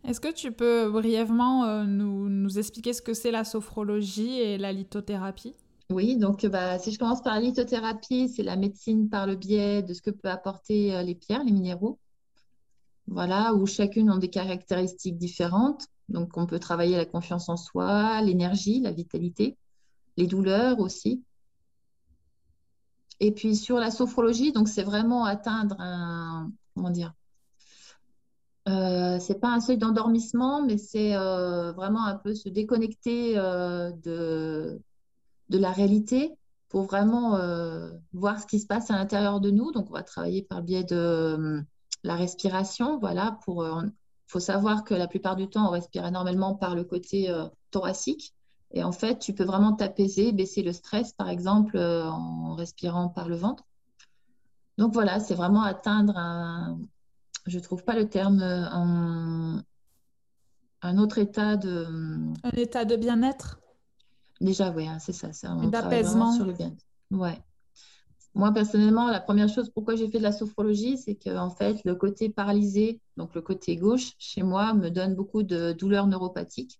Est-ce 0.04 0.20
que 0.20 0.32
tu 0.32 0.52
peux 0.52 0.90
brièvement 0.90 1.64
euh, 1.64 1.84
nous, 1.84 2.58
expliquer 2.58 2.92
ce 2.92 3.02
que 3.02 3.14
c'est 3.14 3.30
la 3.30 3.44
sophrologie 3.44 4.38
et 4.38 4.58
la 4.58 4.72
lithothérapie? 4.72 5.54
Oui, 5.90 6.16
donc 6.18 6.44
bah, 6.46 6.78
si 6.78 6.92
je 6.92 6.98
commence 6.98 7.22
par 7.22 7.34
la 7.34 7.40
lithothérapie, 7.40 8.28
c'est 8.28 8.42
la 8.42 8.56
médecine 8.56 9.08
par 9.08 9.26
le 9.26 9.36
biais 9.36 9.82
de 9.82 9.94
ce 9.94 10.02
que 10.02 10.10
peuvent 10.10 10.30
apporter 10.30 10.94
euh, 10.94 11.02
les 11.02 11.14
pierres, 11.14 11.44
les 11.44 11.52
minéraux. 11.52 11.98
Voilà, 13.06 13.54
où 13.54 13.66
chacune 13.66 14.10
a 14.10 14.18
des 14.18 14.28
caractéristiques 14.28 15.16
différentes. 15.16 15.86
Donc 16.10 16.36
on 16.36 16.46
peut 16.46 16.58
travailler 16.58 16.96
la 16.96 17.06
confiance 17.06 17.48
en 17.48 17.56
soi, 17.56 18.20
l'énergie, 18.20 18.80
la 18.80 18.92
vitalité, 18.92 19.56
les 20.18 20.26
douleurs 20.26 20.78
aussi. 20.80 21.22
Et 23.20 23.32
puis 23.32 23.56
sur 23.56 23.78
la 23.78 23.90
sophrologie, 23.90 24.52
donc 24.52 24.68
c'est 24.68 24.82
vraiment 24.82 25.24
atteindre 25.24 25.76
un, 25.80 26.52
comment 26.74 26.90
dire, 26.90 27.14
euh, 28.68 29.18
c'est 29.18 29.40
pas 29.40 29.48
un 29.48 29.60
seuil 29.60 29.78
d'endormissement, 29.78 30.62
mais 30.62 30.76
c'est 30.76 31.16
euh, 31.16 31.72
vraiment 31.72 32.04
un 32.04 32.16
peu 32.16 32.34
se 32.34 32.50
déconnecter 32.50 33.38
euh, 33.38 33.90
de, 34.04 34.80
de 35.48 35.58
la 35.58 35.70
réalité 35.70 36.36
pour 36.68 36.82
vraiment 36.82 37.38
voir 38.12 38.40
ce 38.40 38.46
qui 38.46 38.60
se 38.60 38.66
passe 38.66 38.90
à 38.90 38.96
l'intérieur 38.96 39.40
de 39.40 39.50
nous. 39.50 39.72
Donc, 39.72 39.90
on 39.90 39.94
va 39.94 40.02
travailler 40.02 40.42
par 40.42 40.58
le 40.58 40.64
biais 40.64 40.84
de 40.84 41.62
la 42.04 42.16
respiration. 42.16 42.98
Voilà, 42.98 43.38
pour 43.44 43.66
faut 44.26 44.40
savoir 44.40 44.84
que 44.84 44.94
la 44.94 45.08
plupart 45.08 45.36
du 45.36 45.48
temps, 45.48 45.68
on 45.68 45.70
respire 45.70 46.04
énormément 46.04 46.54
par 46.54 46.74
le 46.74 46.84
côté 46.84 47.34
thoracique. 47.70 48.34
Et 48.72 48.84
en 48.84 48.92
fait, 48.92 49.18
tu 49.18 49.32
peux 49.32 49.44
vraiment 49.44 49.72
t'apaiser, 49.72 50.32
baisser 50.32 50.62
le 50.62 50.72
stress, 50.72 51.14
par 51.14 51.30
exemple, 51.30 51.78
en 51.78 52.54
respirant 52.54 53.08
par 53.08 53.28
le 53.28 53.36
ventre. 53.36 53.64
Donc 54.76 54.92
voilà, 54.92 55.18
c'est 55.20 55.34
vraiment 55.34 55.62
atteindre 55.62 56.18
un, 56.18 56.78
je 57.46 57.58
trouve 57.58 57.82
pas 57.82 57.94
le 57.94 58.08
terme, 58.08 58.42
un 60.82 60.98
autre 60.98 61.16
état 61.18 61.56
de... 61.56 61.86
Un 62.44 62.50
état 62.52 62.84
de 62.84 62.94
bien-être? 62.96 63.58
Déjà, 64.40 64.70
oui, 64.70 64.86
hein, 64.86 64.98
c'est 64.98 65.12
ça. 65.12 65.32
ça 65.32 65.54
D'apaisement. 65.54 66.32
Sur 66.32 66.46
le 66.46 66.52
bien 66.52 66.74
Ouais. 67.10 67.38
Moi, 68.34 68.52
personnellement, 68.52 69.10
la 69.10 69.20
première 69.20 69.48
chose, 69.48 69.70
pourquoi 69.70 69.96
j'ai 69.96 70.08
fait 70.08 70.18
de 70.18 70.22
la 70.22 70.32
sophrologie, 70.32 70.96
c'est 70.96 71.16
que 71.16 71.36
en 71.36 71.50
fait, 71.50 71.78
le 71.84 71.94
côté 71.94 72.28
paralysé, 72.28 73.00
donc 73.16 73.34
le 73.34 73.42
côté 73.42 73.76
gauche, 73.76 74.12
chez 74.18 74.42
moi, 74.42 74.74
me 74.74 74.90
donne 74.90 75.14
beaucoup 75.14 75.42
de 75.42 75.72
douleurs 75.72 76.06
neuropathiques 76.06 76.78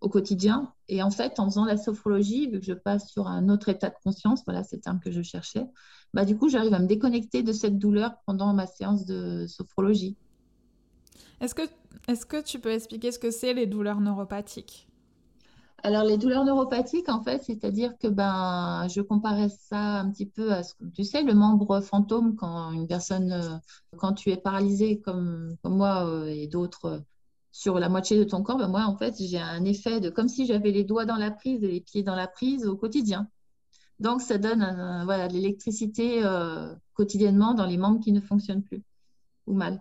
au 0.00 0.08
quotidien. 0.08 0.72
Et 0.88 1.02
en 1.02 1.10
fait, 1.10 1.40
en 1.40 1.46
faisant 1.46 1.64
la 1.64 1.76
sophrologie, 1.76 2.48
vu 2.48 2.60
que 2.60 2.66
je 2.66 2.74
passe 2.74 3.08
sur 3.10 3.26
un 3.26 3.48
autre 3.48 3.68
état 3.68 3.88
de 3.88 3.96
conscience, 4.04 4.42
voilà, 4.44 4.62
c'est 4.62 4.76
le 4.76 4.82
terme 4.82 5.00
que 5.00 5.10
je 5.10 5.22
cherchais, 5.22 5.66
bah, 6.14 6.24
du 6.24 6.36
coup, 6.36 6.48
j'arrive 6.48 6.74
à 6.74 6.78
me 6.78 6.86
déconnecter 6.86 7.42
de 7.42 7.52
cette 7.52 7.78
douleur 7.78 8.14
pendant 8.26 8.52
ma 8.52 8.66
séance 8.66 9.06
de 9.06 9.46
sophrologie. 9.48 10.16
Est-ce 11.40 11.54
que, 11.54 11.62
est 12.06 12.28
que 12.28 12.42
tu 12.42 12.60
peux 12.60 12.70
expliquer 12.70 13.10
ce 13.10 13.18
que 13.18 13.30
c'est 13.30 13.54
les 13.54 13.66
douleurs 13.66 14.00
neuropathiques? 14.00 14.88
Alors, 15.82 16.04
les 16.04 16.16
douleurs 16.16 16.44
neuropathiques, 16.44 17.08
en 17.08 17.22
fait, 17.22 17.42
c'est-à-dire 17.44 17.96
que 17.98 18.08
ben, 18.08 18.88
je 18.88 19.00
comparais 19.02 19.48
ça 19.48 20.00
un 20.00 20.10
petit 20.10 20.26
peu 20.26 20.52
à 20.52 20.62
ce 20.62 20.74
que 20.74 20.84
tu 20.86 21.04
sais, 21.04 21.22
le 21.22 21.34
membre 21.34 21.80
fantôme, 21.80 22.34
quand 22.34 22.72
une 22.72 22.86
personne, 22.86 23.32
euh, 23.32 23.56
quand 23.96 24.14
tu 24.14 24.30
es 24.30 24.36
paralysé 24.36 25.00
comme, 25.00 25.56
moi 25.64 26.06
euh, 26.06 26.26
et 26.26 26.46
d'autres 26.48 26.86
euh, 26.86 27.00
sur 27.52 27.78
la 27.78 27.88
moitié 27.88 28.18
de 28.18 28.24
ton 28.24 28.42
corps, 28.42 28.58
ben 28.58 28.68
moi, 28.68 28.84
en 28.86 28.96
fait, 28.96 29.14
j'ai 29.20 29.38
un 29.38 29.64
effet 29.64 30.00
de 30.00 30.10
comme 30.10 30.28
si 30.28 30.46
j'avais 30.46 30.70
les 30.72 30.84
doigts 30.84 31.04
dans 31.04 31.16
la 31.16 31.30
prise 31.30 31.62
et 31.62 31.68
les 31.68 31.80
pieds 31.80 32.02
dans 32.02 32.16
la 32.16 32.26
prise 32.28 32.66
au 32.66 32.76
quotidien. 32.76 33.28
Donc, 34.00 34.22
ça 34.22 34.38
donne 34.38 34.60
voilà, 35.04 35.28
de 35.28 35.32
l'électricité 35.34 36.22
quotidiennement 36.94 37.54
dans 37.54 37.64
les 37.64 37.78
membres 37.78 38.00
qui 38.00 38.12
ne 38.12 38.20
fonctionnent 38.20 38.62
plus 38.62 38.82
ou 39.46 39.54
mal. 39.54 39.80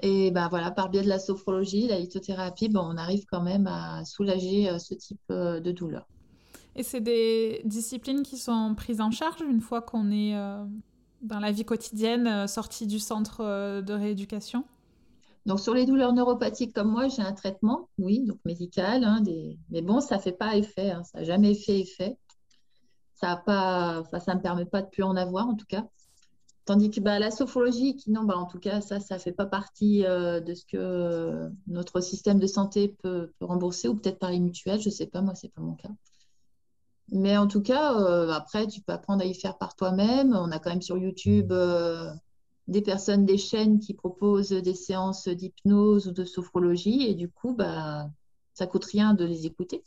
Et 0.00 0.30
ben, 0.30 0.48
voilà, 0.48 0.70
par 0.70 0.90
biais 0.90 1.02
de 1.02 1.08
la 1.08 1.18
sophrologie, 1.18 1.86
la 1.86 1.98
lithothérapie, 1.98 2.68
ben, 2.68 2.80
on 2.82 2.96
arrive 2.96 3.24
quand 3.30 3.42
même 3.42 3.66
à 3.66 4.04
soulager 4.04 4.68
euh, 4.68 4.78
ce 4.78 4.94
type 4.94 5.20
euh, 5.30 5.60
de 5.60 5.72
douleur. 5.72 6.06
Et 6.74 6.82
c'est 6.82 7.00
des 7.00 7.62
disciplines 7.64 8.22
qui 8.22 8.36
sont 8.36 8.74
prises 8.76 9.00
en 9.00 9.10
charge 9.10 9.40
une 9.40 9.62
fois 9.62 9.80
qu'on 9.80 10.10
est 10.10 10.34
dans 11.22 11.38
la 11.38 11.50
vie 11.50 11.64
quotidienne, 11.64 12.46
sorti 12.46 12.86
du 12.86 12.98
centre 12.98 13.80
de 13.80 13.92
rééducation? 13.94 14.62
Donc, 15.46 15.58
sur 15.58 15.72
les 15.72 15.86
douleurs 15.86 16.12
neuropathiques 16.12 16.74
comme 16.74 16.90
moi, 16.90 17.08
j'ai 17.08 17.22
un 17.22 17.32
traitement, 17.32 17.88
oui, 17.96 18.24
donc 18.26 18.40
médical, 18.44 19.04
hein, 19.04 19.22
mais 19.70 19.80
bon, 19.80 20.00
ça 20.00 20.16
ne 20.16 20.20
fait 20.20 20.32
pas 20.32 20.54
effet, 20.58 20.90
hein, 20.90 21.02
ça 21.04 21.20
n'a 21.20 21.24
jamais 21.24 21.54
fait 21.54 21.80
effet 21.80 22.18
ça 23.16 23.36
ne 23.36 23.44
pas, 23.44 24.04
ça 24.20 24.34
me 24.34 24.40
permet 24.40 24.66
pas 24.66 24.82
de 24.82 24.88
plus 24.88 25.02
en 25.02 25.16
avoir 25.16 25.48
en 25.48 25.54
tout 25.54 25.66
cas. 25.66 25.84
Tandis 26.66 26.90
que 26.90 26.98
bah, 26.98 27.20
la 27.20 27.30
sophrologie, 27.30 27.94
qui, 27.94 28.10
non, 28.10 28.24
bah, 28.24 28.36
en 28.36 28.44
tout 28.44 28.58
cas, 28.58 28.80
ça, 28.80 28.98
ça 28.98 29.20
fait 29.20 29.30
pas 29.30 29.46
partie 29.46 30.04
euh, 30.04 30.40
de 30.40 30.52
ce 30.52 30.66
que 30.66 31.48
notre 31.68 32.00
système 32.00 32.40
de 32.40 32.46
santé 32.48 32.88
peut, 32.88 33.30
rembourser, 33.40 33.86
ou 33.86 33.94
peut-être 33.94 34.18
par 34.18 34.32
les 34.32 34.40
mutuelles, 34.40 34.80
je 34.80 34.88
ne 34.88 34.94
sais 34.94 35.06
pas, 35.06 35.22
moi, 35.22 35.36
ce 35.36 35.46
n'est 35.46 35.52
pas 35.52 35.62
mon 35.62 35.74
cas. 35.74 35.90
Mais 37.12 37.36
en 37.36 37.46
tout 37.46 37.62
cas, 37.62 37.94
euh, 38.00 38.30
après, 38.32 38.66
tu 38.66 38.80
peux 38.80 38.92
apprendre 38.92 39.22
à 39.22 39.26
y 39.26 39.34
faire 39.34 39.58
par 39.58 39.76
toi-même. 39.76 40.34
On 40.34 40.50
a 40.50 40.58
quand 40.58 40.70
même 40.70 40.82
sur 40.82 40.98
YouTube 40.98 41.52
euh, 41.52 42.12
des 42.66 42.82
personnes, 42.82 43.24
des 43.24 43.38
chaînes 43.38 43.78
qui 43.78 43.94
proposent 43.94 44.50
des 44.50 44.74
séances 44.74 45.28
d'hypnose 45.28 46.08
ou 46.08 46.10
de 46.10 46.24
sophrologie, 46.24 47.06
et 47.06 47.14
du 47.14 47.28
coup, 47.28 47.54
bah, 47.54 48.10
ça 48.54 48.66
coûte 48.66 48.86
rien 48.86 49.14
de 49.14 49.24
les 49.24 49.46
écouter. 49.46 49.84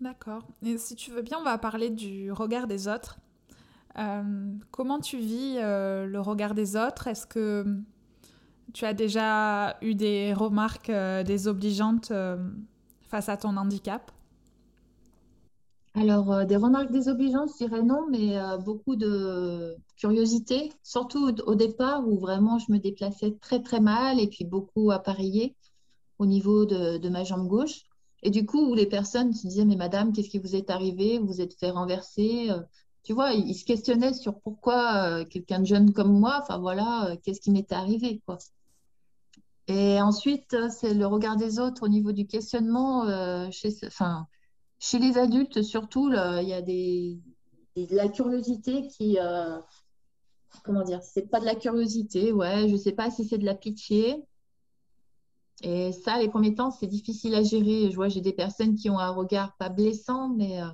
D'accord. 0.00 0.46
Et 0.62 0.78
si 0.78 0.96
tu 0.96 1.10
veux 1.10 1.20
bien, 1.20 1.38
on 1.38 1.44
va 1.44 1.58
parler 1.58 1.90
du 1.90 2.32
regard 2.32 2.66
des 2.66 2.88
autres. 2.88 3.18
Euh, 3.98 4.54
comment 4.70 5.00
tu 5.00 5.18
vis 5.18 5.56
euh, 5.58 6.06
le 6.06 6.20
regard 6.20 6.54
des 6.54 6.76
autres? 6.76 7.08
Est-ce 7.08 7.26
que 7.26 7.64
tu 8.72 8.84
as 8.84 8.94
déjà 8.94 9.76
eu 9.82 9.94
des 9.94 10.32
remarques 10.32 10.90
euh, 10.90 11.22
désobligeantes 11.22 12.12
face 13.02 13.28
à 13.28 13.36
ton 13.36 13.56
handicap? 13.56 14.10
Alors, 15.94 16.46
des 16.46 16.56
remarques 16.56 16.90
désobligeantes, 16.90 17.50
je 17.52 17.66
dirais 17.66 17.82
non, 17.82 18.06
mais 18.10 18.38
beaucoup 18.64 18.96
de 18.96 19.76
curiosité, 19.96 20.72
surtout 20.82 21.36
au 21.46 21.54
départ 21.54 22.08
où 22.08 22.18
vraiment 22.18 22.58
je 22.58 22.72
me 22.72 22.78
déplaçais 22.78 23.36
très 23.42 23.60
très 23.60 23.78
mal 23.78 24.18
et 24.18 24.26
puis 24.26 24.46
beaucoup 24.46 24.90
appareillé 24.90 25.54
au 26.18 26.24
niveau 26.24 26.64
de 26.64 27.08
ma 27.10 27.24
jambe 27.24 27.46
gauche. 27.46 27.82
Et 28.22 28.30
du 28.30 28.46
coup, 28.46 28.74
les 28.74 28.86
personnes 28.86 29.34
se 29.34 29.46
disaient, 29.46 29.66
mais 29.66 29.76
madame, 29.76 30.12
qu'est-ce 30.14 30.30
qui 30.30 30.38
vous 30.38 30.56
est 30.56 30.70
arrivé? 30.70 31.18
Vous 31.18 31.26
vous 31.26 31.40
êtes 31.42 31.58
fait 31.58 31.70
renverser 31.70 32.48
Tu 33.04 33.12
vois, 33.12 33.32
ils, 33.32 33.54
se 33.54 33.64
questionnaient 33.64 34.14
sur 34.14 34.40
pourquoi 34.40 35.20
euh, 35.20 35.24
quelqu'un 35.24 35.60
de 35.60 35.66
jeune 35.66 35.92
comme 35.92 36.18
moi, 36.18 36.38
enfin 36.40 36.58
voilà, 36.58 37.10
euh, 37.10 37.16
qu'est-ce 37.22 37.40
qui 37.40 37.50
m'était 37.50 37.74
arrivé, 37.74 38.22
quoi. 38.26 38.38
Et 39.68 40.00
ensuite, 40.00 40.56
c'est 40.70 40.94
le 40.94 41.06
regard 41.06 41.36
des 41.36 41.58
autres 41.58 41.84
au 41.84 41.88
niveau 41.88 42.12
du 42.12 42.26
questionnement. 42.26 43.06
chez, 43.50 44.98
les 44.98 45.18
adultes, 45.18 45.62
surtout, 45.62 46.08
il 46.12 46.48
y 46.48 46.52
a 46.52 46.62
des, 46.62 47.20
de 47.76 47.94
la 47.94 48.08
curiosité 48.08 48.88
qui... 48.88 49.18
comment 50.64 50.82
dire 50.82 51.02
C'est 51.02 51.30
pas 51.30 51.40
de 51.40 51.44
la 51.44 51.54
curiosité, 51.54 52.32
ouais, 52.32 52.68
je 52.68 52.76
sais 52.76 52.92
pas 52.92 53.10
si 53.10 53.24
c'est 53.24 53.38
de 53.38 53.44
la 53.44 53.54
pitié, 53.54 54.24
et 55.62 55.92
ça, 55.92 56.18
les 56.18 56.28
premiers 56.28 56.54
temps, 56.54 56.70
c'est 56.70 56.88
difficile 56.88 57.34
à 57.34 57.42
gérer. 57.42 57.90
Je 57.90 57.94
vois, 57.94 58.08
j'ai 58.08 58.20
des 58.20 58.32
personnes 58.32 58.74
qui 58.74 58.90
ont 58.90 58.98
un 58.98 59.10
regard 59.10 59.56
pas 59.56 59.68
blessant, 59.68 60.28
mais 60.30 60.60
euh, 60.60 60.66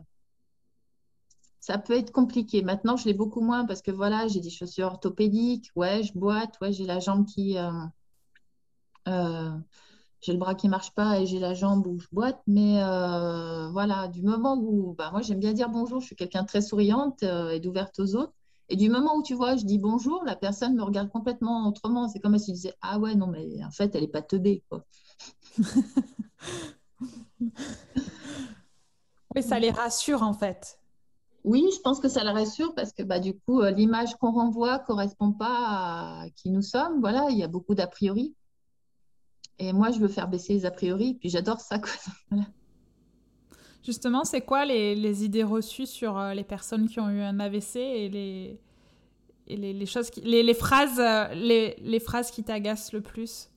ça 1.68 1.76
peut 1.76 1.92
être 1.92 2.12
compliqué. 2.12 2.62
Maintenant, 2.62 2.96
je 2.96 3.04
l'ai 3.04 3.12
beaucoup 3.12 3.42
moins 3.42 3.66
parce 3.66 3.82
que 3.82 3.90
voilà, 3.90 4.26
j'ai 4.26 4.40
des 4.40 4.48
chaussures 4.48 4.86
orthopédiques. 4.86 5.70
Ouais, 5.76 6.02
je 6.02 6.14
boite. 6.14 6.58
Ouais, 6.62 6.72
j'ai 6.72 6.86
la 6.86 6.98
jambe 6.98 7.26
qui. 7.26 7.58
Euh, 7.58 7.70
euh, 9.06 9.50
j'ai 10.22 10.32
le 10.32 10.38
bras 10.38 10.54
qui 10.54 10.66
marche 10.66 10.94
pas 10.94 11.20
et 11.20 11.26
j'ai 11.26 11.38
la 11.38 11.52
jambe 11.52 11.86
où 11.86 11.98
je 11.98 12.06
boite. 12.10 12.40
Mais 12.46 12.80
voilà, 13.70 14.08
du 14.08 14.22
moment 14.22 14.56
où. 14.56 14.94
Bah, 14.96 15.10
moi, 15.12 15.20
j'aime 15.20 15.40
bien 15.40 15.52
dire 15.52 15.68
bonjour. 15.68 16.00
Je 16.00 16.06
suis 16.06 16.16
quelqu'un 16.16 16.40
de 16.40 16.46
très 16.46 16.62
souriante 16.62 17.22
et 17.22 17.60
d'ouverte 17.60 18.00
aux 18.00 18.14
autres. 18.14 18.32
Et 18.70 18.76
du 18.76 18.88
moment 18.88 19.16
où 19.16 19.22
tu 19.22 19.34
vois, 19.34 19.56
je 19.56 19.66
dis 19.66 19.78
bonjour, 19.78 20.24
la 20.24 20.36
personne 20.36 20.74
me 20.74 20.82
regarde 20.82 21.10
complètement 21.10 21.68
autrement. 21.68 22.08
C'est 22.08 22.18
comme 22.18 22.38
si 22.38 22.52
je 22.52 22.54
disais 22.54 22.74
Ah 22.80 22.98
ouais, 22.98 23.14
non, 23.14 23.26
mais 23.26 23.62
en 23.62 23.70
fait, 23.70 23.94
elle 23.94 24.00
n'est 24.02 24.08
pas 24.08 24.22
teubée. 24.22 24.64
Quoi. 24.70 24.86
mais 29.34 29.42
ça 29.42 29.58
les 29.58 29.70
rassure 29.70 30.22
en 30.22 30.32
fait. 30.32 30.77
Oui, 31.48 31.64
je 31.74 31.80
pense 31.80 31.98
que 31.98 32.08
ça 32.08 32.22
les 32.24 32.30
rassure 32.30 32.74
parce 32.74 32.92
que 32.92 33.02
bah, 33.02 33.20
du 33.20 33.32
coup, 33.32 33.62
euh, 33.62 33.70
l'image 33.70 34.14
qu'on 34.16 34.32
renvoie 34.32 34.80
ne 34.80 34.84
correspond 34.84 35.32
pas 35.32 36.20
à 36.20 36.26
qui 36.36 36.50
nous 36.50 36.60
sommes. 36.60 37.00
Voilà, 37.00 37.28
il 37.30 37.38
y 37.38 37.42
a 37.42 37.48
beaucoup 37.48 37.74
d'a 37.74 37.86
priori. 37.86 38.34
Et 39.58 39.72
moi, 39.72 39.90
je 39.90 39.98
veux 39.98 40.08
faire 40.08 40.28
baisser 40.28 40.52
les 40.52 40.66
a 40.66 40.70
priori, 40.70 41.14
puis 41.14 41.30
j'adore 41.30 41.60
ça. 41.60 41.78
Quoi. 41.78 41.90
Justement, 43.82 44.24
c'est 44.24 44.42
quoi 44.42 44.66
les, 44.66 45.24
idées 45.24 45.42
reçues 45.42 45.86
sur 45.86 46.18
euh, 46.18 46.34
les 46.34 46.44
personnes 46.44 46.86
qui 46.86 47.00
ont 47.00 47.08
eu 47.08 47.22
un 47.22 47.40
AVC 47.40 47.76
et 47.76 48.08
les, 48.10 48.60
les, 49.46 49.86
choses 49.86 50.10
les, 50.22 50.52
phrases, 50.52 51.00
euh, 51.00 51.32
les, 51.32 52.00
phrases 52.00 52.30
qui 52.30 52.44
t'agacent 52.44 52.92
le 52.92 53.00
plus? 53.00 53.48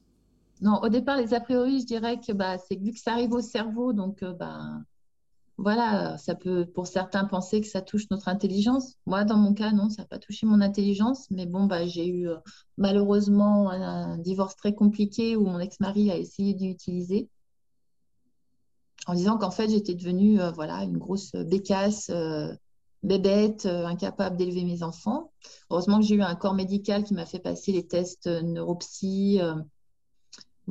Non, 0.62 0.80
au 0.82 0.88
départ, 0.88 1.18
les 1.18 1.34
a 1.34 1.42
priori, 1.42 1.82
je 1.82 1.88
dirais 1.88 2.22
que 2.26 2.32
bah, 2.32 2.58
c'est 2.58 2.78
vu 2.78 2.94
que 2.94 3.00
ça 3.00 3.12
arrive 3.12 3.34
au 3.34 3.42
cerveau, 3.42 3.92
donc 3.92 4.24
bah, 4.24 4.80
voilà, 5.62 6.18
ça 6.18 6.36
peut 6.36 6.66
pour 6.66 6.88
certains 6.88 7.26
penser 7.26 7.62
que 7.62 7.68
ça 7.68 7.82
touche 7.82 8.10
notre 8.10 8.28
intelligence. 8.28 8.98
Moi, 9.06 9.24
dans 9.24 9.38
mon 9.38 9.54
cas, 9.54 9.72
non, 9.72 9.90
ça 9.90 10.04
n'a 10.04 10.08
pas 10.08 10.20
touché 10.20 10.46
mon 10.46 10.62
intelligence, 10.62 11.28
mais 11.32 11.46
bon, 11.46 11.66
bah, 11.66 11.86
j'ai 11.86 12.08
eu 12.08 12.28
malheureusement 12.78 13.70
un, 13.70 14.18
divorce 14.18 14.56
très 14.56 14.74
compliqué 14.74 15.36
où 15.36 15.46
mon 15.46 15.60
ex-mari 15.60 16.12
a 16.12 16.18
essayé 16.18 16.54
d'utiliser 16.54 17.30
en 19.08 19.14
disant 19.14 19.38
qu'en 19.38 19.52
fait, 19.52 19.70
j'étais 19.70 19.96
devenue 19.96 20.40
euh, 20.40 20.52
voilà, 20.52 20.84
une 20.84 20.98
grosse 20.98 21.32
bécasse, 21.34 22.10
euh, 22.10 22.54
bébête, 23.04 23.66
euh, 23.66 23.86
incapable 23.86 24.38
d'élever 24.38 24.64
mes 24.64 24.84
enfants. 24.84 25.32
Heureusement 25.70 26.00
que 26.00 26.06
j'ai 26.06 26.16
eu 26.16 26.22
un 26.22 26.36
corps 26.36 26.54
médical 26.54 27.04
qui 27.04 27.14
m'a 27.14 27.26
fait 27.26 27.40
passer 27.40 27.72
les 27.72 27.88
tests 27.88 28.28
neuropsy, 28.28 29.40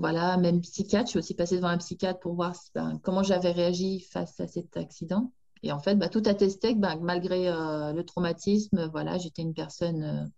voilà, 0.01 0.37
même 0.37 0.61
psychiatre. 0.61 1.07
Je 1.07 1.11
suis 1.11 1.19
aussi 1.19 1.35
passée 1.35 1.57
devant 1.57 1.69
un 1.69 1.79
psychiatre 1.79 2.21
pour 2.21 2.35
voir 2.35 2.55
ben, 2.75 2.99
comment 3.03 3.23
j'avais 3.23 3.53
réagi 3.53 4.01
face 4.01 4.41
à 4.41 4.49
cet 4.49 4.77
accident. 4.77 5.33
Et 5.63 5.73
en 5.73 5.79
fait, 5.79 5.95
bah, 5.97 6.09
tout 6.09 6.23
attestait 6.27 6.75
que 6.75 6.81
ben, 6.81 6.99
malgré 7.01 7.47
le 7.47 8.03
traumatisme, 8.03 8.89
voilà, 8.91 9.19
j'étais 9.19 9.43
une 9.43 9.55
personne 9.55 10.31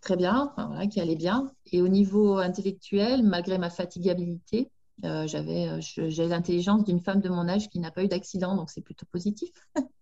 très 0.00 0.16
bien, 0.16 0.52
voilà, 0.56 0.86
qui 0.86 1.00
allait 1.00 1.16
bien. 1.16 1.50
Et 1.72 1.82
au 1.82 1.88
niveau 1.88 2.38
intellectuel, 2.38 3.22
malgré 3.22 3.58
ma 3.58 3.70
fatigabilité, 3.70 4.70
euh, 5.04 5.26
j'avais, 5.26 5.68
euh, 5.68 5.80
j'ai 5.80 6.26
l'intelligence 6.26 6.84
d'une 6.84 7.00
femme 7.00 7.20
de 7.20 7.28
mon 7.28 7.48
âge 7.48 7.68
qui 7.68 7.80
n'a 7.80 7.90
pas 7.90 8.02
eu 8.02 8.08
d'accident, 8.08 8.56
donc 8.56 8.70
c'est 8.70 8.80
plutôt 8.80 9.06
positif. 9.10 9.50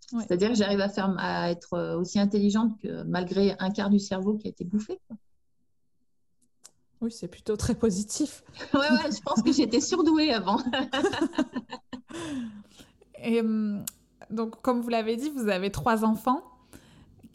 C'est-à-dire 0.00 0.50
que 0.50 0.54
j'arrive 0.54 0.80
à, 0.80 0.88
faire, 0.88 1.14
à 1.18 1.50
être 1.50 1.74
euh, 1.74 1.98
aussi 1.98 2.18
intelligente 2.18 2.78
que 2.80 3.02
malgré 3.04 3.56
un 3.58 3.70
quart 3.70 3.90
du 3.90 3.98
cerveau 3.98 4.36
qui 4.36 4.46
a 4.46 4.50
été 4.50 4.64
bouffé. 4.64 5.00
Oui, 7.00 7.12
c'est 7.12 7.28
plutôt 7.28 7.56
très 7.56 7.74
positif. 7.74 8.42
ouais, 8.74 8.80
ouais, 8.80 9.10
je 9.10 9.20
pense 9.22 9.42
que 9.42 9.52
j'étais 9.52 9.80
surdouée 9.80 10.32
avant. 10.32 10.60
Et 13.22 13.40
hum, 13.40 13.84
donc, 14.30 14.60
comme 14.62 14.80
vous 14.80 14.88
l'avez 14.88 15.16
dit, 15.16 15.30
vous 15.30 15.48
avez 15.48 15.70
trois 15.70 16.04
enfants 16.04 16.42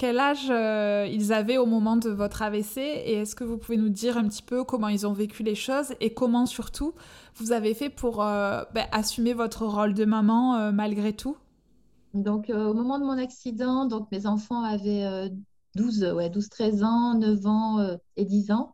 quel 0.01 0.17
âge 0.17 0.47
euh, 0.49 1.07
ils 1.11 1.31
avaient 1.31 1.59
au 1.59 1.67
moment 1.67 1.95
de 1.95 2.09
votre 2.09 2.41
AVC 2.41 2.77
et 2.77 3.13
est-ce 3.13 3.35
que 3.35 3.43
vous 3.43 3.59
pouvez 3.59 3.77
nous 3.77 3.89
dire 3.89 4.17
un 4.17 4.27
petit 4.27 4.41
peu 4.41 4.63
comment 4.63 4.87
ils 4.87 5.05
ont 5.05 5.13
vécu 5.13 5.43
les 5.43 5.53
choses 5.53 5.93
et 5.99 6.11
comment 6.11 6.47
surtout 6.47 6.95
vous 7.35 7.51
avez 7.51 7.75
fait 7.75 7.91
pour 7.91 8.23
euh, 8.23 8.63
ben, 8.73 8.87
assumer 8.91 9.33
votre 9.33 9.63
rôle 9.63 9.93
de 9.93 10.03
maman 10.03 10.55
euh, 10.55 10.71
malgré 10.71 11.13
tout? 11.13 11.37
Donc 12.15 12.49
au 12.49 12.73
moment 12.73 12.97
de 12.97 13.05
mon 13.05 13.19
accident, 13.19 13.85
donc 13.85 14.11
mes 14.11 14.25
enfants 14.25 14.63
avaient 14.63 15.29
12, 15.75 16.13
ouais, 16.15 16.31
12, 16.31 16.49
13 16.49 16.83
ans, 16.83 17.13
9 17.13 17.45
ans 17.45 17.97
et 18.17 18.25
10 18.25 18.53
ans. 18.53 18.73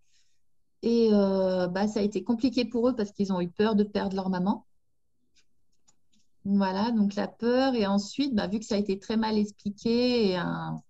Et 0.83 1.09
bah, 1.11 1.87
ça 1.87 1.99
a 1.99 2.03
été 2.03 2.23
compliqué 2.23 2.65
pour 2.65 2.87
eux 2.89 2.95
parce 2.95 3.11
qu'ils 3.11 3.33
ont 3.33 3.41
eu 3.41 3.49
peur 3.49 3.75
de 3.75 3.83
perdre 3.83 4.15
leur 4.15 4.29
maman. 4.29 4.65
Voilà, 6.45 6.91
donc 6.91 7.15
la 7.15 7.27
peur. 7.27 7.75
Et 7.75 7.85
ensuite, 7.87 8.33
bah, 8.35 8.47
vu 8.47 8.59
que 8.59 8.65
ça 8.65 8.75
a 8.75 8.77
été 8.77 8.99
très 8.99 9.17
mal 9.17 9.37
expliqué 9.37 10.37
un, 10.37 10.81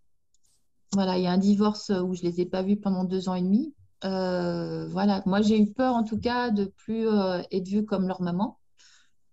voilà, 0.94 1.18
il 1.18 1.24
y 1.24 1.28
a 1.28 1.32
un 1.32 1.38
divorce 1.38 1.90
où 1.90 2.14
je 2.14 2.24
ne 2.24 2.30
les 2.30 2.42
ai 2.42 2.46
pas 2.46 2.64
vus 2.64 2.78
pendant 2.78 3.04
deux 3.04 3.30
ans 3.30 3.36
et 3.36 3.42
demi. 3.42 3.74
Euh, 4.04 4.88
voilà, 4.90 5.24
moi 5.26 5.42
j'ai 5.42 5.60
eu 5.60 5.72
peur 5.72 5.96
en 5.96 6.04
tout 6.04 6.20
cas 6.20 6.52
de 6.52 6.66
plus 6.66 7.08
euh, 7.08 7.42
être 7.52 7.68
vue 7.68 7.86
comme 7.86 8.08
leur 8.08 8.22
maman. 8.22 8.58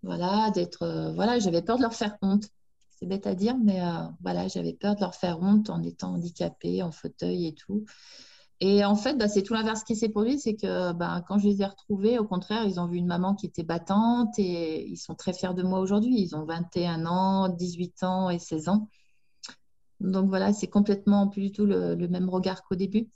Voilà, 0.03 0.51
d'être, 0.51 0.83
euh, 0.83 1.13
voilà, 1.13 1.39
j'avais 1.39 1.63
peur 1.63 1.77
de 1.77 1.83
leur 1.83 1.95
faire 1.95 2.17
honte. 2.23 2.49
C'est 2.91 3.07
bête 3.07 3.27
à 3.27 3.35
dire, 3.35 3.57
mais 3.59 3.81
voilà, 4.23 4.47
j'avais 4.47 4.73
peur 4.73 4.95
de 4.95 5.01
leur 5.01 5.15
faire 5.15 5.41
honte 5.41 5.69
en 5.69 5.83
étant 5.83 6.15
handicapée, 6.15 6.83
en 6.83 6.93
fauteuil 6.93 7.49
et 7.49 7.55
tout. 7.55 7.85
Et 8.67 8.83
en 8.83 8.97
fait, 8.97 9.19
bah, 9.19 9.29
c'est 9.29 9.43
tout 9.43 9.53
l'inverse 9.53 9.85
qui 9.85 9.95
s'est 9.95 10.09
produit, 10.09 10.39
c'est 10.41 10.55
que 10.55 10.95
bah, 10.95 11.23
quand 11.29 11.37
je 11.37 11.47
les 11.49 11.61
ai 11.61 11.67
retrouvés, 11.67 12.19
au 12.19 12.25
contraire, 12.25 12.65
ils 12.65 12.81
ont 12.81 12.87
vu 12.87 12.97
une 12.97 13.07
maman 13.07 13.35
qui 13.35 13.45
était 13.45 13.63
battante 13.63 14.39
et 14.39 14.89
ils 14.89 14.97
sont 14.97 15.15
très 15.15 15.35
fiers 15.35 15.53
de 15.53 15.63
moi 15.63 15.81
aujourd'hui. 15.81 16.19
Ils 16.19 16.35
ont 16.35 16.47
21 16.47 17.05
ans, 17.05 17.51
18 17.51 18.03
ans 18.05 18.31
et 18.31 18.39
16 18.39 18.71
ans. 18.71 18.89
Donc 20.01 20.31
voilà, 20.31 20.55
c'est 20.55 20.69
complètement 20.69 21.29
plus 21.29 21.43
du 21.43 21.53
tout 21.53 21.67
le, 21.67 22.09
même 22.09 22.31
regard 22.31 22.65
qu'au 22.65 22.75
début. 22.75 23.11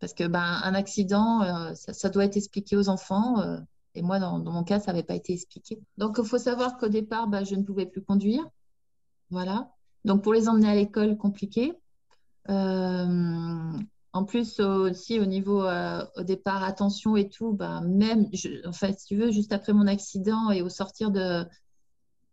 Parce 0.00 0.12
que 0.12 0.26
ben, 0.26 0.60
un 0.62 0.74
accident, 0.74 1.44
euh, 1.44 1.72
ça, 1.74 2.10
doit 2.10 2.26
être 2.26 2.36
expliqué 2.36 2.76
aux 2.76 2.90
enfants. 2.90 3.40
Euh, 3.40 3.58
et 3.94 4.02
moi, 4.02 4.18
dans, 4.18 4.38
mon 4.38 4.64
cas, 4.64 4.80
ça 4.80 4.92
n'avait 4.92 5.02
pas 5.02 5.14
été 5.14 5.32
expliqué. 5.32 5.80
Donc 5.96 6.16
il 6.18 6.26
faut 6.26 6.36
savoir 6.36 6.76
qu'au 6.76 6.88
départ, 6.88 7.26
je 7.46 7.54
ne 7.54 7.62
pouvais 7.62 7.86
plus 7.86 8.02
conduire. 8.02 8.46
Voilà. 9.30 9.70
Donc 10.04 10.22
pour 10.22 10.34
les 10.34 10.46
emmener 10.46 10.68
à 10.68 10.74
l'école, 10.74 11.16
compliqué. 11.16 11.72
Euh, 12.50 13.72
en 14.12 14.24
plus, 14.24 14.58
aussi 14.60 15.20
au 15.20 15.26
niveau 15.26 15.62
au 15.62 16.22
départ, 16.22 16.64
attention 16.64 17.16
et 17.16 17.28
tout, 17.28 17.52
ben, 17.52 17.80
même, 17.82 18.28
en 18.66 18.72
fait, 18.72 18.98
si 18.98 19.06
tu 19.06 19.16
veux, 19.16 19.30
juste 19.30 19.52
après 19.52 19.72
mon 19.72 19.86
accident 19.86 20.50
et 20.50 20.62
au 20.62 20.68
sortir 20.68 21.10
de, 21.10 21.44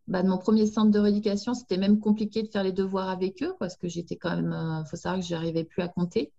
bah, 0.07 0.23
de 0.23 0.29
mon 0.29 0.37
premier 0.37 0.65
centre 0.67 0.89
de 0.89 0.99
rééducation, 0.99 1.53
c'était 1.53 1.77
même 1.77 1.99
compliqué 1.99 2.41
de 2.41 2.47
faire 2.47 2.63
les 2.63 2.71
devoirs 2.71 3.09
avec 3.09 3.43
eux 3.43 3.53
parce 3.59 3.75
que 3.75 3.89
j'étais 3.89 4.15
quand 4.15 4.33
même, 4.35 4.53
euh, 4.53 4.85
faut 4.85 4.95
savoir 4.95 5.19
que 5.19 5.27
je 5.27 5.33
n'arrivais 5.33 5.65
plus 5.65 5.81
à 5.81 5.89
compter. 5.89 6.31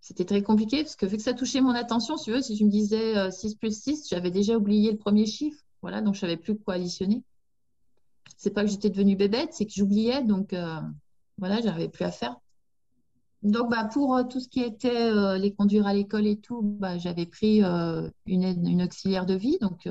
C'était 0.00 0.24
très 0.24 0.42
compliqué 0.42 0.82
parce 0.82 0.96
que 0.96 1.04
vu 1.04 1.18
que 1.18 1.22
ça 1.22 1.34
touchait 1.34 1.60
mon 1.60 1.74
attention, 1.74 2.16
si 2.16 2.24
tu 2.24 2.30
veux, 2.30 2.40
si 2.40 2.56
je 2.56 2.64
me 2.64 2.70
disais 2.70 3.30
6 3.30 3.52
euh, 3.52 3.56
plus 3.60 3.78
6, 3.78 4.08
j'avais 4.08 4.30
déjà 4.30 4.56
oublié 4.56 4.90
le 4.92 4.96
premier 4.96 5.26
chiffre. 5.26 5.62
Voilà, 5.82 6.00
donc 6.00 6.14
je 6.14 6.20
savais 6.20 6.38
plus 6.38 6.56
quoi 6.58 6.74
additionner. 6.74 7.22
C'est 8.38 8.50
pas 8.50 8.64
que 8.64 8.70
j'étais 8.70 8.90
devenue 8.90 9.16
bébête, 9.16 9.52
c'est 9.52 9.66
que 9.66 9.72
j'oubliais, 9.74 10.22
donc 10.22 10.52
euh, 10.52 10.80
voilà, 11.36 11.60
j'arrivais 11.60 11.88
plus 11.88 12.04
à 12.04 12.10
faire. 12.10 12.36
Donc, 13.46 13.70
bah, 13.70 13.88
pour 13.92 14.20
tout 14.28 14.40
ce 14.40 14.48
qui 14.48 14.60
était 14.60 15.38
les 15.38 15.54
conduire 15.54 15.86
à 15.86 15.94
l'école 15.94 16.26
et 16.26 16.36
tout, 16.36 16.62
bah, 16.62 16.98
j'avais 16.98 17.26
pris 17.26 17.60
une, 17.60 18.12
une, 18.26 18.82
auxiliaire 18.82 19.26
de 19.26 19.34
vie, 19.34 19.58
donc 19.60 19.86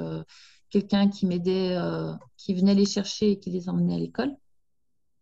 quelqu'un 0.75 1.07
qui 1.07 1.25
m'aidait, 1.25 1.77
euh, 1.77 2.13
qui 2.35 2.53
venait 2.53 2.75
les 2.75 2.85
chercher 2.85 3.31
et 3.31 3.39
qui 3.39 3.49
les 3.49 3.69
emmenait 3.69 3.95
à 3.95 3.97
l'école. 3.97 4.35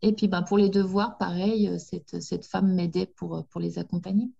Et 0.01 0.11
puis 0.11 0.27
ben, 0.27 0.41
pour 0.41 0.57
les 0.57 0.69
devoirs, 0.69 1.19
pareil, 1.19 1.69
euh, 1.69 1.77
cette, 1.77 2.45
femme 2.45 2.73
m'aidait 2.73 3.05
pour, 3.05 3.35
euh, 3.35 3.59
les 3.59 3.77
accompagner, 3.77 4.31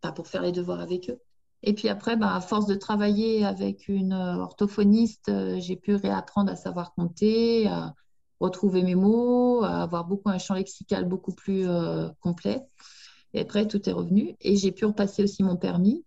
pas 0.00 0.12
pour 0.12 0.28
faire 0.28 0.42
les 0.42 0.52
devoirs 0.52 0.78
avec 0.78 1.10
eux. 1.10 1.20
Et 1.62 1.74
puis 1.74 1.88
après, 1.88 2.16
ben, 2.16 2.28
à 2.28 2.40
force 2.40 2.66
de 2.66 2.76
travailler 2.76 3.44
avec 3.44 3.88
une 3.88 4.12
orthophoniste, 4.12 5.32
j'ai 5.58 5.74
pu 5.74 5.96
réapprendre 5.96 6.52
à 6.52 6.56
savoir 6.56 6.94
compter, 6.94 7.68
retrouver 8.40 8.82
mes 8.82 8.94
mots, 8.94 9.62
avoir 9.64 10.04
beaucoup 10.04 10.28
un 10.28 10.38
champ 10.38 10.54
lexical 10.54 11.04
beaucoup 11.06 11.32
plus 11.32 11.66
complet. 12.20 12.62
Et 13.34 13.40
après, 13.40 13.66
tout 13.66 13.88
est 13.88 13.92
revenu. 13.92 14.36
Et 14.40 14.56
j'ai 14.56 14.72
pu 14.72 14.84
repasser 14.84 15.22
aussi 15.22 15.42
mon 15.42 15.56
permis 15.56 16.04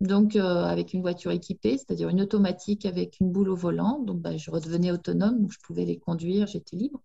donc 0.00 0.36
euh, 0.36 0.64
avec 0.64 0.92
une 0.92 1.00
voiture 1.00 1.30
équipée, 1.30 1.78
c'est-à-dire 1.78 2.08
une 2.08 2.20
automatique 2.20 2.84
avec 2.84 3.18
une 3.20 3.30
boule 3.30 3.48
au 3.48 3.56
volant. 3.56 4.00
Donc 4.00 4.20
bah, 4.20 4.36
je 4.36 4.50
redevenais 4.50 4.90
autonome, 4.90 5.40
donc 5.40 5.52
je 5.52 5.58
pouvais 5.60 5.84
les 5.84 5.98
conduire, 5.98 6.46
j'étais 6.46 6.76
libre. 6.76 7.00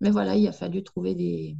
Mais 0.00 0.10
voilà, 0.10 0.36
il 0.36 0.46
a 0.46 0.52
fallu 0.52 0.82
trouver 0.82 1.14
des, 1.14 1.56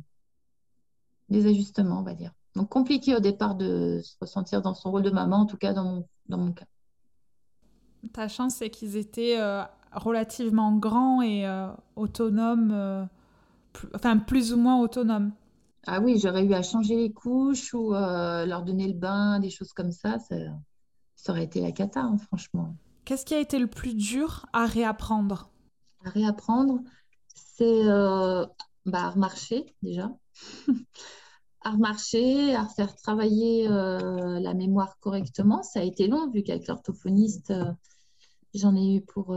ajustements, 1.31 2.01
on 2.01 2.03
va 2.03 2.15
dire. 2.15 2.33
Donc 2.55 2.71
compliqué 2.71 3.15
au 3.15 3.21
départ 3.21 3.55
de 3.55 4.01
se 4.03 4.17
ressentir 4.21 4.63
dans 4.63 4.75
son 4.75 4.91
rôle 4.91 5.03
de 5.03 5.11
maman, 5.11 5.39
en 5.39 5.47
tout 5.47 5.59
cas 5.59 5.73
dans 5.73 5.85
mon, 5.85 6.09
dans 6.29 6.39
mon 6.39 6.53
cas. 6.53 6.67
Ta 8.13 8.29
chance, 8.29 8.57
c'est 8.57 8.71
qu'ils 8.71 8.97
étaient 8.97 9.39
euh, 9.39 9.63
relativement 9.97 10.77
grands 10.77 11.23
et 11.23 11.47
euh, 11.47 11.69
autonomes, 11.97 13.09
enfin 13.95 14.19
plus 14.19 14.53
ou 14.53 14.57
moins 14.57 14.81
autonomes. 14.81 15.33
Ah 15.89 16.01
oui, 16.01 16.19
j'aurais 16.19 16.45
eu 16.45 16.53
à 16.53 16.63
changer 16.63 16.97
les 16.97 17.13
couches 17.13 17.73
ou 17.73 17.95
euh, 17.95 18.45
leur 18.45 18.65
donner 18.65 18.89
le 18.89 18.95
bain, 18.95 19.39
des 19.39 19.51
choses 19.51 19.73
comme 19.73 19.93
ça. 19.93 20.19
Ça, 20.19 21.33
aurait 21.33 21.45
été 21.45 21.61
la 21.61 21.71
cata, 21.71 22.01
hein, 22.01 22.19
franchement. 22.19 22.75
Qu'est-ce 23.05 23.25
qui 23.25 23.35
a 23.35 23.39
été 23.39 23.61
le 23.61 23.69
plus 23.69 23.95
dur 23.95 24.47
à 24.53 24.67
réapprendre? 24.67 25.49
À 26.05 26.11
réapprendre, 26.11 26.81
c'est 27.29 27.85
euh, 27.85 28.45
bah, 28.85 29.05
à 29.05 29.11
remarcher 29.11 29.77
déjà. 29.83 30.11
à 31.63 31.71
remarcher, 31.71 32.57
à 32.57 32.67
faire 32.67 32.97
travailler 32.97 33.69
euh, 33.69 34.41
la 34.41 34.55
mémoire 34.55 34.99
correctement. 34.99 35.63
Ça 35.63 35.81
a 35.81 35.83
été 35.85 36.09
long, 36.09 36.29
vu 36.31 36.43
qu'avec 36.43 36.67
l'orthophoniste, 36.67 37.53
j'en 38.55 38.75
ai 38.75 38.97
eu 38.97 39.01
pour, 39.03 39.37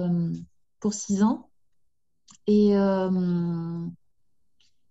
pour 0.79 0.93
six 0.93 1.23
ans. 1.23 1.49
Et 2.47 2.73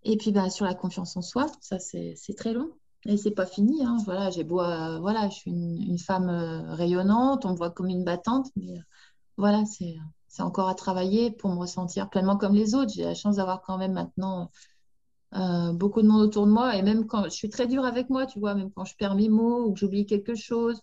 Et 0.05 0.17
puis 0.17 0.33
bah, 0.33 0.51
sur 0.51 0.65
la 0.65 0.75
confiance 0.75 1.17
en 1.17 1.23
soi, 1.23 1.47
ça 1.61 1.79
c'est 1.79 2.35
très 2.37 2.53
long. 2.53 2.71
Et 3.05 3.17
c'est 3.17 3.31
pas 3.31 3.47
fini. 3.47 3.85
Hein. 3.85 3.97
Voilà, 4.05 4.31
j'ai 4.31 4.45
beau, 4.45 4.61
euh, 4.61 4.99
voilà, 4.99 5.29
je 5.29 5.37
suis 5.37 5.51
une, 5.51 5.99
femme 5.99 6.29
euh, 6.29 6.75
rayonnante, 6.75 7.45
on 7.45 7.53
me 7.53 7.57
voit 7.57 7.71
comme 7.71 7.89
une 7.89 8.05
battante, 8.05 8.49
mais 8.57 8.75
voilà, 9.37 9.65
c'est 9.67 10.43
encore 10.43 10.69
à 10.69 10.75
travailler 10.75 11.31
pour 11.31 11.51
me 11.51 11.59
ressentir 11.59 12.11
pleinement 12.11 12.37
comme 12.37 12.55
les 12.55 12.75
autres. 12.75 12.93
J'ai 12.95 13.05
la 13.05 13.15
chance 13.15 13.37
d'avoir 13.37 13.63
quand 13.63 13.79
même 13.79 13.93
maintenant 13.93 14.51
beaucoup 15.75 16.03
de 16.03 16.09
monde 16.09 16.23
autour 16.23 16.47
de 16.47 16.53
moi. 16.53 16.77
Et 16.77 16.83
même 16.83 17.07
quand 17.07 17.25
je 17.25 17.31
suis 17.31 17.49
très 17.49 17.67
dure 17.67 17.85
avec 17.85 18.11
moi, 18.11 18.27
tu 18.27 18.39
vois, 18.39 18.55
même 18.55 18.71
quand 18.73 18.85
je 18.85 18.97
perds 18.97 19.15
mes 19.15 19.29
mots 19.29 19.67
ou 19.67 19.73
que 19.73 19.81
j'oublie 19.81 20.07
quelque 20.07 20.35
chose, 20.35 20.81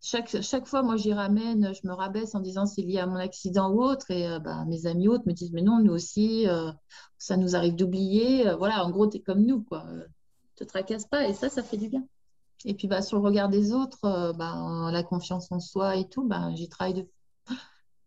chaque, 0.00 0.66
fois, 0.66 0.82
moi, 0.82 0.96
j'y 0.96 1.12
ramène, 1.12 1.72
je 1.74 1.86
me 1.86 1.92
rabaisse 1.92 2.34
en 2.34 2.40
disant 2.40 2.66
c'est 2.66 2.82
lié 2.82 2.98
à 2.98 3.06
mon 3.06 3.16
accident 3.16 3.70
ou 3.70 3.82
autre. 3.82 4.10
Et 4.10 4.28
euh, 4.28 4.38
bah, 4.38 4.64
mes 4.66 4.86
amis 4.86 5.08
autres 5.08 5.24
me 5.26 5.32
disent 5.32 5.52
mais 5.52 5.62
non, 5.62 5.80
nous 5.80 5.92
aussi, 5.92 6.48
euh, 6.48 6.70
ça 7.18 7.36
nous 7.36 7.56
arrive 7.56 7.74
d'oublier. 7.74 8.48
Euh, 8.48 8.56
voilà, 8.56 8.84
en 8.84 8.90
gros, 8.90 9.08
tu 9.08 9.16
es 9.16 9.20
comme 9.20 9.44
nous, 9.44 9.62
quoi. 9.62 9.84
te 10.56 10.64
tracasse 10.64 11.06
pas. 11.06 11.26
Et 11.28 11.34
ça, 11.34 11.48
ça 11.48 11.62
fait 11.62 11.76
du 11.76 11.88
bien. 11.88 12.04
Et 12.64 12.74
puis, 12.74 12.86
bah, 12.88 13.02
sur 13.02 13.18
le 13.18 13.24
regard 13.24 13.48
des 13.48 13.72
autres, 13.72 14.32
bah, 14.36 14.90
la 14.92 15.02
confiance 15.02 15.50
en 15.50 15.60
soi 15.60 15.96
et 15.96 16.08
tout, 16.08 16.24
bah, 16.24 16.50
j'y 16.54 16.68
travaille 16.68 16.94
de... 16.94 17.06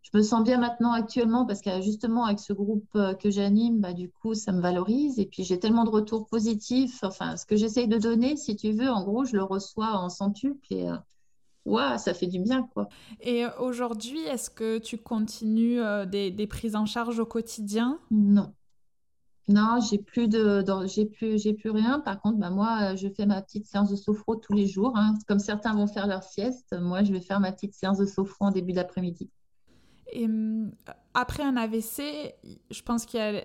Je 0.02 0.18
me 0.18 0.24
sens 0.24 0.44
bien 0.44 0.60
maintenant 0.60 0.92
actuellement 0.92 1.46
parce 1.46 1.62
que 1.62 1.82
justement, 1.82 2.26
avec 2.26 2.40
ce 2.40 2.52
groupe 2.52 2.98
que 3.20 3.30
j'anime, 3.30 3.80
bah, 3.80 3.94
du 3.94 4.10
coup, 4.10 4.34
ça 4.34 4.52
me 4.52 4.62
valorise. 4.62 5.20
Et 5.20 5.26
puis, 5.26 5.44
j'ai 5.44 5.60
tellement 5.60 5.84
de 5.84 5.90
retours 5.90 6.28
positifs. 6.28 7.04
Enfin, 7.04 7.38
ce 7.38 7.46
que 7.46 7.56
j'essaye 7.56 7.88
de 7.88 7.98
donner, 7.98 8.38
si 8.38 8.56
tu 8.56 8.72
veux, 8.72 8.90
en 8.90 9.04
gros, 9.04 9.26
je 9.26 9.36
le 9.36 9.44
reçois 9.44 9.94
en 9.98 10.10
centuple. 10.10 10.66
Et 10.70 10.88
Ça 11.66 12.14
fait 12.14 12.28
du 12.28 12.40
bien, 12.40 12.64
quoi. 12.74 12.90
Et 13.22 13.46
aujourd'hui, 13.60 14.20
est-ce 14.26 14.50
que 14.50 14.78
tu 14.78 14.98
continues 14.98 15.80
euh, 15.80 16.06
des, 16.06 16.48
prises 16.48 16.76
en 16.76 16.86
charge 16.86 17.20
au 17.20 17.26
quotidien? 17.26 18.00
Non. 18.10 18.54
Non, 19.48 19.80
j'ai 19.90 19.98
plus 19.98 20.28
de, 20.28 20.64
j'ai 20.86 21.06
plus, 21.06 21.42
j'ai 21.42 21.54
plus 21.54 21.72
rien. 21.72 22.00
Par 22.00 22.22
contre, 22.22 22.38
bah, 22.38 22.50
moi, 22.50 22.96
je 22.96 23.08
fais 23.10 23.26
ma 23.26 23.42
petite 23.42 23.66
séance 23.66 23.90
de 23.90 23.96
sophro 23.96 24.36
tous 24.36 24.54
les 24.54 24.68
jours. 24.68 24.94
Hein. 24.96 25.16
Comme 25.28 25.40
certains 25.40 25.74
vont 25.74 25.88
faire 25.88 26.08
leur 26.08 26.24
sieste, 26.24 26.76
moi, 26.80 27.04
je 27.04 27.12
vais 27.12 27.22
faire 27.22 27.40
ma 27.40 27.52
petite 27.52 27.74
séance 27.74 27.98
de 27.98 28.06
sophro 28.06 28.46
en 28.46 28.52
début 28.52 28.74
d'après-midi. 28.74 29.30
Et 30.14 30.26
hum, 30.26 30.72
après 31.14 31.44
un 31.44 31.58
AVC, 31.58 32.34
je 32.70 32.82
pense 32.84 33.06
qu'il 33.06 33.20
y 33.20 33.24
a 33.24 33.44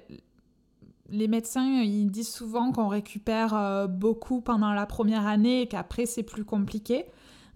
les 1.09 1.29
médecins, 1.29 1.83
ils 1.83 2.11
disent 2.11 2.33
souvent 2.33 2.73
qu'on 2.73 2.89
récupère 2.89 3.55
euh, 3.55 3.87
beaucoup 3.87 4.41
pendant 4.41 4.73
la 4.73 4.87
première 4.87 5.27
année 5.27 5.63
et 5.63 5.69
qu'après 5.69 6.07
c'est 6.07 6.23
plus 6.23 6.45
compliqué. 6.45 7.07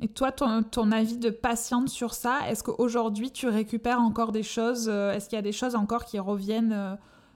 Et 0.03 0.09
toi, 0.09 0.33
ton, 0.33 0.93
avis 0.93 1.19
de 1.19 1.29
patiente 1.29 1.91
sur 1.91 2.15
ça, 2.15 2.39
est-ce 2.49 2.65
qu'aujourd'hui 2.65 3.31
tu 3.31 3.49
récupères 3.49 4.01
encore 4.01 4.33
des 4.33 4.43
choses 4.43 4.89
euh, 4.89 5.13
Est-ce 5.13 5.29
qu'il 5.29 5.37
y 5.37 5.39
a 5.39 5.43
des 5.43 5.53
choses 5.53 5.75
encore 5.75 6.07
qui 6.07 6.19
reviennent 6.19 6.73
euh, 6.73 6.95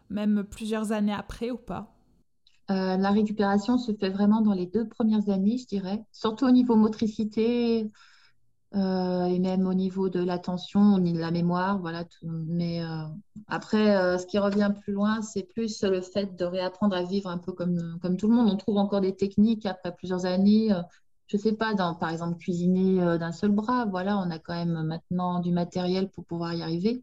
même 0.09 0.45
plusieurs 0.45 0.93
années 0.93 1.13
après 1.13 1.51
ou 1.51 1.59
pas? 1.59 1.93
Euh, 2.71 2.97
La 2.97 3.11
récupération 3.11 3.77
se 3.77 3.93
fait 3.93 4.09
vraiment 4.09 4.41
dans 4.41 4.55
les 4.55 4.65
deux 4.65 4.89
premières 4.89 5.29
années, 5.29 5.59
je 5.59 5.67
dirais, 5.67 6.03
surtout 6.11 6.47
au 6.47 6.51
niveau 6.51 6.75
motricité 6.77 7.91
et 8.77 9.39
même 9.39 9.69
au 9.69 9.75
niveau 9.75 10.09
de 10.09 10.19
l'attention, 10.19 10.99
de 10.99 11.17
la 11.17 11.31
mémoire, 11.31 11.79
voilà. 11.79 12.03
Mais 12.25 12.81
après, 13.47 14.19
ce 14.19 14.27
qui 14.27 14.37
revient 14.37 14.73
plus 14.83 14.93
loin, 14.93 15.23
c'est 15.23 15.45
plus 15.45 15.85
le 15.85 16.01
fait 16.01 16.35
de 16.35 16.45
réapprendre 16.45 16.97
à 16.97 17.05
vivre 17.05 17.31
un 17.31 17.39
peu 17.39 17.53
comme 17.53 18.17
tout 18.19 18.27
le 18.29 18.35
monde. 18.35 18.51
On 18.51 18.57
trouve 18.57 18.79
encore 18.79 19.01
des 19.01 19.15
techniques 19.15 19.65
après 19.65 19.95
plusieurs 19.95 20.27
années 20.27 20.73
je 21.27 21.37
sais 21.37 21.53
pas, 21.53 21.75
par 21.75 22.11
exemple, 22.11 22.39
cuisiner 22.39 23.03
euh, 23.03 23.19
d'un 23.19 23.33
seul 23.33 23.51
bras. 23.51 23.87
Voilà, 23.87 24.19
on 24.19 24.31
a 24.31 24.39
quand 24.39 24.55
même 24.55 24.83
maintenant 24.83 25.41
du 25.41 25.53
matériel 25.53 26.11
pour 26.11 26.25
pouvoir 26.25 26.55
y 26.55 26.63
arriver. 26.63 27.03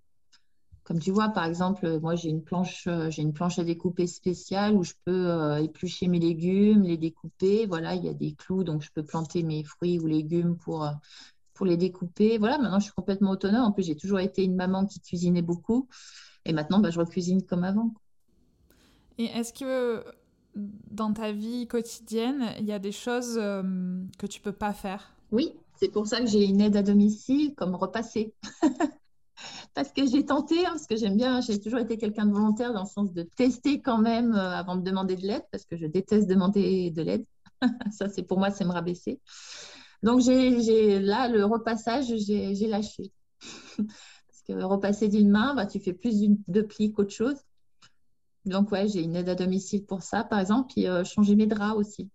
Comme 0.84 1.00
tu 1.00 1.12
vois, 1.12 1.30
par 1.30 1.46
exemple, 1.46 2.00
moi, 2.00 2.16
j'ai 2.16 2.30
une 2.30 2.44
planche, 2.44 2.88
euh, 2.88 3.10
une 3.12 3.34
planche 3.34 3.60
à 3.60 3.64
découper 3.64 4.08
spéciale 4.08 4.74
où 4.76 4.84
je 4.84 4.94
peux 5.06 5.30
euh, 5.30 5.64
éplucher 5.64 6.08
mes 6.08 6.20
légumes, 6.20 6.84
les 6.84 6.98
découper. 6.98 7.66
Voilà, 7.66 7.96
il 7.96 8.04
y 8.04 8.10
a 8.10 8.14
des 8.14 8.34
clous, 8.34 8.64
donc 8.64 8.82
je 8.82 8.92
peux 8.92 9.04
planter 9.04 9.44
mes 9.44 9.64
fruits 9.64 10.00
ou 10.00 10.08
légumes 10.08 10.58
pour, 10.58 10.90
pour 11.54 11.66
les 11.66 11.78
découper. 11.78 12.38
Voilà, 12.38 12.58
maintenant, 12.58 12.80
je 12.80 12.86
suis 12.86 12.94
complètement 12.94 13.32
autonome. 13.32 13.64
En 13.64 13.72
plus, 13.72 13.84
j'ai 13.84 13.96
toujours 13.96 14.20
été 14.20 14.44
une 14.44 14.56
maman 14.56 14.86
qui 14.86 15.00
cuisinait 15.00 15.42
beaucoup. 15.42 15.88
Et 16.46 16.54
maintenant, 16.54 16.80
bah, 16.80 16.90
je 16.90 17.00
recuisine 17.00 17.44
comme 17.44 17.64
avant. 17.64 17.94
Et 19.18 19.26
est-ce 19.26 19.54
que 19.54 20.04
dans 20.56 21.14
ta 21.14 21.32
vie 21.32 21.68
quotidienne, 21.68 22.50
il 22.60 22.66
y 22.66 22.72
a 22.72 22.80
des 22.80 22.92
choses 22.92 23.38
euh, 23.38 23.64
que 24.18 24.28
tu 24.28 24.42
peux 24.42 24.52
pas 24.52 24.74
faire 24.74 25.14
Oui, 25.32 25.54
c'est 25.76 25.90
pour 25.90 26.08
ça 26.08 26.20
que 26.20 26.28
j'ai 26.28 26.46
une 26.46 26.62
aide 26.62 26.76
à 26.76 26.84
domicile, 26.84 27.54
comme 27.56 27.76
repasser. 27.76 28.34
parce 29.74 29.92
que 29.92 30.06
j'ai 30.06 30.26
tenté, 30.26 30.66
hein, 30.66 30.72
parce 30.72 30.88
que 30.88 30.96
j'aime 30.96 31.16
bien, 31.16 31.42
j'ai 31.42 31.60
toujours 31.60 31.80
été 31.80 31.98
quelqu'un 31.98 32.26
de 32.26 32.34
volontaire 32.34 32.74
dans 32.74 32.84
le 32.84 32.90
sens 32.90 33.14
de 33.14 33.24
tester 33.24 33.82
quand 33.82 33.98
même 33.98 34.34
euh, 34.34 34.52
avant 34.52 34.76
de 34.76 34.84
demander 34.84 35.16
de 35.16 35.26
l'aide, 35.26 35.44
parce 35.52 35.66
que 35.66 35.78
je 35.78 35.86
déteste 35.86 36.28
demander 36.28 36.92
de 36.92 37.02
l'aide. 37.02 37.26
ça, 37.92 38.10
c'est 38.10 38.24
pour 38.24 38.40
moi, 38.40 38.52
c'est 38.52 38.66
me 38.66 38.72
rabaisser. 38.72 39.20
Donc, 40.04 40.20
j'ai 40.22 41.00
là, 41.00 41.28
le 41.28 41.46
repassage, 41.46 42.06
j'ai 42.18 42.68
lâché. 42.68 43.12
parce 43.78 44.42
que 44.48 44.64
repasser 44.64 45.08
d'une 45.08 45.30
main, 45.30 45.54
bah, 45.56 45.66
tu 45.66 45.80
fais 45.80 45.94
plus 45.94 46.28
de 46.48 46.62
plis 46.62 46.92
qu'autre 46.92 47.14
chose. 47.14 47.38
Donc, 48.46 48.72
ouais, 48.72 48.88
j'ai 48.88 49.04
une 49.04 49.16
aide 49.16 49.30
à 49.30 49.36
domicile 49.36 49.86
pour 49.86 50.02
ça, 50.02 50.24
par 50.24 50.40
exemple, 50.40 50.74
puis 50.74 50.88
euh, 50.88 51.04
changer 51.04 51.36
mes 51.36 51.46
draps 51.46 51.78
aussi. 51.78 52.10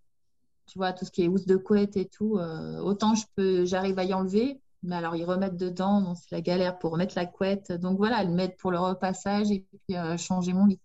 Tu 0.66 0.78
vois, 0.78 0.92
tout 0.92 1.04
ce 1.04 1.12
qui 1.12 1.22
est 1.22 1.28
housse 1.28 1.46
de 1.46 1.56
couette 1.56 1.96
et 1.96 2.06
tout, 2.06 2.38
euh, 2.38 2.80
autant 2.80 3.14
je 3.14 3.24
peux, 3.36 3.64
j'arrive 3.64 3.98
à 4.00 4.04
y 4.04 4.12
enlever, 4.12 4.60
mais 4.82 4.96
alors 4.96 5.14
ils 5.14 5.24
remettent 5.24 5.56
dedans, 5.56 6.16
c'est 6.16 6.32
la 6.32 6.40
galère 6.40 6.78
pour 6.78 6.90
remettre 6.92 7.14
la 7.16 7.26
couette. 7.26 7.70
Donc 7.72 7.98
voilà, 7.98 8.24
le 8.24 8.32
mettre 8.32 8.56
pour 8.56 8.72
le 8.72 8.78
repassage 8.80 9.50
et 9.52 9.64
puis 9.86 9.96
euh, 9.96 10.16
changer 10.16 10.52
mon 10.52 10.66
lit. 10.66 10.80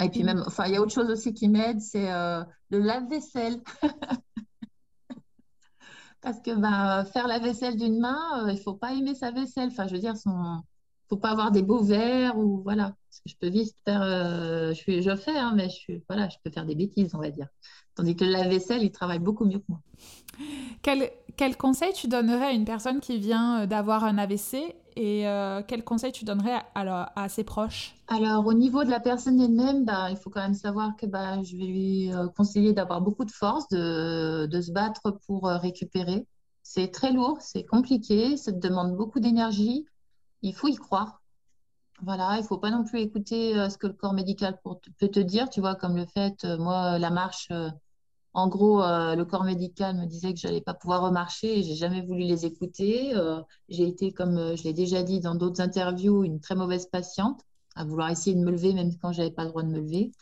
Et 0.00 0.10
puis 0.10 0.22
même, 0.22 0.44
enfin, 0.46 0.66
il 0.66 0.74
y 0.74 0.76
a 0.76 0.82
autre 0.82 0.92
chose 0.92 1.10
aussi 1.10 1.32
qui 1.34 1.48
m'aide, 1.48 1.80
c'est 1.80 2.08
le 2.08 2.78
lave-vaisselle. 2.78 3.60
Parce 6.20 6.40
que 6.40 6.54
bah, 6.54 7.04
faire 7.06 7.26
la 7.26 7.38
vaisselle 7.38 7.76
d'une 7.76 7.98
main, 7.98 8.46
il 8.48 8.54
ne 8.54 8.60
faut 8.60 8.74
pas 8.74 8.92
aimer 8.92 9.14
sa 9.14 9.32
vaisselle. 9.32 9.70
Enfin, 9.72 9.88
je 9.88 9.94
veux 9.94 10.00
dire, 10.00 10.16
son, 10.16 10.62
faut 11.08 11.16
pas 11.16 11.30
avoir 11.30 11.50
des 11.50 11.62
beaux 11.62 11.82
verres 11.82 12.36
ou 12.38 12.62
voilà. 12.62 12.94
Parce 13.08 13.20
que 13.20 13.30
je 13.30 13.36
peux 13.40 13.48
vite 13.48 13.74
faire, 13.84 14.02
euh, 14.02 14.68
je, 14.70 14.74
suis, 14.74 15.02
je 15.02 15.16
fais, 15.16 15.36
hein, 15.36 15.52
mais 15.56 15.70
je 15.70 15.74
suis, 15.74 16.02
voilà, 16.08 16.28
je 16.28 16.36
peux 16.44 16.50
faire 16.50 16.66
des 16.66 16.74
bêtises, 16.74 17.14
on 17.14 17.18
va 17.18 17.30
dire. 17.30 17.48
Tandis 17.94 18.14
que 18.14 18.24
la 18.24 18.46
vaisselle, 18.46 18.82
il 18.82 18.92
travaille 18.92 19.18
beaucoup 19.18 19.44
mieux 19.44 19.58
que 19.58 19.64
moi. 19.68 19.80
Quel, 20.82 21.10
quel 21.36 21.56
conseil 21.56 21.92
tu 21.92 22.06
donnerais 22.06 22.46
à 22.46 22.52
une 22.52 22.64
personne 22.64 23.00
qui 23.00 23.18
vient 23.18 23.62
euh, 23.62 23.66
d'avoir 23.66 24.04
un 24.04 24.18
AVC 24.18 24.74
et 24.94 25.26
euh, 25.26 25.62
quel 25.66 25.84
conseil 25.84 26.12
tu 26.12 26.24
donnerais 26.24 26.60
à, 26.74 27.20
à, 27.20 27.28
ses 27.28 27.44
proches? 27.44 27.94
Alors, 28.08 28.46
au 28.46 28.52
niveau 28.52 28.84
de 28.84 28.90
la 28.90 29.00
personne 29.00 29.40
elle-même, 29.40 29.84
bah, 29.84 30.10
il 30.10 30.16
faut 30.16 30.30
quand 30.30 30.42
même 30.42 30.54
savoir 30.54 30.96
que 30.96 31.06
bah, 31.06 31.42
je 31.42 31.56
vais 31.56 31.64
lui 31.64 32.10
conseiller 32.36 32.72
d'avoir 32.72 33.00
beaucoup 33.00 33.24
de 33.24 33.30
force, 33.30 33.68
de, 33.68 34.46
de 34.46 34.60
se 34.60 34.72
battre 34.72 35.18
pour 35.26 35.46
récupérer. 35.46 36.26
C'est 36.64 36.88
très 36.88 37.12
lourd, 37.12 37.38
c'est 37.40 37.64
compliqué, 37.64 38.36
ça 38.36 38.52
te 38.52 38.58
demande 38.58 38.96
beaucoup 38.96 39.20
d'énergie 39.20 39.86
il 40.42 40.54
faut 40.54 40.68
y 40.68 40.76
croire. 40.76 41.22
Voilà, 42.02 42.36
il 42.36 42.42
ne 42.42 42.46
faut 42.46 42.58
pas 42.58 42.70
non 42.70 42.84
plus 42.84 43.00
écouter 43.00 43.58
euh, 43.58 43.68
ce 43.68 43.76
que 43.76 43.88
le 43.88 43.92
corps 43.92 44.12
médical 44.12 44.60
peut 44.98 45.08
te 45.08 45.20
dire, 45.20 45.50
tu 45.50 45.60
vois, 45.60 45.74
comme 45.74 45.96
le 45.96 46.06
fait, 46.06 46.44
euh, 46.44 46.56
moi, 46.56 46.98
la 46.98 47.10
marche, 47.10 47.48
euh, 47.50 47.70
en 48.34 48.46
gros, 48.46 48.80
le 48.80 49.24
corps 49.24 49.42
médical 49.42 49.96
me 49.96 50.06
disait 50.06 50.32
que 50.32 50.38
je 50.38 50.46
n'allais 50.46 50.60
pas 50.60 50.74
pouvoir 50.74 51.02
remarcher 51.02 51.58
et 51.58 51.62
j'ai 51.64 51.74
jamais 51.74 52.02
voulu 52.02 52.20
les 52.20 52.46
écouter. 52.46 53.12
j'ai 53.68 53.88
été, 53.88 54.12
comme 54.12 54.54
je 54.54 54.62
l'ai 54.62 54.74
déjà 54.74 55.02
dit 55.02 55.18
dans 55.18 55.34
d'autres 55.34 55.60
interviews, 55.60 56.22
une 56.22 56.38
très 56.38 56.54
mauvaise 56.54 56.86
patiente, 56.86 57.40
à 57.74 57.84
vouloir 57.84 58.10
essayer 58.10 58.36
de 58.36 58.40
me 58.40 58.52
lever 58.52 58.74
même 58.74 58.96
quand 58.98 59.12
je 59.12 59.18
n'avais 59.18 59.32
pas 59.32 59.42
le 59.42 59.48
droit 59.48 59.62
de 59.64 59.68
me 59.68 59.80
lever. 59.80 60.12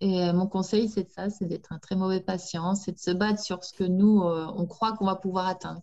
Et 0.00 0.32
mon 0.32 0.46
conseil, 0.46 0.88
c'est 0.88 1.10
ça, 1.10 1.28
c'est 1.28 1.44
d'être 1.44 1.72
un 1.72 1.78
très 1.78 1.96
mauvais 1.96 2.20
patient, 2.20 2.74
c'est 2.76 2.92
de 2.92 2.98
se 2.98 3.10
battre 3.10 3.42
sur 3.42 3.62
ce 3.62 3.74
que 3.74 3.84
nous, 3.84 4.22
on 4.22 4.64
croit 4.64 4.92
qu'on 4.92 5.06
va 5.06 5.16
pouvoir 5.16 5.46
atteindre. 5.46 5.82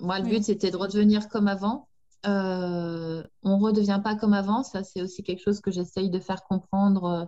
Moi, 0.00 0.18
le 0.18 0.24
but, 0.24 0.42
c'était 0.42 0.72
de 0.72 0.76
redevenir 0.76 1.28
comme 1.28 1.46
avant 1.46 1.86
euh, 2.26 3.22
on 3.42 3.58
ne 3.58 3.62
redevient 3.62 4.00
pas 4.02 4.14
comme 4.14 4.34
avant. 4.34 4.62
Ça, 4.62 4.84
c'est 4.84 5.02
aussi 5.02 5.22
quelque 5.22 5.42
chose 5.42 5.60
que 5.60 5.70
j'essaye 5.70 6.10
de 6.10 6.18
faire 6.18 6.44
comprendre 6.44 7.04
euh, 7.04 7.24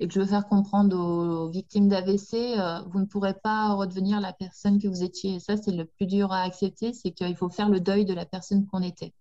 et 0.00 0.08
que 0.08 0.14
je 0.14 0.20
veux 0.20 0.26
faire 0.26 0.48
comprendre 0.48 0.96
aux, 0.98 1.50
victimes 1.50 1.88
d'AVC. 1.88 2.58
Euh, 2.58 2.80
vous 2.88 3.00
ne 3.00 3.06
pourrez 3.06 3.34
pas 3.34 3.74
redevenir 3.74 4.20
la 4.20 4.32
personne 4.32 4.80
que 4.80 4.88
vous 4.88 5.02
étiez. 5.02 5.38
ça, 5.40 5.56
c'est 5.56 5.72
le 5.72 5.84
plus 5.84 6.06
dur 6.06 6.32
à 6.32 6.42
accepter, 6.42 6.92
c'est 6.92 7.12
qu'il 7.12 7.36
faut 7.36 7.48
faire 7.48 7.68
le 7.68 7.80
deuil 7.80 8.04
de 8.04 8.14
la 8.14 8.26
personne 8.26 8.66
qu'on 8.66 8.82
était. 8.82 9.12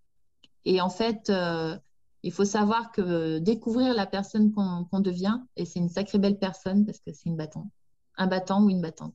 Et 0.65 0.81
en 0.81 0.89
fait, 0.89 1.31
il 2.23 2.31
faut 2.31 2.45
savoir 2.45 2.91
que 2.91 3.37
découvrir 3.39 3.93
la 3.93 4.05
personne 4.05 4.53
qu'on 4.53 4.99
devient, 5.01 5.39
et 5.57 5.65
c'est 5.65 5.79
une 5.79 5.89
sacrée 5.89 6.19
belle 6.19 6.39
personne 6.39 6.85
parce 6.85 6.99
que 6.99 7.11
c'est 7.11 7.25
une 7.25 7.35
battante, 7.35 7.67
un 8.17 8.27
battant 8.27 8.63
ou 8.63 8.69
une 8.69 8.81
battante. 8.81 9.13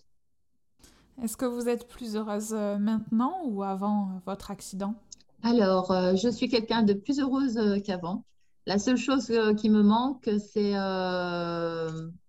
Est-ce 1.22 1.36
que 1.36 1.46
vous 1.46 1.68
êtes 1.68 1.88
plus 1.88 2.16
heureuse 2.16 2.53
maintenant 2.53 3.40
ou 3.46 3.62
avant 3.62 4.20
votre 4.26 4.51
accident? 4.51 4.94
Alors, 5.43 5.91
euh, 5.91 6.16
je 6.16 6.28
suis 6.28 6.49
quelqu'un 6.49 6.82
de 6.82 6.93
plus 6.93 7.20
heureuse 7.20 7.59
euh, 7.59 7.78
qu'avant. 7.80 8.24
La 8.66 8.78
seule 8.78 8.97
chose 8.97 9.30
euh, 9.30 9.55
qui 9.55 9.70
me 9.70 9.82
manque, 9.82 10.28
c'est 10.53 10.72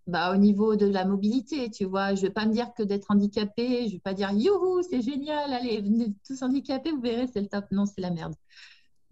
bah, 0.07 0.33
au 0.33 0.37
niveau 0.37 0.75
de 0.75 0.87
la 0.87 1.05
mobilité. 1.05 1.69
Tu 1.69 1.85
vois, 1.85 2.15
je 2.15 2.21
ne 2.21 2.27
vais 2.27 2.33
pas 2.33 2.45
me 2.45 2.53
dire 2.53 2.73
que 2.73 2.83
d'être 2.83 3.11
handicapée, 3.11 3.81
je 3.81 3.87
ne 3.87 3.91
vais 3.93 3.99
pas 3.99 4.13
dire 4.13 4.31
youhou, 4.31 4.81
c'est 4.81 5.01
génial, 5.01 5.53
allez, 5.53 5.81
venez 5.81 6.15
tous 6.25 6.41
handicapés, 6.41 6.91
vous 6.91 7.01
verrez, 7.01 7.27
c'est 7.27 7.41
le 7.41 7.47
top. 7.47 7.65
Non, 7.71 7.85
c'est 7.85 8.01
la 8.01 8.09
merde. 8.11 8.33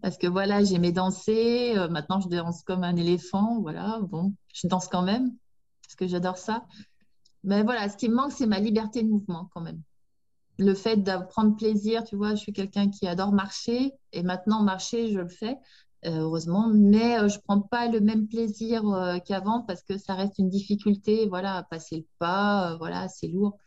Parce 0.01 0.17
que 0.17 0.27
voilà, 0.27 0.63
j'aimais 0.63 0.91
danser. 0.91 1.75
maintenant, 1.89 2.19
je 2.19 2.29
danse 2.29 2.63
comme 2.63 2.83
un 2.83 2.95
éléphant. 2.95 3.59
Voilà, 3.61 3.99
bon, 4.01 4.33
je 4.53 4.67
danse 4.67 4.87
quand 4.87 5.03
même 5.03 5.31
parce 5.83 5.95
que 5.95 6.07
j'adore 6.07 6.37
ça. 6.37 6.65
Mais 7.43 7.63
voilà, 7.63 7.89
ce 7.89 7.97
qui 7.97 8.09
me 8.09 8.15
manque, 8.15 8.31
c'est 8.31 8.47
ma 8.47 8.59
liberté 8.59 9.03
de 9.03 9.09
mouvement 9.09 9.49
quand 9.53 9.61
même. 9.61 9.81
Le 10.59 10.73
fait 10.73 10.97
de 10.97 11.25
prendre 11.29 11.55
plaisir, 11.55 12.03
tu 12.03 12.15
vois, 12.15 12.31
je 12.31 12.41
suis 12.41 12.53
quelqu'un 12.53 12.89
qui 12.89 13.07
adore 13.07 13.31
marcher 13.31 13.93
et 14.11 14.23
maintenant 14.23 14.63
marcher, 14.63 15.11
je 15.11 15.19
le 15.19 15.29
fais. 15.29 15.57
Euh, 16.05 16.21
heureusement, 16.21 16.69
mais 16.71 17.17
euh, 17.17 17.27
je 17.27 17.37
ne 17.37 17.41
prends 17.41 17.59
pas 17.59 17.87
le 17.87 17.99
même 17.99 18.27
plaisir 18.27 18.87
euh, 18.87 19.17
qu'avant 19.19 19.61
parce 19.63 19.81
que 19.81 19.97
ça 19.97 20.13
reste 20.13 20.37
une 20.37 20.47
difficulté, 20.49 21.27
voilà, 21.27 21.63
passer 21.71 21.97
le 21.97 22.05
pas, 22.19 22.77
voilà, 22.77 23.07
c'est 23.07 23.27
lourd. 23.27 23.57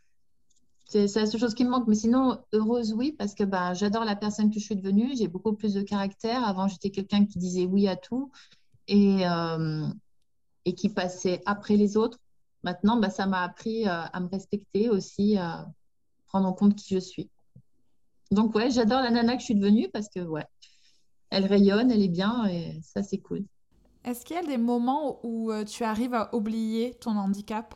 C'est 0.84 1.14
la 1.14 1.26
seule 1.26 1.40
chose 1.40 1.54
qui 1.54 1.64
me 1.64 1.70
manque, 1.70 1.86
mais 1.88 1.94
sinon, 1.94 2.38
heureuse, 2.52 2.92
oui, 2.92 3.12
parce 3.18 3.34
que 3.34 3.44
ben, 3.44 3.74
j'adore 3.74 4.04
la 4.04 4.16
personne 4.16 4.50
que 4.50 4.58
je 4.58 4.64
suis 4.64 4.76
devenue, 4.76 5.16
j'ai 5.16 5.28
beaucoup 5.28 5.54
plus 5.54 5.74
de 5.74 5.82
caractère. 5.82 6.44
Avant, 6.44 6.66
j'étais 6.66 6.90
quelqu'un 6.90 7.26
qui 7.26 7.38
disait 7.38 7.66
oui 7.66 7.86
à 7.86 7.96
tout 7.96 8.32
et, 8.88 9.22
et 10.64 10.74
qui 10.74 10.88
passait 10.88 11.42
après 11.46 11.76
les 11.76 11.96
autres. 11.96 12.18
Maintenant, 12.64 12.96
ben, 12.96 13.08
ça 13.08 13.26
m'a 13.26 13.42
appris 13.42 13.86
à 13.86 14.18
me 14.18 14.26
respecter 14.28 14.88
aussi, 14.90 15.36
prendre 16.30 16.48
en 16.48 16.52
compte 16.52 16.76
qui 16.76 16.94
je 16.94 17.00
suis. 17.00 17.28
Donc, 18.30 18.54
ouais, 18.54 18.70
j'adore 18.70 19.02
la 19.02 19.10
nana 19.10 19.34
que 19.34 19.40
je 19.40 19.46
suis 19.46 19.54
devenue 19.56 19.88
parce 19.92 20.08
que, 20.08 20.20
ouais, 20.20 20.44
elle 21.30 21.46
rayonne, 21.46 21.90
elle 21.90 22.02
est 22.02 22.08
bien 22.08 22.46
et 22.46 22.80
ça, 22.82 23.02
c'est 23.02 23.18
cool. 23.18 23.44
Est-ce 24.04 24.24
qu'il 24.24 24.36
y 24.36 24.38
a 24.38 24.46
des 24.46 24.56
moments 24.56 25.18
où 25.24 25.50
euh, 25.50 25.64
tu 25.64 25.84
arrives 25.84 26.14
à 26.14 26.34
oublier 26.34 26.94
ton 26.94 27.16
handicap? 27.16 27.74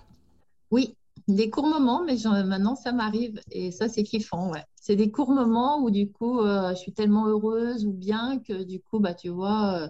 Oui, 0.71 0.97
des 1.27 1.51
courts 1.51 1.67
moments, 1.67 2.05
mais 2.05 2.17
maintenant, 2.45 2.77
ça 2.77 2.93
m'arrive 2.93 3.41
et 3.51 3.73
ça, 3.73 3.89
c'est 3.89 4.05
kiffant, 4.05 4.51
ouais. 4.51 4.65
C'est 4.77 4.97
des 4.97 5.11
courts 5.11 5.33
moments 5.33 5.83
où, 5.83 5.91
du 5.91 6.11
coup, 6.11 6.41
euh, 6.41 6.71
je 6.71 6.77
suis 6.77 6.93
tellement 6.93 7.27
heureuse 7.27 7.85
ou 7.85 7.93
bien 7.93 8.39
que, 8.39 8.63
du 8.63 8.81
coup, 8.81 9.01
bah, 9.01 9.15
tu 9.15 9.29
vois, 9.29 9.83
euh, 9.83 9.89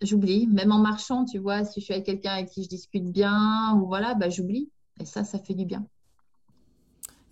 j'oublie. 0.00 0.46
Même 0.46 0.72
en 0.72 0.78
marchant, 0.78 1.24
tu 1.24 1.38
vois, 1.38 1.64
si 1.64 1.80
je 1.80 1.84
suis 1.84 1.94
avec 1.94 2.06
quelqu'un 2.06 2.32
avec 2.32 2.48
qui 2.48 2.64
je 2.64 2.68
discute 2.68 3.04
bien 3.04 3.78
ou 3.78 3.86
voilà, 3.86 4.14
bah, 4.14 4.30
j'oublie. 4.30 4.70
Et 5.00 5.04
ça, 5.04 5.22
ça 5.24 5.38
fait 5.38 5.54
du 5.54 5.66
bien. 5.66 5.86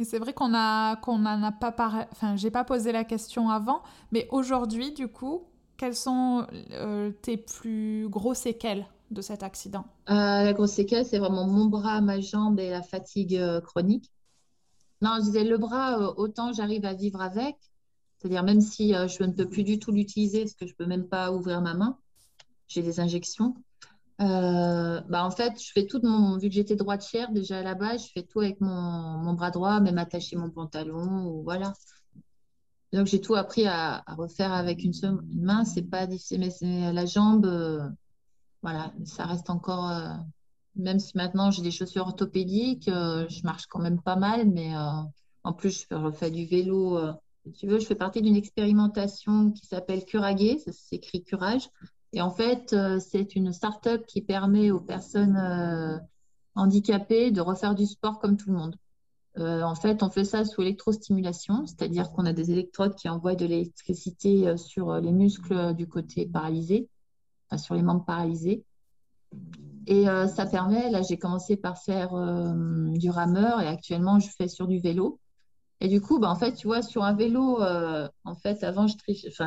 Et 0.00 0.04
c'est 0.04 0.18
vrai 0.18 0.32
qu'on 0.32 0.54
a 0.54 0.96
qu'on 0.96 1.18
n'en 1.18 1.42
a 1.42 1.52
pas 1.52 1.72
parlé. 1.72 2.04
Enfin, 2.12 2.36
j'ai 2.36 2.50
pas 2.50 2.64
posé 2.64 2.92
la 2.92 3.04
question 3.04 3.48
avant, 3.50 3.82
mais 4.12 4.26
aujourd'hui, 4.30 4.92
du 4.92 5.08
coup, 5.08 5.44
quelles 5.76 5.94
sont 5.94 6.46
euh, 6.72 7.10
tes 7.22 7.36
plus 7.36 8.08
gros 8.08 8.34
séquelles 8.34 8.86
de 9.10 9.20
cet 9.22 9.42
accident? 9.42 9.84
Euh, 10.10 10.12
La 10.44 10.52
grosse 10.52 10.72
séquelle, 10.72 11.04
c'est 11.06 11.18
vraiment 11.18 11.46
mon 11.46 11.66
bras, 11.66 12.00
ma 12.00 12.20
jambe 12.20 12.58
et 12.60 12.70
la 12.70 12.82
fatigue 12.82 13.36
euh, 13.36 13.60
chronique. 13.60 14.10
Non, 15.02 15.16
je 15.18 15.22
disais 15.26 15.44
le 15.44 15.58
bras, 15.58 15.98
autant 16.18 16.52
j'arrive 16.52 16.84
à 16.86 16.94
vivre 16.94 17.20
avec, 17.22 17.56
c'est-à-dire 18.18 18.42
même 18.44 18.60
si 18.62 18.90
je 18.94 19.24
ne 19.24 19.32
peux 19.32 19.48
plus 19.48 19.64
du 19.64 19.78
tout 19.78 19.92
l'utiliser 19.92 20.42
parce 20.42 20.54
que 20.54 20.66
je 20.66 20.74
peux 20.74 20.86
même 20.86 21.08
pas 21.08 21.32
ouvrir 21.32 21.60
ma 21.62 21.74
main, 21.74 21.98
j'ai 22.68 22.82
des 22.82 23.00
injections. 23.00 23.54
Euh, 24.20 25.00
bah 25.08 25.24
en 25.24 25.30
fait, 25.30 25.60
je 25.60 25.72
fais 25.72 25.86
tout 25.86 26.00
mon. 26.02 26.38
Vu 26.38 26.48
que 26.48 26.54
j'étais 26.54 26.76
droitière 26.76 27.32
déjà 27.32 27.58
à 27.58 27.62
la 27.62 27.74
base, 27.74 28.06
je 28.06 28.12
fais 28.12 28.22
tout 28.22 28.40
avec 28.40 28.60
mon, 28.60 28.70
mon 28.70 29.32
bras 29.34 29.50
droit, 29.50 29.80
même 29.80 29.98
attacher 29.98 30.36
mon 30.36 30.50
pantalon, 30.50 31.26
ou 31.26 31.42
voilà. 31.42 31.72
Donc 32.92 33.06
j'ai 33.08 33.20
tout 33.20 33.34
appris 33.34 33.66
à, 33.66 34.04
refaire 34.16 34.52
avec 34.52 34.84
une 34.84 34.92
seule 34.92 35.18
main. 35.34 35.64
C'est 35.64 35.82
pas 35.82 36.06
difficile, 36.06 36.48
mais 36.62 36.92
la 36.92 37.06
jambe, 37.06 37.46
euh, 37.46 37.88
voilà, 38.62 38.92
ça 39.04 39.26
reste 39.26 39.50
encore. 39.50 39.90
Euh, 39.90 40.14
même 40.76 41.00
si 41.00 41.16
maintenant 41.16 41.50
j'ai 41.50 41.62
des 41.62 41.70
chaussures 41.70 42.06
orthopédiques, 42.06 42.86
je 42.88 43.42
marche 43.44 43.66
quand 43.66 43.80
même 43.80 44.00
pas 44.00 44.16
mal, 44.16 44.48
mais 44.50 44.74
en 45.44 45.52
plus 45.52 45.86
je 45.88 45.94
refais 45.94 46.32
du 46.32 46.46
vélo. 46.46 46.98
si 47.46 47.52
tu 47.52 47.66
veux, 47.68 47.78
je 47.78 47.86
fais 47.86 47.94
partie 47.94 48.22
d'une 48.22 48.34
expérimentation 48.34 49.52
qui 49.52 49.66
s'appelle 49.66 50.04
Curagé, 50.04 50.58
ça 50.58 50.72
s'écrit 50.72 51.22
curage. 51.22 51.68
Et 52.14 52.22
en 52.22 52.30
fait, 52.30 52.72
euh, 52.72 53.00
c'est 53.00 53.34
une 53.34 53.52
start-up 53.52 54.06
qui 54.06 54.22
permet 54.22 54.70
aux 54.70 54.80
personnes 54.80 55.36
euh, 55.36 55.98
handicapées 56.54 57.32
de 57.32 57.40
refaire 57.40 57.74
du 57.74 57.86
sport 57.86 58.20
comme 58.20 58.36
tout 58.36 58.50
le 58.50 58.56
monde. 58.56 58.76
Euh, 59.36 59.62
en 59.62 59.74
fait, 59.74 60.00
on 60.04 60.10
fait 60.10 60.24
ça 60.24 60.44
sous 60.44 60.62
électrostimulation, 60.62 61.66
c'est-à-dire 61.66 62.12
qu'on 62.12 62.24
a 62.24 62.32
des 62.32 62.52
électrodes 62.52 62.94
qui 62.94 63.08
envoient 63.08 63.34
de 63.34 63.46
l'électricité 63.46 64.56
sur 64.56 64.94
les 65.00 65.10
muscles 65.10 65.74
du 65.74 65.88
côté 65.88 66.24
paralysé, 66.24 66.88
sur 67.56 67.74
les 67.74 67.82
membres 67.82 68.04
paralysés. 68.04 68.62
Et 69.88 70.04
ça 70.04 70.46
permet, 70.46 70.88
là 70.90 71.02
j'ai 71.02 71.18
commencé 71.18 71.56
par 71.56 71.78
faire 71.78 72.10
du 72.94 73.10
rameur 73.10 73.60
et 73.60 73.66
actuellement 73.66 74.20
je 74.20 74.28
fais 74.28 74.46
sur 74.46 74.68
du 74.68 74.78
vélo. 74.78 75.18
Et 75.80 75.88
du 75.88 76.00
coup, 76.00 76.20
bah, 76.20 76.30
en 76.30 76.36
fait, 76.36 76.54
tu 76.54 76.68
vois, 76.68 76.80
sur 76.80 77.02
un 77.02 77.14
vélo, 77.14 77.60
en 77.60 78.34
fait, 78.36 78.62
avant, 78.62 78.86
je 78.86 78.94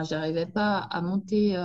j'arrivais 0.03 0.47
pas 0.47 0.79
à 0.79 1.01
monter 1.01 1.55